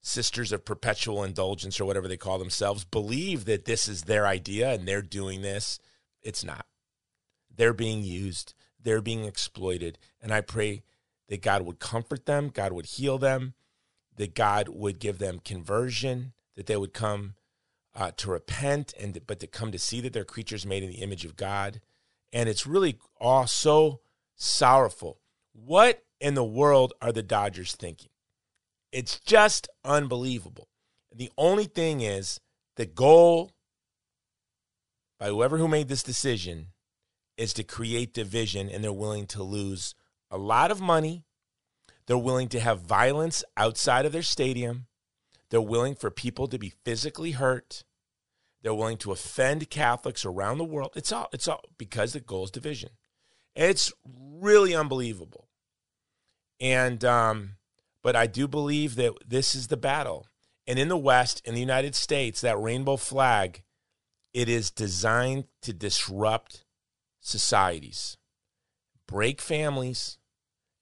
Sisters 0.00 0.52
of 0.52 0.66
Perpetual 0.66 1.24
Indulgence 1.24 1.80
or 1.80 1.86
whatever 1.86 2.08
they 2.08 2.18
call 2.18 2.38
themselves 2.38 2.84
believe 2.84 3.46
that 3.46 3.64
this 3.64 3.88
is 3.88 4.02
their 4.02 4.26
idea 4.26 4.70
and 4.72 4.86
they're 4.86 5.00
doing 5.00 5.40
this. 5.40 5.78
It's 6.22 6.44
not. 6.44 6.66
They're 7.56 7.72
being 7.72 8.02
used, 8.02 8.54
they're 8.82 9.02
being 9.02 9.24
exploited. 9.24 9.98
And 10.20 10.32
I 10.32 10.40
pray 10.40 10.82
that 11.28 11.42
God 11.42 11.62
would 11.62 11.78
comfort 11.78 12.26
them, 12.26 12.48
God 12.48 12.72
would 12.72 12.86
heal 12.86 13.18
them, 13.18 13.54
that 14.16 14.34
God 14.34 14.68
would 14.68 14.98
give 14.98 15.18
them 15.18 15.40
conversion, 15.44 16.32
that 16.56 16.66
they 16.66 16.76
would 16.76 16.92
come 16.92 17.34
uh, 17.94 18.10
to 18.16 18.30
repent 18.30 18.92
and 18.98 19.18
but 19.26 19.40
to 19.40 19.46
come 19.46 19.72
to 19.72 19.78
see 19.78 20.00
that 20.00 20.12
they're 20.12 20.24
creatures 20.24 20.66
made 20.66 20.82
in 20.82 20.90
the 20.90 21.02
image 21.02 21.24
of 21.24 21.36
God. 21.36 21.80
And 22.32 22.48
it's 22.48 22.66
really 22.66 22.98
all 23.20 23.46
so 23.46 24.00
sorrowful. 24.34 25.20
What 25.52 26.04
in 26.20 26.34
the 26.34 26.44
world 26.44 26.92
are 27.00 27.12
the 27.12 27.22
Dodgers 27.22 27.76
thinking? 27.76 28.10
It's 28.90 29.18
just 29.20 29.68
unbelievable. 29.84 30.68
The 31.14 31.30
only 31.38 31.64
thing 31.64 32.00
is 32.00 32.40
the 32.76 32.86
goal 32.86 33.52
by 35.18 35.28
whoever 35.28 35.58
who 35.58 35.68
made 35.68 35.88
this 35.88 36.02
decision 36.02 36.68
is 37.36 37.52
to 37.54 37.64
create 37.64 38.14
division 38.14 38.68
and 38.68 38.82
they're 38.82 38.92
willing 38.92 39.26
to 39.28 39.42
lose 39.42 39.94
a 40.30 40.38
lot 40.38 40.70
of 40.70 40.80
money. 40.80 41.24
They're 42.06 42.18
willing 42.18 42.48
to 42.48 42.60
have 42.60 42.80
violence 42.80 43.44
outside 43.56 44.06
of 44.06 44.12
their 44.12 44.22
stadium. 44.22 44.86
They're 45.50 45.60
willing 45.60 45.94
for 45.94 46.10
people 46.10 46.48
to 46.48 46.58
be 46.58 46.72
physically 46.84 47.32
hurt. 47.32 47.84
They're 48.62 48.74
willing 48.74 48.98
to 48.98 49.12
offend 49.12 49.70
Catholics 49.70 50.24
around 50.24 50.58
the 50.58 50.64
world. 50.64 50.92
It's 50.96 51.12
all 51.12 51.28
it's 51.32 51.48
all 51.48 51.60
because 51.76 52.12
the 52.12 52.20
goal 52.20 52.44
is 52.44 52.50
division. 52.50 52.90
It's 53.54 53.92
really 54.04 54.74
unbelievable. 54.74 55.48
And 56.60 57.04
um, 57.04 57.56
but 58.02 58.16
I 58.16 58.26
do 58.26 58.48
believe 58.48 58.96
that 58.96 59.12
this 59.26 59.54
is 59.54 59.68
the 59.68 59.76
battle. 59.76 60.26
And 60.66 60.78
in 60.78 60.88
the 60.88 60.96
West, 60.96 61.42
in 61.44 61.54
the 61.54 61.60
United 61.60 61.94
States, 61.94 62.40
that 62.40 62.58
rainbow 62.58 62.96
flag, 62.96 63.62
it 64.32 64.48
is 64.48 64.70
designed 64.70 65.44
to 65.62 65.72
disrupt 65.72 66.63
societies, 67.24 68.18
break 69.08 69.40
families, 69.40 70.18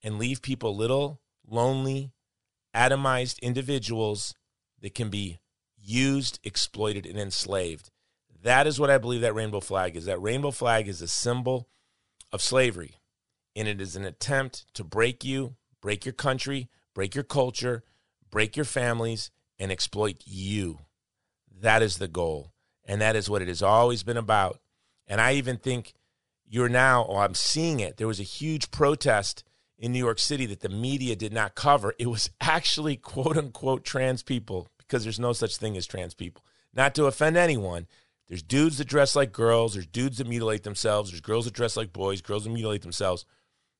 and 0.02 0.18
leave 0.18 0.42
people 0.42 0.76
little 0.76 1.20
lonely, 1.46 2.12
atomized 2.74 3.40
individuals 3.40 4.34
that 4.80 4.94
can 4.94 5.08
be 5.08 5.38
used, 5.80 6.40
exploited, 6.42 7.06
and 7.06 7.18
enslaved. 7.18 7.90
That 8.42 8.66
is 8.66 8.80
what 8.80 8.90
I 8.90 8.98
believe 8.98 9.20
that 9.20 9.34
rainbow 9.34 9.60
flag 9.60 9.94
is. 9.96 10.06
That 10.06 10.20
rainbow 10.20 10.50
flag 10.50 10.88
is 10.88 11.00
a 11.00 11.08
symbol 11.08 11.68
of 12.32 12.42
slavery. 12.42 12.96
and 13.54 13.68
it 13.68 13.80
is 13.80 13.96
an 13.96 14.04
attempt 14.04 14.64
to 14.74 14.82
break 14.82 15.24
you, 15.24 15.56
break 15.82 16.06
your 16.06 16.14
country, 16.14 16.70
break 16.94 17.14
your 17.14 17.24
culture, 17.24 17.84
break 18.30 18.56
your 18.56 18.64
families, 18.64 19.30
and 19.58 19.70
exploit 19.70 20.22
you. 20.24 20.78
That 21.60 21.82
is 21.82 21.98
the 21.98 22.08
goal. 22.08 22.54
And 22.84 23.00
that 23.00 23.14
is 23.14 23.28
what 23.28 23.42
it 23.42 23.48
has 23.48 23.62
always 23.62 24.02
been 24.02 24.16
about. 24.16 24.58
And 25.06 25.20
I 25.20 25.34
even 25.34 25.58
think 25.58 25.92
you're 26.52 26.68
now, 26.68 27.06
oh, 27.08 27.16
I'm 27.16 27.34
seeing 27.34 27.80
it. 27.80 27.96
There 27.96 28.06
was 28.06 28.20
a 28.20 28.24
huge 28.24 28.70
protest 28.70 29.42
in 29.78 29.90
New 29.90 29.98
York 29.98 30.18
City 30.18 30.44
that 30.44 30.60
the 30.60 30.68
media 30.68 31.16
did 31.16 31.32
not 31.32 31.54
cover. 31.54 31.94
It 31.98 32.08
was 32.08 32.28
actually 32.42 32.96
quote 32.96 33.38
unquote 33.38 33.86
trans 33.86 34.22
people 34.22 34.68
because 34.76 35.02
there's 35.02 35.18
no 35.18 35.32
such 35.32 35.56
thing 35.56 35.78
as 35.78 35.86
trans 35.86 36.12
people. 36.12 36.44
Not 36.74 36.94
to 36.96 37.06
offend 37.06 37.38
anyone. 37.38 37.86
There's 38.28 38.42
dudes 38.42 38.76
that 38.76 38.86
dress 38.86 39.16
like 39.16 39.32
girls, 39.32 39.72
there's 39.72 39.86
dudes 39.86 40.18
that 40.18 40.26
mutilate 40.26 40.62
themselves, 40.62 41.10
there's 41.10 41.22
girls 41.22 41.46
that 41.46 41.54
dress 41.54 41.74
like 41.74 41.90
boys, 41.90 42.20
girls 42.20 42.44
that 42.44 42.50
mutilate 42.50 42.82
themselves. 42.82 43.24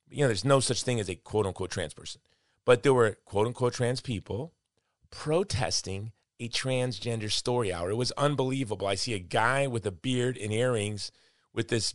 You 0.09 0.23
know, 0.23 0.29
there's 0.29 0.45
no 0.45 0.61
such 0.61 0.83
thing 0.83 0.99
as 0.99 1.11
a 1.11 1.15
quote 1.15 1.45
unquote 1.45 1.71
trans 1.71 1.93
person. 1.93 2.23
But 2.65 2.85
there 2.85 2.95
were 2.95 3.19
quote 3.27 3.47
unquote 3.47 3.75
trans 3.75 4.01
people 4.01 4.55
protesting 5.11 6.13
a 6.41 6.49
transgender 6.49 7.31
story 7.31 7.71
hour. 7.71 7.91
It 7.91 7.97
was 7.97 8.13
unbelievable. 8.13 8.87
I 8.87 8.95
see 8.95 9.13
a 9.13 9.19
guy 9.19 9.67
with 9.67 9.85
a 9.85 9.93
beard 9.93 10.39
and 10.39 10.55
earrings 10.55 11.13
with 11.53 11.69
this 11.69 11.95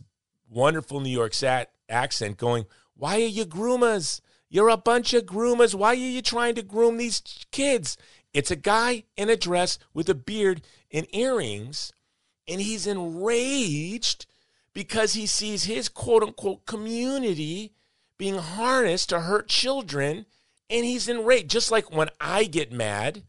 wonderful 0.50 1.00
New 1.00 1.10
York 1.10 1.34
sat 1.34 1.70
accent 1.88 2.36
going, 2.36 2.66
Why 2.94 3.16
are 3.16 3.26
you 3.26 3.44
groomers? 3.44 4.20
You're 4.48 4.68
a 4.70 4.76
bunch 4.76 5.12
of 5.12 5.26
groomers. 5.26 5.74
Why 5.74 5.88
are 5.88 5.94
you 5.94 6.22
trying 6.22 6.54
to 6.54 6.62
groom 6.62 6.96
these 6.96 7.22
kids? 7.50 7.96
It's 8.32 8.50
a 8.50 8.56
guy 8.56 9.04
in 9.16 9.28
a 9.28 9.36
dress 9.36 9.78
with 9.92 10.08
a 10.08 10.14
beard 10.14 10.62
and 10.90 11.06
earrings, 11.14 11.92
and 12.46 12.60
he's 12.60 12.86
enraged 12.86 14.26
because 14.72 15.14
he 15.14 15.26
sees 15.26 15.64
his 15.64 15.88
quote 15.88 16.22
unquote 16.22 16.64
community 16.66 17.72
being 18.16 18.38
harnessed 18.38 19.08
to 19.10 19.20
hurt 19.20 19.48
children 19.48 20.26
and 20.70 20.84
he's 20.84 21.08
enraged. 21.08 21.50
Just 21.50 21.70
like 21.70 21.94
when 21.94 22.10
I 22.20 22.44
get 22.44 22.72
mad 22.72 23.22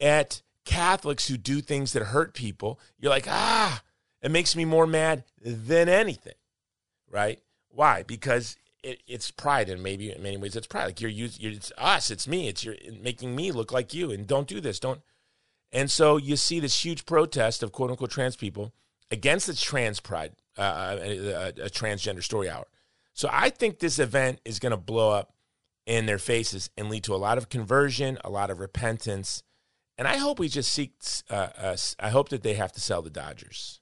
at 0.00 0.42
Catholics 0.64 1.28
who 1.28 1.36
do 1.36 1.60
things 1.60 1.92
that 1.92 2.04
hurt 2.04 2.34
people, 2.34 2.78
you're 2.98 3.10
like, 3.10 3.26
ah, 3.28 3.82
it 4.22 4.30
makes 4.30 4.54
me 4.56 4.64
more 4.64 4.86
mad 4.86 5.24
than 5.40 5.88
anything, 5.88 6.34
right? 7.10 7.40
Why? 7.68 8.02
Because 8.02 8.56
it, 8.82 9.02
it's 9.06 9.30
pride, 9.30 9.68
and 9.68 9.82
maybe 9.82 10.12
in 10.12 10.22
many 10.22 10.36
ways 10.36 10.56
it's 10.56 10.66
pride. 10.66 10.86
Like 10.86 11.00
you're, 11.00 11.10
using, 11.10 11.52
it's 11.52 11.72
us, 11.78 12.10
it's 12.10 12.28
me, 12.28 12.48
it's 12.48 12.64
you're 12.64 12.76
making 13.00 13.34
me 13.34 13.52
look 13.52 13.72
like 13.72 13.94
you, 13.94 14.10
and 14.10 14.26
don't 14.26 14.48
do 14.48 14.60
this, 14.60 14.78
don't. 14.78 15.00
And 15.72 15.90
so 15.90 16.16
you 16.16 16.36
see 16.36 16.60
this 16.60 16.84
huge 16.84 17.06
protest 17.06 17.62
of 17.62 17.72
quote 17.72 17.90
unquote 17.90 18.10
trans 18.10 18.36
people 18.36 18.72
against 19.10 19.46
the 19.46 19.54
trans 19.54 20.00
pride, 20.00 20.32
uh, 20.58 20.96
a, 21.00 21.34
uh, 21.34 21.52
a, 21.58 21.62
a 21.62 21.70
transgender 21.70 22.22
story 22.22 22.48
hour. 22.48 22.66
So 23.14 23.28
I 23.30 23.50
think 23.50 23.78
this 23.78 23.98
event 23.98 24.40
is 24.44 24.58
going 24.58 24.70
to 24.70 24.76
blow 24.76 25.10
up 25.10 25.34
in 25.86 26.06
their 26.06 26.18
faces 26.18 26.70
and 26.76 26.88
lead 26.88 27.04
to 27.04 27.14
a 27.14 27.16
lot 27.16 27.38
of 27.38 27.48
conversion, 27.48 28.18
a 28.24 28.30
lot 28.30 28.50
of 28.50 28.60
repentance. 28.60 29.42
And 29.98 30.08
I 30.08 30.16
hope 30.16 30.38
we 30.38 30.48
just 30.48 30.72
seek, 30.72 30.94
uh, 31.30 31.48
uh, 31.58 31.76
I 31.98 32.10
hope 32.10 32.30
that 32.30 32.42
they 32.42 32.54
have 32.54 32.72
to 32.72 32.80
sell 32.80 33.02
the 33.02 33.10
Dodgers. 33.10 33.81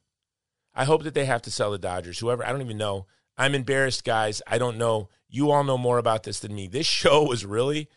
I 0.74 0.84
hope 0.84 1.02
that 1.02 1.14
they 1.14 1.24
have 1.24 1.42
to 1.42 1.50
sell 1.50 1.70
the 1.70 1.78
Dodgers. 1.78 2.18
Whoever, 2.18 2.44
I 2.44 2.52
don't 2.52 2.62
even 2.62 2.78
know. 2.78 3.06
I'm 3.36 3.54
embarrassed, 3.54 4.04
guys. 4.04 4.42
I 4.46 4.58
don't 4.58 4.78
know. 4.78 5.08
You 5.28 5.50
all 5.50 5.64
know 5.64 5.78
more 5.78 5.98
about 5.98 6.24
this 6.24 6.40
than 6.40 6.54
me. 6.54 6.68
This 6.68 6.86
show 7.00 7.24
was 7.24 7.44
really, 7.44 7.88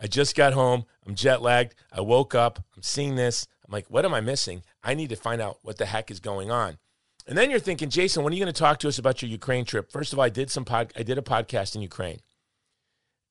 I 0.00 0.06
just 0.06 0.36
got 0.36 0.52
home. 0.52 0.84
I'm 1.06 1.14
jet 1.14 1.42
lagged. 1.42 1.74
I 1.92 2.00
woke 2.00 2.34
up. 2.34 2.64
I'm 2.76 2.82
seeing 2.82 3.16
this. 3.16 3.46
I'm 3.66 3.72
like, 3.72 3.86
what 3.90 4.04
am 4.04 4.14
I 4.14 4.20
missing? 4.20 4.62
I 4.82 4.94
need 4.94 5.10
to 5.10 5.16
find 5.16 5.42
out 5.42 5.58
what 5.62 5.76
the 5.76 5.86
heck 5.86 6.10
is 6.10 6.20
going 6.20 6.50
on. 6.50 6.78
And 7.26 7.36
then 7.36 7.50
you're 7.50 7.60
thinking, 7.60 7.90
Jason, 7.90 8.24
when 8.24 8.32
are 8.32 8.36
you 8.36 8.42
going 8.42 8.52
to 8.52 8.58
talk 8.58 8.78
to 8.78 8.88
us 8.88 8.98
about 8.98 9.20
your 9.20 9.30
Ukraine 9.30 9.66
trip? 9.66 9.92
First 9.92 10.14
of 10.14 10.18
all, 10.18 10.24
I 10.24 10.30
did 10.30 10.50
some 10.50 10.64
pod, 10.64 10.92
I 10.96 11.02
did 11.02 11.18
a 11.18 11.22
podcast 11.22 11.74
in 11.74 11.82
Ukraine. 11.82 12.20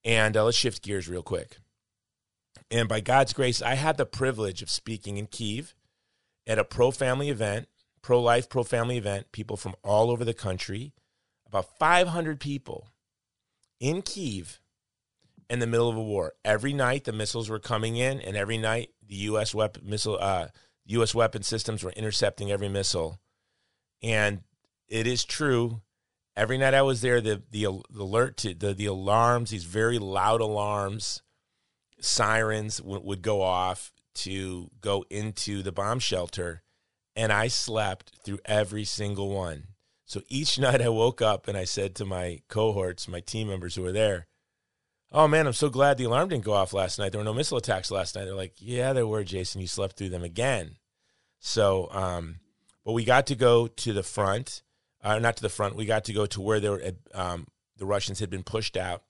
And 0.06 0.38
uh, 0.38 0.46
let's 0.46 0.58
shift 0.58 0.84
gears 0.84 1.10
real 1.10 1.24
quick. 1.24 1.58
And 2.70 2.88
by 2.88 3.00
God's 3.00 3.34
grace, 3.34 3.62
I 3.62 3.74
had 3.74 3.98
the 3.98 4.06
privilege 4.06 4.62
of 4.62 4.70
speaking 4.70 5.18
in 5.18 5.26
Kiev 5.26 5.74
at 6.46 6.60
a 6.60 6.64
pro 6.64 6.92
family 6.92 7.30
event, 7.30 7.68
pro 8.02 8.22
life, 8.22 8.50
pro 8.50 8.64
family 8.64 8.98
event, 8.98 9.32
people 9.32 9.58
from 9.58 9.76
all 9.84 10.10
over 10.12 10.24
the 10.24 10.34
country, 10.34 10.94
about 11.48 11.78
500 11.78 12.40
people 12.40 12.90
in 13.80 14.02
Kiev 14.02 14.60
in 15.50 15.60
the 15.60 15.68
middle 15.68 15.90
of 15.90 15.96
a 15.96 16.04
war. 16.04 16.34
Every 16.44 16.74
night 16.74 17.04
the 17.06 17.14
missiles 17.14 17.50
were 17.50 17.60
coming 17.60 17.96
in, 17.96 18.20
and 18.20 18.36
every 18.36 18.58
night 18.58 18.90
the 19.06 19.16
U.S. 19.16 19.56
weapon 19.56 19.84
missile, 19.86 20.18
uh, 20.20 20.48
U.S. 20.86 21.16
weapon 21.16 21.44
systems 21.44 21.84
were 21.84 21.92
intercepting 21.92 22.52
every 22.52 22.70
missile. 22.70 23.20
And 24.04 24.42
it 24.88 25.08
is 25.08 25.24
true 25.26 25.82
every 26.38 26.58
night 26.58 26.74
I 26.74 26.84
was 26.84 27.02
there, 27.02 27.20
the 27.20 27.42
the, 27.50 27.82
the 27.90 28.00
alert 28.00 28.38
to 28.38 28.54
the 28.54 28.74
the 28.74 28.86
alarms, 28.86 29.50
these 29.50 29.66
very 29.66 29.98
loud 29.98 30.40
alarms, 30.40 31.24
sirens 32.00 32.78
w- 32.78 33.02
would 33.04 33.22
go 33.22 33.42
off 33.42 33.92
to 34.16 34.70
go 34.80 35.04
into 35.10 35.62
the 35.64 35.72
bomb 35.72 36.00
shelter, 36.00 36.64
and 37.18 37.34
I 37.34 37.50
slept 37.50 38.14
through 38.24 38.40
every 38.46 38.86
single 38.86 39.30
one. 39.30 39.64
So 40.06 40.22
each 40.30 40.58
night 40.60 40.82
I 40.82 40.88
woke 40.88 41.22
up 41.22 41.50
and 41.50 41.58
I 41.58 41.66
said 41.66 41.96
to 41.96 42.06
my 42.06 42.40
cohorts, 42.48 43.10
my 43.10 43.20
team 43.20 43.50
members 43.50 43.76
who 43.76 43.82
were 43.82 43.92
there, 43.92 44.28
"Oh 45.12 45.28
man, 45.28 45.48
I'm 45.48 45.54
so 45.54 45.70
glad 45.70 45.98
the 45.98 46.06
alarm 46.06 46.30
didn't 46.30 46.46
go 46.46 46.54
off 46.54 46.72
last 46.72 46.98
night. 46.98 47.12
There 47.12 47.20
were 47.20 47.26
no 47.26 47.34
missile 47.34 47.58
attacks 47.58 47.92
last 47.92 48.16
night." 48.16 48.24
They're 48.24 48.34
like, 48.34 48.56
"Yeah, 48.60 48.94
there 48.94 49.08
were, 49.08 49.26
Jason. 49.26 49.60
You 49.60 49.68
slept 49.68 49.98
through 49.98 50.10
them 50.10 50.24
again." 50.24 50.78
So, 51.40 51.90
um, 51.92 52.38
but 52.86 52.94
we 52.94 53.04
got 53.04 53.28
to 53.28 53.36
go 53.36 53.68
to 53.68 53.92
the 53.94 54.04
front 54.04 54.64
uh, 55.08 55.20
not 55.20 55.38
to 55.38 55.42
the 55.42 55.50
front. 55.50 55.76
We 55.76 55.86
got 55.86 56.06
to 56.06 56.14
go 56.14 56.26
to 56.26 56.42
where 56.42 56.60
there 56.60 56.72
were, 56.72 56.92
um, 57.14 57.48
the 57.78 57.86
Russians 57.86 58.20
had 58.20 58.30
been 58.30 58.44
pushed 58.44 58.76
out. 58.76 59.04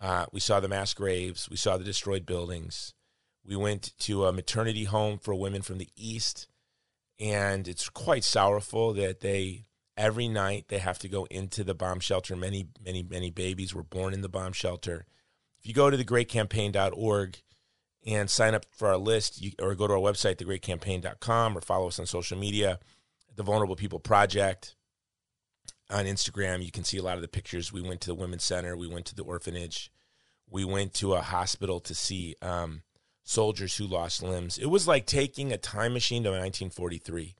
Uh, 0.00 0.26
we 0.32 0.40
saw 0.40 0.60
the 0.60 0.68
mass 0.68 0.94
graves. 0.94 1.48
We 1.50 1.56
saw 1.56 1.76
the 1.76 1.84
destroyed 1.84 2.24
buildings. 2.24 2.94
We 3.44 3.56
went 3.56 3.98
to 4.00 4.26
a 4.26 4.32
maternity 4.32 4.84
home 4.84 5.18
for 5.18 5.34
women 5.34 5.62
from 5.62 5.78
the 5.78 5.88
east, 5.96 6.46
and 7.20 7.66
it's 7.66 7.88
quite 7.88 8.24
sorrowful 8.24 8.92
that 8.94 9.20
they 9.20 9.66
every 9.96 10.28
night 10.28 10.66
they 10.68 10.78
have 10.78 10.98
to 11.00 11.08
go 11.08 11.26
into 11.30 11.64
the 11.64 11.74
bomb 11.74 12.00
shelter. 12.00 12.36
Many, 12.36 12.68
many, 12.84 13.02
many 13.02 13.30
babies 13.30 13.74
were 13.74 13.82
born 13.82 14.14
in 14.14 14.22
the 14.22 14.28
bomb 14.28 14.52
shelter. 14.52 15.04
If 15.58 15.66
you 15.66 15.74
go 15.74 15.90
to 15.90 15.96
thegreatcampaign.org 15.96 17.42
and 18.06 18.30
sign 18.30 18.54
up 18.54 18.64
for 18.70 18.88
our 18.88 18.96
list, 18.96 19.42
you, 19.42 19.52
or 19.60 19.74
go 19.74 19.88
to 19.88 19.94
our 19.94 19.98
website, 19.98 20.36
thegreatcampaign.com, 20.36 21.58
or 21.58 21.60
follow 21.60 21.88
us 21.88 21.98
on 21.98 22.06
social 22.06 22.38
media, 22.38 22.78
the 23.34 23.42
Vulnerable 23.42 23.76
People 23.76 23.98
Project 23.98 24.76
on 25.90 26.04
Instagram, 26.04 26.64
you 26.64 26.70
can 26.70 26.84
see 26.84 26.98
a 26.98 27.02
lot 27.02 27.16
of 27.16 27.22
the 27.22 27.28
pictures. 27.28 27.72
We 27.72 27.82
went 27.82 28.00
to 28.02 28.08
the 28.08 28.14
women's 28.14 28.44
center, 28.44 28.76
we 28.76 28.88
went 28.88 29.06
to 29.06 29.14
the 29.14 29.24
orphanage, 29.24 29.90
we 30.48 30.64
went 30.64 30.94
to 30.94 31.14
a 31.14 31.20
hospital 31.20 31.80
to 31.80 31.94
see 31.94 32.36
um, 32.40 32.82
soldiers 33.28 33.76
who 33.76 33.86
lost 33.86 34.22
limbs. 34.22 34.58
It 34.58 34.66
was 34.66 34.88
like 34.88 35.06
taking 35.06 35.52
a 35.52 35.58
time 35.58 35.92
machine 35.92 36.22
to 36.24 36.30
1943. 36.30 37.34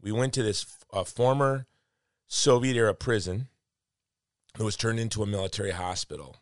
We 0.00 0.12
went 0.12 0.32
to 0.34 0.42
this 0.42 0.66
uh, 0.92 1.04
former 1.04 1.66
Soviet 2.26 2.76
era 2.76 2.94
prison 2.94 3.48
that 4.56 4.64
was 4.64 4.76
turned 4.76 5.00
into 5.00 5.22
a 5.22 5.26
military 5.26 5.70
hospital. 5.70 6.36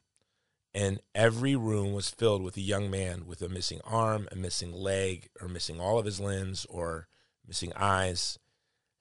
And 0.72 1.00
every 1.14 1.56
room 1.56 1.92
was 1.92 2.08
filled 2.08 2.42
with 2.42 2.56
a 2.56 2.62
young 2.62 2.90
man 2.90 3.26
with 3.26 3.42
a 3.42 3.48
missing 3.48 3.80
arm, 3.84 4.28
a 4.30 4.36
missing 4.36 4.72
leg, 4.72 5.28
or 5.40 5.48
missing 5.48 5.80
all 5.80 5.98
of 5.98 6.04
his 6.04 6.20
limbs, 6.20 6.64
or 6.70 7.08
missing 7.46 7.72
eyes 7.74 8.38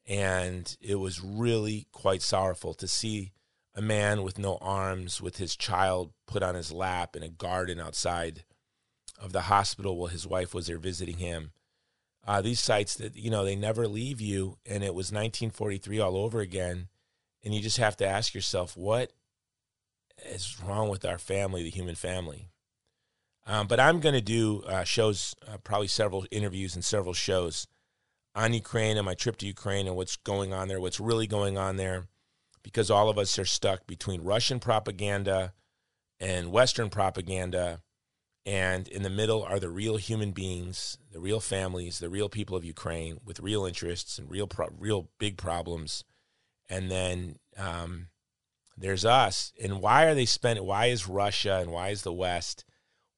and 0.10 0.76
it 0.82 0.96
was 0.96 1.24
really 1.24 1.86
quite 1.92 2.24
sorrowful 2.24 2.74
to 2.74 2.88
see 2.88 3.32
a 3.76 3.82
man 3.82 4.24
with 4.24 4.40
no 4.40 4.58
arms 4.60 5.22
with 5.22 5.38
his 5.38 5.56
child 5.56 6.12
put 6.26 6.42
on 6.42 6.56
his 6.56 6.72
lap 6.72 7.16
in 7.16 7.22
a 7.22 7.30
garden 7.30 7.80
outside 7.80 8.44
of 9.20 9.32
the 9.32 9.42
hospital 9.42 9.98
while 9.98 10.08
his 10.08 10.28
wife 10.28 10.54
was 10.54 10.68
there 10.68 10.78
visiting 10.78 11.18
him. 11.18 11.52
Uh, 12.28 12.42
these 12.42 12.60
sites 12.60 12.96
that 12.96 13.16
you 13.16 13.30
know 13.30 13.44
they 13.44 13.56
never 13.56 13.88
leave 13.88 14.22
you, 14.22 14.58
and 14.66 14.84
it 14.84 14.94
was 14.94 15.12
1943 15.12 16.00
all 16.00 16.18
over 16.18 16.42
again, 16.42 16.88
and 17.44 17.54
you 17.54 17.62
just 17.62 17.78
have 17.78 17.98
to 17.98 18.08
ask 18.08 18.34
yourself 18.34 18.76
what 18.78 19.12
is 20.26 20.62
wrong 20.62 20.90
with 20.90 21.06
our 21.06 21.18
family, 21.18 21.64
the 21.64 21.70
human 21.70 21.96
family. 21.96 22.50
Um, 23.48 23.68
but 23.68 23.80
I'm 23.80 24.00
going 24.00 24.14
to 24.14 24.22
do 24.22 24.62
uh, 24.68 24.84
shows, 24.84 25.36
uh, 25.48 25.58
probably 25.58 25.88
several 25.88 26.26
interviews 26.30 26.76
and 26.76 26.86
several 26.86 27.14
shows 27.14 27.68
on 28.36 28.54
Ukraine 28.54 28.98
and 28.98 29.06
my 29.06 29.16
trip 29.16 29.38
to 29.38 29.48
Ukraine 29.48 29.88
and 29.88 29.96
what's 29.96 30.18
going 30.18 30.54
on 30.54 30.68
there, 30.68 30.80
what's 30.80 31.00
really 31.00 31.26
going 31.26 31.58
on 31.58 31.78
there, 31.78 32.08
because 32.62 32.92
all 32.92 33.10
of 33.10 33.18
us 33.18 33.40
are 33.40 33.46
stuck 33.46 33.88
between 33.88 34.22
Russian 34.22 34.60
propaganda 34.60 35.54
and 36.20 36.52
Western 36.52 36.90
propaganda. 36.90 37.82
And 38.50 38.88
in 38.88 39.04
the 39.04 39.12
middle 39.12 39.44
are 39.44 39.60
the 39.60 39.70
real 39.70 39.98
human 39.98 40.32
beings, 40.32 40.98
the 41.12 41.20
real 41.20 41.40
families, 41.40 42.00
the 42.00 42.10
real 42.10 42.30
people 42.30 42.58
of 42.58 42.66
Ukraine 42.66 43.20
with 43.24 43.40
real 43.40 43.64
interests 43.64 44.18
and 44.18 44.28
real, 44.28 44.48
pro- 44.48 44.74
real 44.76 45.08
big 45.20 45.38
problems. 45.38 46.04
And 46.68 46.90
then 46.90 47.36
um, 47.58 48.08
there's 48.76 49.06
us. 49.06 49.54
And 49.62 49.84
why 49.84 50.06
are 50.06 50.16
they 50.16 50.26
spending? 50.26 50.66
Why 50.66 50.88
is 50.88 51.08
Russia 51.08 51.60
and 51.62 51.72
why 51.72 51.90
is 51.90 52.02
the 52.02 52.12
West 52.12 52.66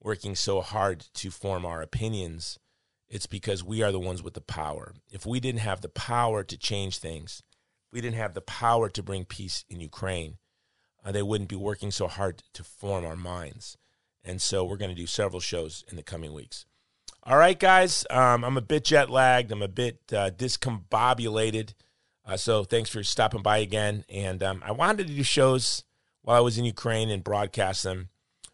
working 0.02 0.36
so 0.36 0.60
hard 0.60 1.06
to 1.14 1.32
form 1.32 1.66
our 1.66 1.82
opinions? 1.82 2.60
It's 3.08 3.26
because 3.26 3.64
we 3.64 3.82
are 3.82 3.94
the 3.94 4.00
ones 4.00 4.22
with 4.22 4.34
the 4.34 4.42
power. 4.42 4.96
If 5.10 5.26
we 5.26 5.40
didn't 5.40 5.62
have 5.62 5.80
the 5.80 5.88
power 5.88 6.44
to 6.44 6.58
change 6.58 6.98
things, 6.98 7.42
we 7.90 8.02
didn't 8.02 8.18
have 8.18 8.34
the 8.34 8.42
power 8.42 8.90
to 8.90 9.02
bring 9.02 9.24
peace 9.24 9.64
in 9.70 9.80
Ukraine, 9.80 10.40
uh, 11.06 11.14
they 11.14 11.24
wouldn't 11.24 11.50
be 11.50 11.56
working 11.56 11.90
so 11.90 12.10
hard 12.10 12.44
to 12.52 12.66
form 12.66 13.06
our 13.06 13.16
minds. 13.16 13.78
And 14.24 14.42
so 14.42 14.64
we're 14.64 14.78
going 14.78 14.92
to 14.92 15.02
do 15.02 15.08
several 15.08 15.40
shows 15.40 15.84
in 15.90 15.96
the 15.96 16.04
coming 16.04 16.34
weeks. 16.34 16.66
All 17.24 17.38
right, 17.38 17.60
guys, 17.60 18.06
um, 18.10 18.44
I'm 18.44 18.58
a 18.58 18.62
bit 18.62 18.86
jet 18.86 19.10
lagged. 19.10 19.52
I'm 19.52 19.62
a 19.62 19.68
bit 19.68 20.00
uh, 20.12 20.32
discombobulated. 20.32 21.74
Uh, 22.26 22.38
so 22.38 22.64
thanks 22.64 22.90
for 22.90 23.04
stopping 23.04 23.42
by 23.42 23.60
again. 23.60 24.06
And 24.10 24.42
um, 24.42 24.64
I 24.66 24.72
wanted 24.72 25.08
to 25.08 25.14
do 25.14 25.24
shows 25.24 25.84
while 26.22 26.38
I 26.38 26.42
was 26.42 26.58
in 26.58 26.66
Ukraine 26.66 27.10
and 27.10 27.24
broadcast 27.24 27.84
them. 27.84 28.10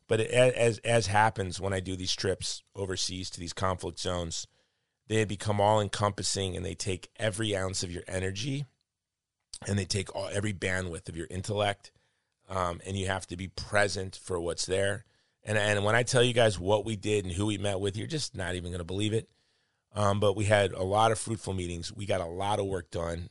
But 0.08 0.22
it, 0.22 0.32
as 0.32 0.80
as 0.80 1.08
happens 1.08 1.60
when 1.60 1.74
I 1.74 1.80
do 1.80 1.96
these 1.96 2.16
trips 2.16 2.64
overseas 2.76 3.30
to 3.32 3.40
these 3.40 3.54
conflict 3.54 4.00
zones, 4.00 4.48
they 5.08 5.26
become 5.26 5.60
all 5.60 5.82
encompassing 5.82 6.56
and 6.56 6.66
they 6.66 6.76
take 6.76 7.10
every 7.18 7.56
ounce 7.56 7.84
of 7.84 7.92
your 7.92 8.04
energy 8.08 8.66
and 9.68 9.78
they 9.78 9.86
take 9.86 10.14
all, 10.16 10.30
every 10.32 10.54
bandwidth 10.54 11.10
of 11.10 11.18
your 11.18 11.28
intellect. 11.30 11.92
Um, 12.50 12.80
and 12.86 12.98
you 12.98 13.08
have 13.08 13.28
to 13.28 13.36
be 13.36 13.50
present 13.50 14.18
for 14.22 14.40
what's 14.40 14.66
there. 14.66 15.04
And 15.48 15.58
and 15.58 15.84
when 15.84 15.96
I 15.96 16.04
tell 16.04 16.22
you 16.22 16.34
guys 16.34 16.60
what 16.60 16.86
we 16.86 16.96
did 16.96 17.26
and 17.26 17.34
who 17.34 17.46
we 17.48 17.58
met 17.58 17.80
with, 17.80 17.98
you're 17.98 18.06
just 18.06 18.36
not 18.36 18.54
even 18.56 18.70
going 18.70 18.80
to 18.80 18.86
believe 18.86 19.14
it. 19.14 19.30
Um, 19.96 20.20
but 20.20 20.36
we 20.36 20.46
had 20.46 20.74
a 20.74 20.84
lot 20.84 21.12
of 21.12 21.18
fruitful 21.18 21.54
meetings. 21.54 21.92
We 21.92 22.06
got 22.06 22.22
a 22.22 22.26
lot 22.26 22.60
of 22.60 22.68
work 22.68 22.92
done. 22.92 23.30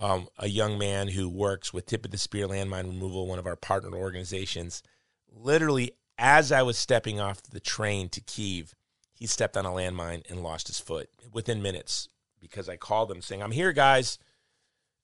Um, 0.00 0.28
a 0.38 0.48
young 0.48 0.78
man 0.78 1.08
who 1.08 1.28
works 1.28 1.74
with 1.74 1.84
Tip 1.84 2.06
of 2.06 2.10
the 2.10 2.16
Spear 2.16 2.48
Landmine 2.48 2.86
Removal, 2.86 3.28
one 3.28 3.38
of 3.38 3.46
our 3.46 3.54
partner 3.54 3.94
organizations, 3.94 4.82
literally 5.30 5.92
as 6.16 6.50
I 6.50 6.62
was 6.62 6.78
stepping 6.78 7.20
off 7.20 7.42
the 7.42 7.60
train 7.60 8.08
to 8.10 8.20
Kiev, 8.22 8.74
he 9.12 9.26
stepped 9.26 9.56
on 9.56 9.66
a 9.66 9.70
landmine 9.70 10.28
and 10.30 10.42
lost 10.42 10.68
his 10.68 10.80
foot 10.80 11.10
within 11.32 11.60
minutes 11.60 12.08
because 12.40 12.68
I 12.68 12.76
called 12.76 13.10
him 13.10 13.20
saying, 13.20 13.42
I'm 13.42 13.50
here, 13.50 13.72
guys. 13.72 14.18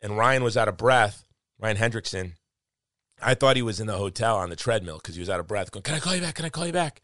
And 0.00 0.16
Ryan 0.16 0.42
was 0.42 0.56
out 0.56 0.68
of 0.68 0.78
breath, 0.78 1.26
Ryan 1.58 1.76
Hendrickson. 1.76 2.32
I 3.22 3.34
thought 3.34 3.56
he 3.56 3.62
was 3.62 3.80
in 3.80 3.86
the 3.86 3.96
hotel 3.96 4.36
on 4.36 4.50
the 4.50 4.56
treadmill 4.56 4.96
because 4.96 5.14
he 5.14 5.20
was 5.20 5.30
out 5.30 5.40
of 5.40 5.46
breath, 5.46 5.70
going, 5.70 5.82
Can 5.82 5.94
I 5.94 6.00
call 6.00 6.14
you 6.14 6.20
back? 6.20 6.34
Can 6.34 6.44
I 6.44 6.50
call 6.50 6.66
you 6.66 6.72
back? 6.72 7.00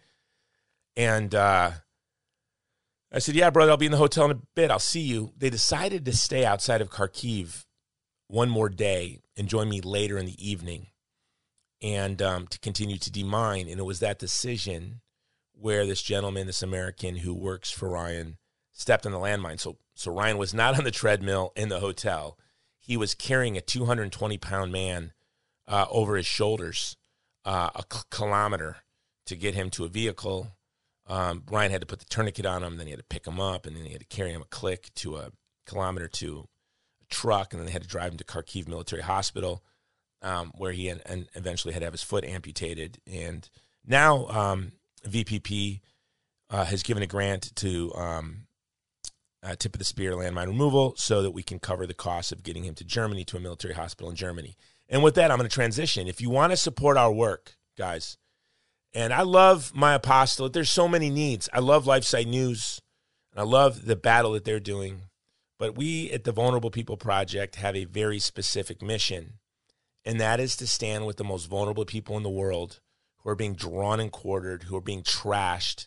And 0.97 1.35
uh, 1.35 1.73
I 3.13 3.19
said, 3.19 3.35
Yeah, 3.35 3.51
brother, 3.51 3.71
I'll 3.71 3.77
be 3.77 3.87
in 3.87 3.93
the 3.93 3.99
hotel 3.99 4.27
in 4.27 4.31
a 4.33 4.41
bit. 4.55 4.71
I'll 4.71 4.79
see 4.79 5.01
you. 5.01 5.33
They 5.37 5.51
decided 5.51 6.05
to 6.05 6.13
stay 6.17 6.45
outside 6.45 6.81
of 6.81 6.91
Kharkiv 6.91 7.65
one 8.29 8.51
more 8.51 8.69
day 8.69 9.21
and 9.37 9.49
join 9.49 9.69
me 9.69 9.81
later 9.81 10.19
in 10.19 10.27
the 10.27 10.47
evening 10.47 10.89
and 11.83 12.23
um, 12.23 12.47
to 12.47 12.59
continue 12.59 12.99
to 12.99 13.11
demine. 13.11 13.69
And 13.69 13.79
it 13.81 13.85
was 13.85 14.01
that 14.01 14.19
decision 14.19 15.01
where 15.53 15.87
this 15.87 16.03
gentleman, 16.03 16.47
this 16.47 16.63
American 16.63 17.17
who 17.17 17.35
works 17.35 17.71
for 17.71 17.89
Ryan, 17.91 18.39
stepped 18.73 19.07
on 19.07 19.13
the 19.13 19.19
landmine. 19.19 19.61
So, 19.61 19.79
so 19.95 20.13
Ryan 20.13 20.39
was 20.39 20.55
not 20.55 20.79
on 20.79 20.85
the 20.85 20.91
treadmill 20.91 21.53
in 21.57 21.69
the 21.69 21.81
hotel. 21.81 22.39
He 22.79 22.97
was 22.97 23.15
carrying 23.15 23.57
a 23.57 23.61
220 23.61 24.39
pound 24.39 24.73
man 24.73 25.13
uh, 25.69 25.87
over 25.91 26.17
his 26.17 26.27
shoulders 26.27 26.97
uh, 27.45 27.71
a 27.75 27.85
kilometer 28.11 28.77
to 29.27 29.37
get 29.37 29.55
him 29.55 29.71
to 29.71 29.85
a 29.85 29.89
vehicle. 29.89 30.49
Um, 31.07 31.43
Ryan 31.51 31.73
had 31.73 31.81
to 31.81 31.87
put 31.87 31.99
the 31.99 32.05
tourniquet 32.07 32.47
on 32.47 32.63
him, 32.63 32.77
then 32.77 32.87
he 32.87 32.93
had 32.93 33.01
to 33.01 33.07
pick 33.07 33.27
him 33.27 33.41
up, 33.41 33.67
and 33.67 33.77
then 33.77 33.85
he 33.85 33.93
had 33.93 34.01
to 34.01 34.07
carry 34.07 34.31
him 34.31 34.43
a 34.43 34.47
click 34.47 34.91
to 34.97 35.17
a 35.17 35.33
kilometer 35.67 36.09
to 36.09 36.49
a 37.03 37.15
truck, 37.15 37.53
and 37.53 37.61
then 37.61 37.67
they 37.67 37.73
had 37.73 37.83
to 37.83 37.89
drive 37.89 38.13
him 38.13 38.19
to 38.19 38.25
Kharkiv 38.25 38.69
Military 38.69 39.03
Hospital, 39.03 39.65
um, 40.23 40.53
where 40.57 40.73
he 40.73 40.87
had, 40.87 41.03
and 41.07 41.29
eventually 41.35 41.75
had 41.75 41.81
to 41.81 41.87
have 41.87 41.95
his 41.95 42.03
foot 42.03 42.25
amputated. 42.25 42.99
And 43.07 43.49
now 43.85 44.27
um, 44.29 44.73
VPP 45.07 45.81
uh, 46.51 46.65
has 46.65 46.83
given 46.83 47.03
a 47.03 47.09
grant 47.09 47.55
to 47.57 47.93
um, 47.95 48.47
uh, 49.43 49.57
Tip 49.59 49.75
of 49.75 49.79
the 49.81 49.85
Spear 49.85 50.13
landmine 50.13 50.47
removal 50.47 50.95
so 50.97 51.23
that 51.23 51.33
we 51.33 51.43
can 51.43 51.59
cover 51.59 51.87
the 51.87 51.95
cost 51.95 52.31
of 52.31 52.43
getting 52.43 52.65
him 52.65 52.75
to 52.77 52.85
Germany 52.85 53.25
to 53.25 53.37
a 53.37 53.41
military 53.41 53.75
hospital 53.75 54.11
in 54.11 54.17
Germany. 54.17 54.57
And 54.89 55.03
with 55.03 55.15
that, 55.15 55.31
I'm 55.31 55.39
going 55.39 55.49
to 55.49 55.55
transition. 55.55 56.07
If 56.07 56.21
you 56.21 56.31
want 56.31 56.53
to 56.53 56.57
support 56.57 56.97
our 56.97 57.13
work, 57.13 57.57
guys, 57.79 58.19
and 58.95 59.13
I 59.13 59.23
love 59.23 59.73
my 59.75 59.95
apostolate, 59.95 60.53
there's 60.53 60.71
so 60.71 60.87
many 60.87 61.09
needs. 61.09 61.49
I 61.53 61.61
love 61.61 61.87
LifeSite 61.87 62.27
News, 62.27 62.81
and 63.33 63.41
I 63.41 63.45
love 63.45 63.87
the 63.87 63.97
battle 63.97 64.33
that 64.33 64.45
they're 64.45 64.61
doing. 64.61 65.03
But 65.59 65.77
we 65.77 66.11
at 66.11 66.25
the 66.25 66.33
Vulnerable 66.33 66.71
People 66.71 66.97
Project 66.97 67.57
have 67.57 67.77
a 67.77 67.85
very 67.85 68.19
specific 68.19 68.83
mission, 68.83 69.35
and 70.05 70.21
that 70.21 70.41
is 70.41 70.57
to 70.57 70.67
stand 70.67 71.07
with 71.07 71.17
the 71.17 71.25
most 71.25 71.47
vulnerable 71.47 71.85
people 71.85 72.17
in 72.17 72.23
the 72.23 72.31
world 72.31 72.81
who 73.19 73.31
are 73.31 73.37
being 73.37 73.55
drawn 73.55 74.01
and 74.01 74.11
quartered, 74.11 74.65
who 74.65 74.77
are 74.77 74.83
being 74.83 75.03
trashed, 75.03 75.87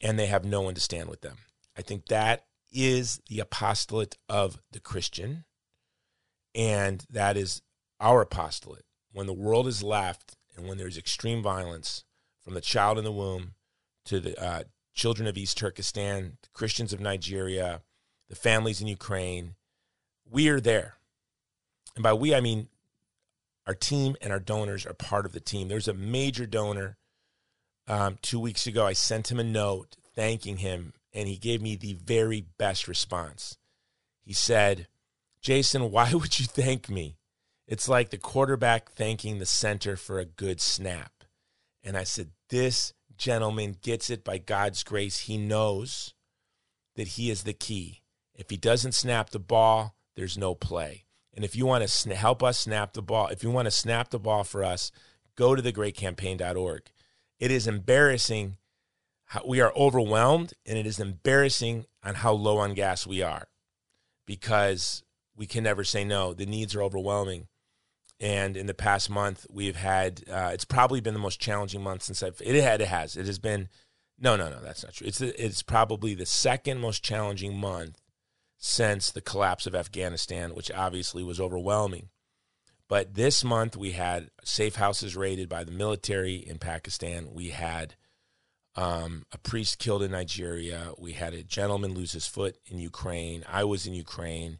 and 0.00 0.18
they 0.18 0.26
have 0.26 0.44
no 0.44 0.62
one 0.62 0.74
to 0.74 0.80
stand 0.80 1.08
with 1.08 1.20
them. 1.20 1.38
I 1.76 1.82
think 1.82 2.06
that 2.06 2.46
is 2.72 3.20
the 3.28 3.40
apostolate 3.40 4.16
of 4.28 4.60
the 4.70 4.80
Christian, 4.80 5.44
and 6.54 7.04
that 7.10 7.36
is 7.36 7.62
our 8.00 8.20
apostolate. 8.22 8.84
When 9.12 9.26
the 9.26 9.32
world 9.32 9.66
is 9.66 9.82
left 9.82 10.36
and 10.56 10.68
when 10.68 10.78
there's 10.78 10.98
extreme 10.98 11.42
violence, 11.42 12.04
from 12.42 12.54
the 12.54 12.60
child 12.62 12.96
in 12.96 13.04
the 13.04 13.12
womb 13.12 13.52
to 14.06 14.20
the 14.20 14.42
uh, 14.42 14.62
children 14.94 15.28
of 15.28 15.36
East 15.36 15.58
Turkestan, 15.58 16.38
the 16.42 16.48
Christians 16.54 16.94
of 16.94 17.00
Nigeria, 17.00 17.82
the 18.30 18.36
families 18.36 18.80
in 18.80 18.86
Ukraine, 18.86 19.54
we 20.24 20.48
are 20.48 20.60
there. 20.60 20.94
And 21.94 22.02
by 22.02 22.14
we, 22.14 22.34
I 22.34 22.40
mean 22.40 22.68
our 23.66 23.74
team 23.74 24.16
and 24.22 24.32
our 24.32 24.40
donors 24.40 24.86
are 24.86 24.94
part 24.94 25.26
of 25.26 25.32
the 25.32 25.40
team. 25.40 25.68
There's 25.68 25.88
a 25.88 25.94
major 25.94 26.46
donor. 26.46 26.96
Um, 27.86 28.16
two 28.22 28.40
weeks 28.40 28.66
ago, 28.66 28.86
I 28.86 28.94
sent 28.94 29.30
him 29.30 29.38
a 29.38 29.44
note 29.44 29.96
thanking 30.14 30.56
him, 30.56 30.94
and 31.12 31.28
he 31.28 31.36
gave 31.36 31.60
me 31.60 31.76
the 31.76 31.92
very 31.92 32.46
best 32.56 32.88
response. 32.88 33.58
He 34.22 34.32
said, 34.32 34.88
Jason, 35.42 35.90
why 35.90 36.14
would 36.14 36.38
you 36.38 36.46
thank 36.46 36.88
me? 36.88 37.17
It's 37.68 37.86
like 37.86 38.08
the 38.08 38.16
quarterback 38.16 38.90
thanking 38.90 39.38
the 39.38 39.46
center 39.46 39.94
for 39.94 40.18
a 40.18 40.24
good 40.24 40.58
snap. 40.58 41.12
And 41.84 41.98
I 41.98 42.04
said, 42.04 42.30
This 42.48 42.94
gentleman 43.18 43.76
gets 43.82 44.08
it 44.08 44.24
by 44.24 44.38
God's 44.38 44.82
grace. 44.82 45.18
He 45.20 45.36
knows 45.36 46.14
that 46.96 47.08
he 47.08 47.30
is 47.30 47.42
the 47.42 47.52
key. 47.52 48.00
If 48.34 48.48
he 48.48 48.56
doesn't 48.56 48.92
snap 48.92 49.30
the 49.30 49.38
ball, 49.38 49.94
there's 50.16 50.38
no 50.38 50.54
play. 50.54 51.04
And 51.34 51.44
if 51.44 51.54
you 51.54 51.66
want 51.66 51.82
to 51.82 51.88
sn- 51.88 52.12
help 52.12 52.42
us 52.42 52.58
snap 52.58 52.94
the 52.94 53.02
ball, 53.02 53.26
if 53.28 53.42
you 53.42 53.50
want 53.50 53.66
to 53.66 53.70
snap 53.70 54.08
the 54.08 54.18
ball 54.18 54.44
for 54.44 54.64
us, 54.64 54.90
go 55.36 55.54
to 55.54 55.62
thegreatcampaign.org. 55.62 56.82
It 57.38 57.50
is 57.50 57.66
embarrassing. 57.66 58.56
How, 59.26 59.42
we 59.46 59.60
are 59.60 59.74
overwhelmed, 59.76 60.54
and 60.64 60.78
it 60.78 60.86
is 60.86 60.98
embarrassing 60.98 61.84
on 62.02 62.14
how 62.14 62.32
low 62.32 62.56
on 62.56 62.72
gas 62.72 63.06
we 63.06 63.20
are 63.20 63.48
because 64.26 65.04
we 65.36 65.46
can 65.46 65.64
never 65.64 65.84
say 65.84 66.02
no. 66.02 66.32
The 66.32 66.46
needs 66.46 66.74
are 66.74 66.82
overwhelming. 66.82 67.46
And 68.20 68.56
in 68.56 68.66
the 68.66 68.74
past 68.74 69.08
month, 69.08 69.46
we've 69.48 69.76
had 69.76 70.24
uh, 70.30 70.50
it's 70.52 70.64
probably 70.64 71.00
been 71.00 71.14
the 71.14 71.20
most 71.20 71.40
challenging 71.40 71.82
month 71.82 72.02
since 72.02 72.22
I've 72.22 72.40
it 72.44 72.60
had 72.62 72.80
it 72.80 72.88
has 72.88 73.16
it 73.16 73.26
has 73.26 73.38
been 73.38 73.68
no 74.18 74.36
no 74.36 74.48
no 74.50 74.60
that's 74.60 74.82
not 74.82 74.94
true 74.94 75.06
it's 75.06 75.20
it's 75.20 75.62
probably 75.62 76.14
the 76.14 76.26
second 76.26 76.80
most 76.80 77.04
challenging 77.04 77.56
month 77.56 78.00
since 78.56 79.12
the 79.12 79.20
collapse 79.20 79.66
of 79.66 79.74
Afghanistan, 79.74 80.54
which 80.54 80.72
obviously 80.72 81.22
was 81.22 81.40
overwhelming. 81.40 82.08
But 82.88 83.14
this 83.14 83.44
month 83.44 83.76
we 83.76 83.92
had 83.92 84.30
safe 84.42 84.76
houses 84.76 85.14
raided 85.14 85.48
by 85.48 85.62
the 85.62 85.70
military 85.70 86.36
in 86.36 86.58
Pakistan. 86.58 87.28
We 87.32 87.50
had 87.50 87.94
um, 88.74 89.26
a 89.32 89.38
priest 89.38 89.78
killed 89.78 90.02
in 90.02 90.10
Nigeria. 90.10 90.92
We 90.98 91.12
had 91.12 91.34
a 91.34 91.44
gentleman 91.44 91.94
lose 91.94 92.12
his 92.12 92.26
foot 92.26 92.56
in 92.66 92.78
Ukraine. 92.78 93.44
I 93.48 93.64
was 93.64 93.86
in 93.86 93.94
Ukraine. 93.94 94.58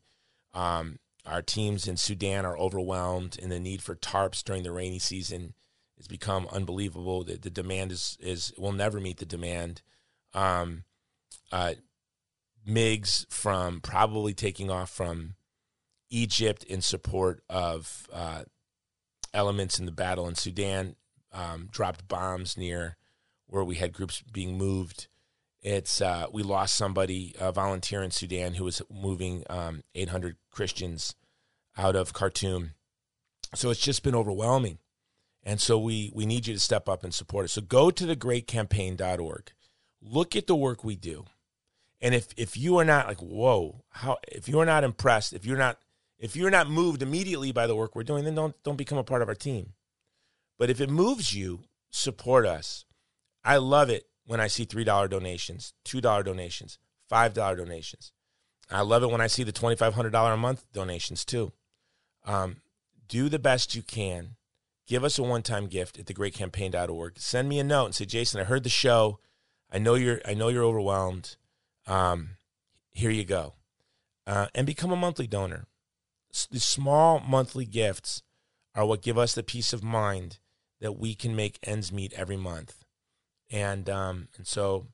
Um, 0.54 0.98
our 1.28 1.42
teams 1.42 1.86
in 1.86 1.96
Sudan 1.96 2.44
are 2.44 2.58
overwhelmed, 2.58 3.38
and 3.40 3.52
the 3.52 3.60
need 3.60 3.82
for 3.82 3.94
tarps 3.94 4.42
during 4.42 4.62
the 4.62 4.72
rainy 4.72 4.98
season 4.98 5.54
has 5.96 6.08
become 6.08 6.48
unbelievable. 6.50 7.24
The, 7.24 7.36
the 7.36 7.50
demand 7.50 7.92
is 7.92 8.16
is 8.20 8.52
will 8.56 8.72
never 8.72 9.00
meet 9.00 9.18
the 9.18 9.26
demand. 9.26 9.82
Um, 10.34 10.84
uh, 11.52 11.74
MiGs 12.66 13.26
from 13.32 13.80
probably 13.80 14.34
taking 14.34 14.70
off 14.70 14.90
from 14.90 15.34
Egypt 16.10 16.64
in 16.64 16.80
support 16.80 17.42
of 17.48 18.06
uh, 18.12 18.44
elements 19.32 19.78
in 19.78 19.86
the 19.86 19.92
battle 19.92 20.28
in 20.28 20.34
Sudan 20.34 20.96
um, 21.32 21.68
dropped 21.70 22.08
bombs 22.08 22.56
near 22.56 22.96
where 23.46 23.64
we 23.64 23.76
had 23.76 23.92
groups 23.92 24.22
being 24.32 24.58
moved. 24.58 25.08
It's 25.62 26.00
uh, 26.00 26.26
we 26.32 26.42
lost 26.42 26.76
somebody, 26.76 27.34
a 27.38 27.50
volunteer 27.52 28.02
in 28.02 28.10
Sudan, 28.10 28.54
who 28.54 28.64
was 28.64 28.80
moving 28.90 29.44
um, 29.50 29.82
800 29.94 30.36
Christians 30.50 31.14
out 31.76 31.96
of 31.96 32.12
Khartoum. 32.12 32.74
So 33.54 33.70
it's 33.70 33.80
just 33.80 34.02
been 34.02 34.14
overwhelming. 34.14 34.78
And 35.42 35.60
so 35.60 35.78
we, 35.78 36.12
we 36.14 36.26
need 36.26 36.46
you 36.46 36.54
to 36.54 36.60
step 36.60 36.88
up 36.88 37.04
and 37.04 37.14
support 37.14 37.46
us. 37.46 37.52
So 37.52 37.62
go 37.62 37.90
to 37.90 38.04
thegreatcampaign.org. 38.04 39.52
Look 40.02 40.36
at 40.36 40.46
the 40.46 40.56
work 40.56 40.84
we 40.84 40.94
do. 40.94 41.24
And 42.00 42.14
if, 42.14 42.28
if 42.36 42.56
you 42.56 42.76
are 42.78 42.84
not 42.84 43.08
like, 43.08 43.20
whoa, 43.20 43.82
how 43.90 44.18
if 44.28 44.48
you 44.48 44.60
are 44.60 44.66
not 44.66 44.84
impressed, 44.84 45.32
if 45.32 45.44
you're 45.44 45.58
not 45.58 45.78
if 46.18 46.34
you're 46.34 46.50
not 46.50 46.68
moved 46.68 47.02
immediately 47.02 47.52
by 47.52 47.66
the 47.66 47.76
work 47.76 47.94
we're 47.94 48.02
doing, 48.02 48.24
then 48.24 48.34
don't 48.34 48.54
don't 48.62 48.76
become 48.76 48.98
a 48.98 49.04
part 49.04 49.22
of 49.22 49.28
our 49.28 49.34
team. 49.34 49.72
But 50.58 50.70
if 50.70 50.80
it 50.80 50.90
moves 50.90 51.34
you, 51.34 51.60
support 51.90 52.46
us. 52.46 52.84
I 53.44 53.56
love 53.56 53.90
it 53.90 54.06
when 54.28 54.40
I 54.40 54.46
see 54.46 54.66
$3 54.66 55.08
donations, 55.08 55.72
$2 55.86 56.22
donations, 56.22 56.78
$5 57.10 57.32
donations. 57.56 58.12
I 58.70 58.82
love 58.82 59.02
it 59.02 59.10
when 59.10 59.22
I 59.22 59.26
see 59.26 59.42
the 59.42 59.52
$2,500 59.54 60.34
a 60.34 60.36
month 60.36 60.66
donations 60.74 61.24
too. 61.24 61.52
Um, 62.26 62.58
do 63.08 63.30
the 63.30 63.38
best 63.38 63.74
you 63.74 63.80
can. 63.80 64.36
give 64.86 65.02
us 65.02 65.18
a 65.18 65.22
one-time 65.22 65.66
gift 65.66 65.98
at 65.98 66.04
thegreatcampaign.org. 66.06 67.18
Send 67.18 67.48
me 67.48 67.58
a 67.58 67.64
note 67.64 67.86
and 67.86 67.94
say, 67.94 68.04
Jason, 68.04 68.40
I 68.40 68.44
heard 68.44 68.64
the 68.64 68.68
show. 68.70 69.18
I 69.70 69.78
know 69.78 69.94
you're 69.94 70.20
I 70.26 70.34
know 70.34 70.48
you're 70.48 70.64
overwhelmed. 70.64 71.36
Um, 71.86 72.36
here 72.92 73.10
you 73.10 73.24
go. 73.24 73.54
Uh, 74.26 74.48
and 74.54 74.66
become 74.66 74.90
a 74.92 74.96
monthly 74.96 75.26
donor. 75.26 75.64
S- 76.32 76.48
the 76.50 76.60
small 76.60 77.20
monthly 77.20 77.64
gifts 77.66 78.22
are 78.74 78.84
what 78.86 79.02
give 79.02 79.16
us 79.18 79.34
the 79.34 79.42
peace 79.42 79.72
of 79.72 79.82
mind 79.82 80.38
that 80.80 80.92
we 80.98 81.14
can 81.14 81.34
make 81.36 81.58
ends 81.62 81.90
meet 81.92 82.12
every 82.14 82.36
month. 82.36 82.84
And 83.50 83.88
um, 83.88 84.28
and 84.36 84.46
so 84.46 84.86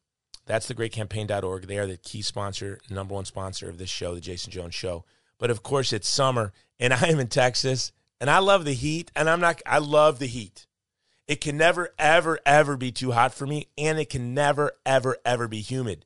that's 0.46 0.70
thegreatcampaign.org. 0.70 1.66
They 1.66 1.78
are 1.78 1.86
the 1.86 1.96
key 1.96 2.22
sponsor, 2.22 2.78
number 2.90 3.14
one 3.14 3.24
sponsor 3.24 3.68
of 3.68 3.78
this 3.78 3.90
show, 3.90 4.14
the 4.14 4.20
Jason 4.20 4.52
Jones 4.52 4.74
Show. 4.74 5.04
But 5.38 5.50
of 5.50 5.62
course, 5.62 5.92
it's 5.92 6.08
summer, 6.08 6.52
and 6.78 6.92
I 6.92 7.08
am 7.08 7.20
in 7.20 7.28
Texas, 7.28 7.92
and 8.20 8.30
I 8.30 8.38
love 8.38 8.64
the 8.64 8.74
heat, 8.74 9.10
and 9.16 9.28
I'm 9.28 9.40
not. 9.40 9.62
I 9.66 9.78
love 9.78 10.18
the 10.18 10.26
heat. 10.26 10.66
It 11.26 11.40
can 11.40 11.56
never, 11.56 11.94
ever, 11.98 12.38
ever 12.44 12.76
be 12.76 12.92
too 12.92 13.12
hot 13.12 13.32
for 13.32 13.46
me, 13.46 13.68
and 13.78 13.98
it 13.98 14.10
can 14.10 14.34
never, 14.34 14.72
ever, 14.84 15.16
ever 15.24 15.48
be 15.48 15.60
humid. 15.60 16.04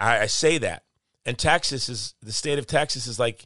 I, 0.00 0.20
I 0.20 0.26
say 0.26 0.56
that, 0.58 0.84
and 1.26 1.38
Texas 1.38 1.88
is 1.88 2.14
the 2.22 2.32
state 2.32 2.58
of 2.58 2.66
Texas 2.66 3.06
is 3.06 3.18
like, 3.18 3.44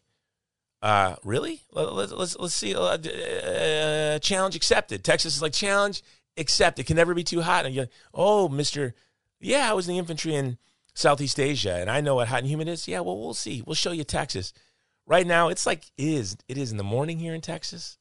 uh, 0.80 1.16
really? 1.24 1.62
Let, 1.72 1.88
us 1.88 2.12
let's, 2.12 2.38
let's 2.38 2.54
see. 2.54 2.74
Uh, 2.74 2.98
uh, 2.98 4.18
challenge 4.20 4.54
accepted. 4.54 5.02
Texas 5.02 5.36
is 5.36 5.42
like 5.42 5.52
challenge 5.52 6.02
accepted. 6.36 6.82
It 6.82 6.86
can 6.86 6.96
never 6.96 7.14
be 7.14 7.24
too 7.24 7.42
hot. 7.42 7.66
And 7.66 7.74
you're, 7.74 7.84
like, 7.84 7.92
oh, 8.14 8.48
Mister, 8.48 8.94
yeah, 9.40 9.70
I 9.70 9.74
was 9.74 9.88
in 9.88 9.94
the 9.94 9.98
infantry 9.98 10.34
in 10.34 10.58
Southeast 10.94 11.40
Asia, 11.40 11.74
and 11.74 11.90
I 11.90 12.00
know 12.00 12.16
what 12.16 12.28
hot 12.28 12.40
and 12.40 12.48
humid 12.48 12.68
is. 12.68 12.86
Yeah, 12.86 13.00
well, 13.00 13.18
we'll 13.18 13.34
see. 13.34 13.62
We'll 13.66 13.74
show 13.74 13.92
you 13.92 14.04
Texas. 14.04 14.52
Right 15.06 15.26
now, 15.26 15.48
it's 15.48 15.66
like 15.66 15.86
it 15.96 16.04
is. 16.04 16.36
It 16.48 16.58
is 16.58 16.70
in 16.70 16.76
the 16.76 16.84
morning 16.84 17.18
here 17.18 17.34
in 17.34 17.40
Texas, 17.40 17.98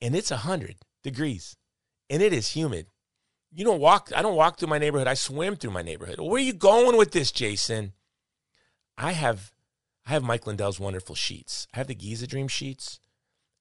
and 0.00 0.14
it's 0.14 0.30
hundred 0.30 0.76
degrees, 1.02 1.56
and 2.10 2.20
it 2.22 2.32
is 2.32 2.48
humid. 2.48 2.86
You 3.54 3.64
don't 3.64 3.80
walk. 3.80 4.10
I 4.14 4.22
don't 4.22 4.36
walk 4.36 4.58
through 4.58 4.68
my 4.68 4.78
neighborhood. 4.78 5.08
I 5.08 5.14
swim 5.14 5.56
through 5.56 5.70
my 5.70 5.82
neighborhood. 5.82 6.20
Where 6.20 6.36
are 6.36 6.38
you 6.38 6.52
going 6.52 6.96
with 6.96 7.12
this, 7.12 7.30
Jason? 7.30 7.92
I 8.98 9.12
have, 9.12 9.52
I 10.06 10.10
have 10.10 10.22
Mike 10.22 10.46
Lindell's 10.46 10.80
wonderful 10.80 11.14
sheets. 11.14 11.66
I 11.72 11.78
have 11.78 11.86
the 11.86 11.94
Giza 11.94 12.26
Dream 12.26 12.48
sheets, 12.48 13.00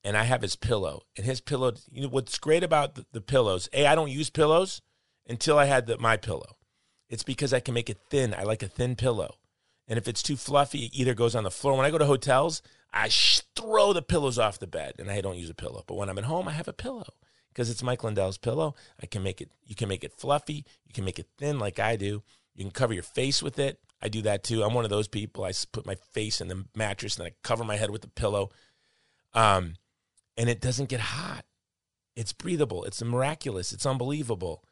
and 0.03 0.17
I 0.17 0.23
have 0.23 0.41
his 0.41 0.55
pillow. 0.55 1.03
And 1.15 1.25
his 1.25 1.41
pillow. 1.41 1.73
You 1.91 2.03
know 2.03 2.09
what's 2.09 2.37
great 2.37 2.63
about 2.63 2.95
the, 2.95 3.05
the 3.11 3.21
pillows? 3.21 3.69
A, 3.73 3.85
I 3.85 3.95
don't 3.95 4.11
use 4.11 4.29
pillows 4.29 4.81
until 5.27 5.57
I 5.57 5.65
had 5.65 5.87
the 5.87 5.97
my 5.97 6.17
pillow. 6.17 6.57
It's 7.09 7.23
because 7.23 7.53
I 7.53 7.59
can 7.59 7.73
make 7.73 7.89
it 7.89 7.99
thin. 8.09 8.33
I 8.33 8.43
like 8.43 8.63
a 8.63 8.67
thin 8.67 8.95
pillow. 8.95 9.35
And 9.87 9.97
if 9.97 10.07
it's 10.07 10.23
too 10.23 10.37
fluffy, 10.37 10.85
it 10.85 10.93
either 10.93 11.13
goes 11.13 11.35
on 11.35 11.43
the 11.43 11.51
floor. 11.51 11.75
When 11.75 11.85
I 11.85 11.91
go 11.91 11.97
to 11.97 12.05
hotels, 12.05 12.61
I 12.93 13.09
sh- 13.09 13.41
throw 13.55 13.91
the 13.91 14.01
pillows 14.01 14.39
off 14.39 14.59
the 14.59 14.67
bed 14.67 14.93
and 14.97 15.11
I 15.11 15.19
don't 15.19 15.37
use 15.37 15.49
a 15.49 15.53
pillow. 15.55 15.83
But 15.85 15.95
when 15.95 16.09
I'm 16.09 16.17
at 16.17 16.23
home, 16.25 16.47
I 16.47 16.53
have 16.53 16.69
a 16.69 16.73
pillow 16.73 17.13
because 17.49 17.69
it's 17.69 17.83
Mike 17.83 18.03
Lindell's 18.03 18.37
pillow. 18.37 18.75
I 19.01 19.05
can 19.05 19.23
make 19.23 19.41
it, 19.41 19.49
you 19.65 19.75
can 19.75 19.89
make 19.89 20.05
it 20.05 20.13
fluffy. 20.13 20.65
You 20.85 20.93
can 20.93 21.03
make 21.03 21.19
it 21.19 21.27
thin 21.37 21.59
like 21.59 21.79
I 21.79 21.97
do. 21.97 22.23
You 22.55 22.63
can 22.63 22.71
cover 22.71 22.93
your 22.93 23.03
face 23.03 23.43
with 23.43 23.59
it. 23.59 23.79
I 24.01 24.07
do 24.07 24.21
that 24.23 24.43
too. 24.43 24.63
I'm 24.63 24.73
one 24.73 24.85
of 24.85 24.89
those 24.89 25.07
people. 25.07 25.43
I 25.43 25.51
put 25.71 25.85
my 25.85 25.95
face 25.95 26.41
in 26.41 26.47
the 26.47 26.65
mattress 26.75 27.17
and 27.17 27.27
I 27.27 27.33
cover 27.43 27.63
my 27.63 27.75
head 27.75 27.91
with 27.91 28.01
the 28.01 28.07
pillow. 28.07 28.49
Um, 29.33 29.75
and 30.37 30.49
it 30.49 30.61
doesn't 30.61 30.89
get 30.89 30.99
hot. 30.99 31.45
It's 32.15 32.33
breathable. 32.33 32.83
It's 32.83 33.01
miraculous. 33.03 33.71
It's 33.71 33.85
unbelievable. 33.85 34.63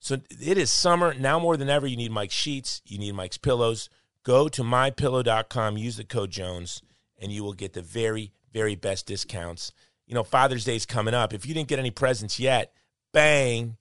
So 0.00 0.18
it 0.30 0.58
is 0.58 0.70
summer. 0.70 1.14
Now 1.14 1.38
more 1.38 1.56
than 1.56 1.68
ever, 1.68 1.86
you 1.86 1.96
need 1.96 2.12
Mike's 2.12 2.34
sheets. 2.34 2.82
You 2.86 2.98
need 2.98 3.14
Mike's 3.14 3.38
pillows. 3.38 3.88
Go 4.22 4.48
to 4.48 4.62
mypillow.com, 4.62 5.76
use 5.76 5.96
the 5.96 6.04
code 6.04 6.30
Jones 6.30 6.82
and 7.20 7.32
you 7.32 7.42
will 7.42 7.52
get 7.52 7.72
the 7.72 7.82
very, 7.82 8.32
very 8.52 8.74
best 8.74 9.06
discounts. 9.06 9.72
You 10.06 10.14
know, 10.14 10.22
Father's 10.22 10.64
Day 10.64 10.76
is 10.76 10.86
coming 10.86 11.14
up. 11.14 11.32
If 11.32 11.46
you 11.46 11.54
didn't 11.54 11.68
get 11.68 11.78
any 11.78 11.90
presents 11.90 12.38
yet, 12.38 12.72
bang, 13.12 13.76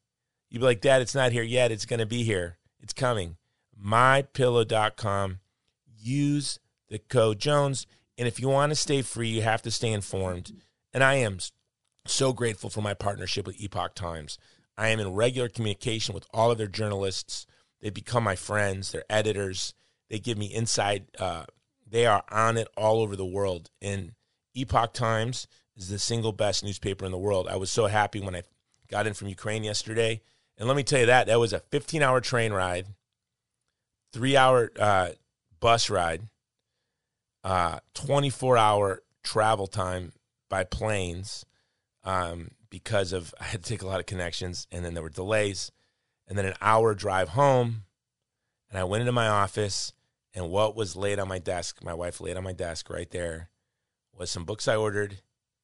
you'd 0.49 0.59
be 0.59 0.65
like, 0.65 0.81
Dad, 0.81 1.01
it's 1.01 1.15
not 1.15 1.31
here 1.31 1.43
yet. 1.43 1.71
It's 1.71 1.85
going 1.85 1.99
to 1.99 2.05
be 2.05 2.23
here. 2.23 2.57
It's 2.81 2.93
coming. 2.93 3.37
MyPillow.com. 3.83 5.39
Use 5.97 6.59
the 6.89 6.99
code 6.99 7.39
Jones. 7.39 7.87
And 8.17 8.27
if 8.27 8.39
you 8.39 8.47
want 8.47 8.71
to 8.71 8.75
stay 8.75 9.01
free, 9.01 9.27
you 9.27 9.41
have 9.41 9.61
to 9.63 9.71
stay 9.71 9.91
informed. 9.91 10.53
And 10.95 11.03
I 11.03 11.15
am 11.15 11.39
so 12.07 12.31
grateful 12.31 12.69
for 12.69 12.81
my 12.81 12.93
partnership 12.93 13.45
with 13.45 13.59
Epoch 13.59 13.95
Times. 13.95 14.37
I 14.77 14.87
am 14.87 15.01
in 15.01 15.11
regular 15.11 15.49
communication 15.49 16.15
with 16.15 16.25
all 16.33 16.51
of 16.51 16.57
their 16.57 16.67
journalists. 16.67 17.45
They've 17.81 17.93
become 17.93 18.23
my 18.23 18.37
friends, 18.37 18.93
they're 18.93 19.03
editors. 19.09 19.73
They 20.09 20.19
give 20.19 20.37
me 20.37 20.45
inside 20.45 21.07
uh, 21.19 21.47
they 21.85 22.05
are 22.05 22.23
on 22.31 22.57
it 22.57 22.69
all 22.77 23.01
over 23.01 23.17
the 23.17 23.25
world. 23.25 23.71
And 23.81 24.13
Epoch 24.53 24.93
Times 24.93 25.47
is 25.75 25.89
the 25.89 25.99
single 25.99 26.31
best 26.31 26.63
newspaper 26.63 27.03
in 27.03 27.11
the 27.11 27.17
world. 27.17 27.49
I 27.49 27.57
was 27.57 27.69
so 27.69 27.87
happy 27.87 28.21
when 28.21 28.33
I 28.33 28.43
got 28.89 29.05
in 29.05 29.13
from 29.13 29.27
Ukraine 29.27 29.65
yesterday. 29.65 30.21
And 30.57 30.65
let 30.65 30.77
me 30.77 30.83
tell 30.83 31.01
you 31.01 31.07
that 31.07 31.27
that 31.27 31.41
was 31.41 31.51
a 31.51 31.59
15 31.59 32.03
hour 32.03 32.21
train 32.21 32.53
ride, 32.53 32.87
three 34.13 34.37
hour 34.37 34.71
uh, 34.79 35.09
bus 35.59 35.89
ride, 35.89 36.29
uh, 37.43 37.79
24 37.95 38.57
hour 38.57 39.03
travel 39.23 39.67
time 39.67 40.13
by 40.49 40.63
planes 40.63 41.45
um, 42.03 42.51
because 42.69 43.13
of 43.13 43.33
I 43.39 43.45
had 43.45 43.63
to 43.63 43.69
take 43.69 43.81
a 43.81 43.87
lot 43.87 43.99
of 43.99 44.05
connections 44.05 44.67
and 44.71 44.83
then 44.83 44.93
there 44.93 45.03
were 45.03 45.09
delays 45.09 45.71
and 46.27 46.37
then 46.37 46.45
an 46.45 46.55
hour 46.61 46.93
drive 46.93 47.29
home. 47.29 47.83
And 48.69 48.79
I 48.79 48.83
went 48.83 49.01
into 49.01 49.11
my 49.11 49.27
office 49.27 49.93
and 50.33 50.49
what 50.49 50.75
was 50.75 50.95
laid 50.95 51.19
on 51.19 51.27
my 51.27 51.39
desk, 51.39 51.83
my 51.83 51.93
wife 51.93 52.19
laid 52.19 52.35
on 52.35 52.43
my 52.43 52.53
desk 52.53 52.89
right 52.89 53.09
there, 53.09 53.49
was 54.13 54.29
some 54.29 54.43
books 54.43 54.67
I 54.67 54.75
ordered 54.75 55.21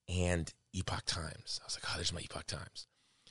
and 0.07 0.53
Epoch 0.73 1.05
Times. 1.05 1.59
I 1.61 1.65
was 1.65 1.77
like, 1.77 1.84
oh, 1.89 1.93
there's 1.95 2.13
my 2.13 2.21
Epoch 2.21 2.47
Times. 2.47 2.88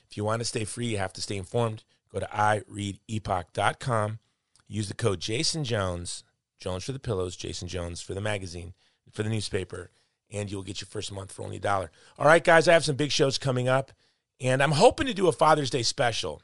If 0.09 0.17
you 0.17 0.23
want 0.23 0.41
to 0.41 0.45
stay 0.45 0.65
free, 0.65 0.87
you 0.87 0.97
have 0.97 1.13
to 1.13 1.21
stay 1.21 1.37
informed. 1.37 1.83
Go 2.11 2.19
to 2.19 2.27
ireadepoch.com. 2.27 4.19
Use 4.67 4.87
the 4.87 4.93
code 4.93 5.19
Jason 5.19 5.63
Jones, 5.63 6.23
Jones 6.59 6.83
for 6.83 6.91
the 6.91 6.99
pillows, 6.99 7.35
Jason 7.35 7.67
Jones 7.67 8.01
for 8.01 8.13
the 8.13 8.21
magazine, 8.21 8.73
for 9.11 9.23
the 9.23 9.29
newspaper, 9.29 9.91
and 10.31 10.49
you'll 10.49 10.63
get 10.63 10.81
your 10.81 10.87
first 10.87 11.11
month 11.11 11.31
for 11.31 11.43
only 11.43 11.57
a 11.57 11.61
dollar. 11.61 11.91
All 12.17 12.25
right, 12.25 12.43
guys, 12.43 12.67
I 12.67 12.73
have 12.73 12.85
some 12.85 12.95
big 12.95 13.11
shows 13.11 13.37
coming 13.37 13.67
up, 13.67 13.91
and 14.39 14.63
I'm 14.63 14.71
hoping 14.71 15.07
to 15.07 15.13
do 15.13 15.27
a 15.27 15.33
Father's 15.33 15.69
Day 15.69 15.83
special. 15.83 16.41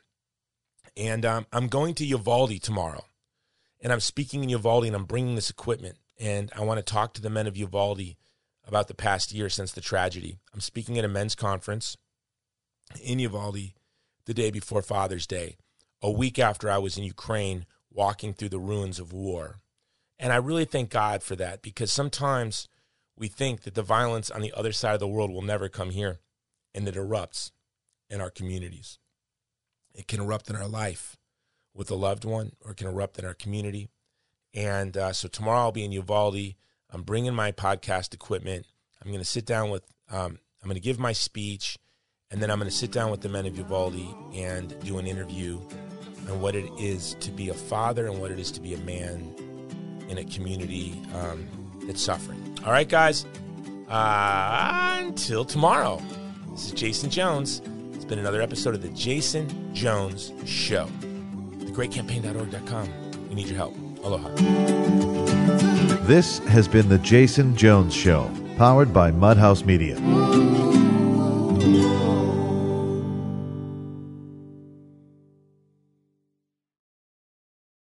And 0.95 1.25
um, 1.25 1.45
I'm 1.53 1.67
going 1.67 1.93
to 1.95 2.05
Uvalde 2.05 2.61
tomorrow 2.61 3.05
and 3.81 3.93
I'm 3.93 3.99
speaking 3.99 4.43
in 4.43 4.49
Uvalde 4.49 4.85
and 4.85 4.95
I'm 4.95 5.05
bringing 5.05 5.35
this 5.35 5.49
equipment. 5.49 5.97
And 6.19 6.51
I 6.55 6.63
want 6.63 6.79
to 6.79 6.93
talk 6.93 7.13
to 7.13 7.21
the 7.21 7.29
men 7.29 7.47
of 7.47 7.57
Uvalde 7.57 8.15
about 8.67 8.87
the 8.87 8.95
past 8.95 9.31
year 9.31 9.49
since 9.49 9.71
the 9.71 9.81
tragedy. 9.81 10.37
I'm 10.53 10.61
speaking 10.61 10.97
at 10.97 11.05
a 11.05 11.09
men's 11.09 11.35
conference 11.35 11.95
in 13.01 13.19
Uvalde 13.19 13.73
the 14.25 14.33
day 14.33 14.51
before 14.51 14.81
Father's 14.81 15.27
Day, 15.27 15.57
a 16.01 16.11
week 16.11 16.39
after 16.39 16.69
I 16.69 16.79
was 16.79 16.97
in 16.97 17.03
Ukraine 17.03 17.65
walking 17.91 18.33
through 18.33 18.49
the 18.49 18.59
ruins 18.59 18.99
of 18.99 19.13
war. 19.13 19.61
And 20.19 20.33
I 20.33 20.37
really 20.37 20.65
thank 20.65 20.89
God 20.89 21.21
for 21.21 21.35
that 21.35 21.61
because 21.61 21.91
sometimes 21.91 22.67
we 23.17 23.27
think 23.27 23.61
that 23.61 23.73
the 23.73 23.81
violence 23.81 24.29
on 24.29 24.41
the 24.41 24.53
other 24.55 24.71
side 24.71 24.93
of 24.93 24.99
the 24.99 25.07
world 25.07 25.31
will 25.31 25.41
never 25.41 25.69
come 25.69 25.89
here, 25.89 26.19
and 26.73 26.87
it 26.87 26.95
erupts 26.95 27.51
in 28.09 28.21
our 28.21 28.29
communities. 28.29 28.99
It 29.93 30.07
can 30.07 30.21
erupt 30.21 30.49
in 30.49 30.55
our 30.55 30.67
life 30.67 31.17
with 31.73 31.89
a 31.91 31.95
loved 31.95 32.25
one 32.25 32.51
or 32.61 32.71
it 32.71 32.77
can 32.77 32.87
erupt 32.87 33.19
in 33.19 33.25
our 33.25 33.33
community. 33.33 33.89
And 34.53 34.95
uh, 34.95 35.13
so 35.13 35.27
tomorrow 35.27 35.59
I'll 35.59 35.71
be 35.71 35.85
in 35.85 35.91
Uvalde. 35.91 36.55
I'm 36.91 37.03
bringing 37.03 37.33
my 37.33 37.51
podcast 37.51 38.13
equipment. 38.13 38.65
I'm 39.01 39.11
going 39.11 39.23
to 39.23 39.25
sit 39.25 39.45
down 39.45 39.69
with, 39.69 39.83
um, 40.09 40.39
I'm 40.61 40.69
going 40.69 40.75
to 40.75 40.81
give 40.81 40.99
my 40.99 41.13
speech, 41.13 41.77
and 42.31 42.41
then 42.41 42.49
I'm 42.49 42.59
going 42.59 42.69
to 42.69 42.75
sit 42.75 42.91
down 42.91 43.11
with 43.11 43.21
the 43.21 43.29
men 43.29 43.45
of 43.45 43.57
Uvalde 43.57 44.15
and 44.33 44.79
do 44.83 44.97
an 44.97 45.07
interview 45.07 45.59
on 46.29 46.41
what 46.41 46.55
it 46.55 46.69
is 46.79 47.15
to 47.19 47.31
be 47.31 47.49
a 47.49 47.53
father 47.53 48.07
and 48.07 48.19
what 48.19 48.31
it 48.31 48.39
is 48.39 48.51
to 48.51 48.61
be 48.61 48.73
a 48.73 48.79
man 48.79 49.35
in 50.09 50.17
a 50.17 50.23
community 50.25 51.01
um, 51.13 51.47
that's 51.87 52.01
suffering. 52.01 52.57
All 52.63 52.71
right, 52.71 52.87
guys. 52.87 53.25
Uh, 53.89 54.99
until 55.03 55.43
tomorrow, 55.43 55.99
this 56.51 56.67
is 56.67 56.73
Jason 56.73 57.09
Jones. 57.09 57.61
It's 57.93 58.05
been 58.05 58.19
another 58.19 58.41
episode 58.41 58.75
of 58.75 58.83
the 58.83 58.89
Jason 58.89 59.73
Jones 59.73 60.31
Show 60.45 60.87
greatcampaign.org.com. 61.77 62.89
We 63.29 63.35
need 63.35 63.47
your 63.47 63.57
help. 63.57 63.75
Aloha. 64.03 64.29
This 66.07 66.39
has 66.39 66.67
been 66.67 66.89
The 66.89 66.97
Jason 66.99 67.55
Jones 67.55 67.93
Show, 67.93 68.31
powered 68.57 68.91
by 68.93 69.11
Mudhouse 69.11 69.63
Media. 69.63 69.95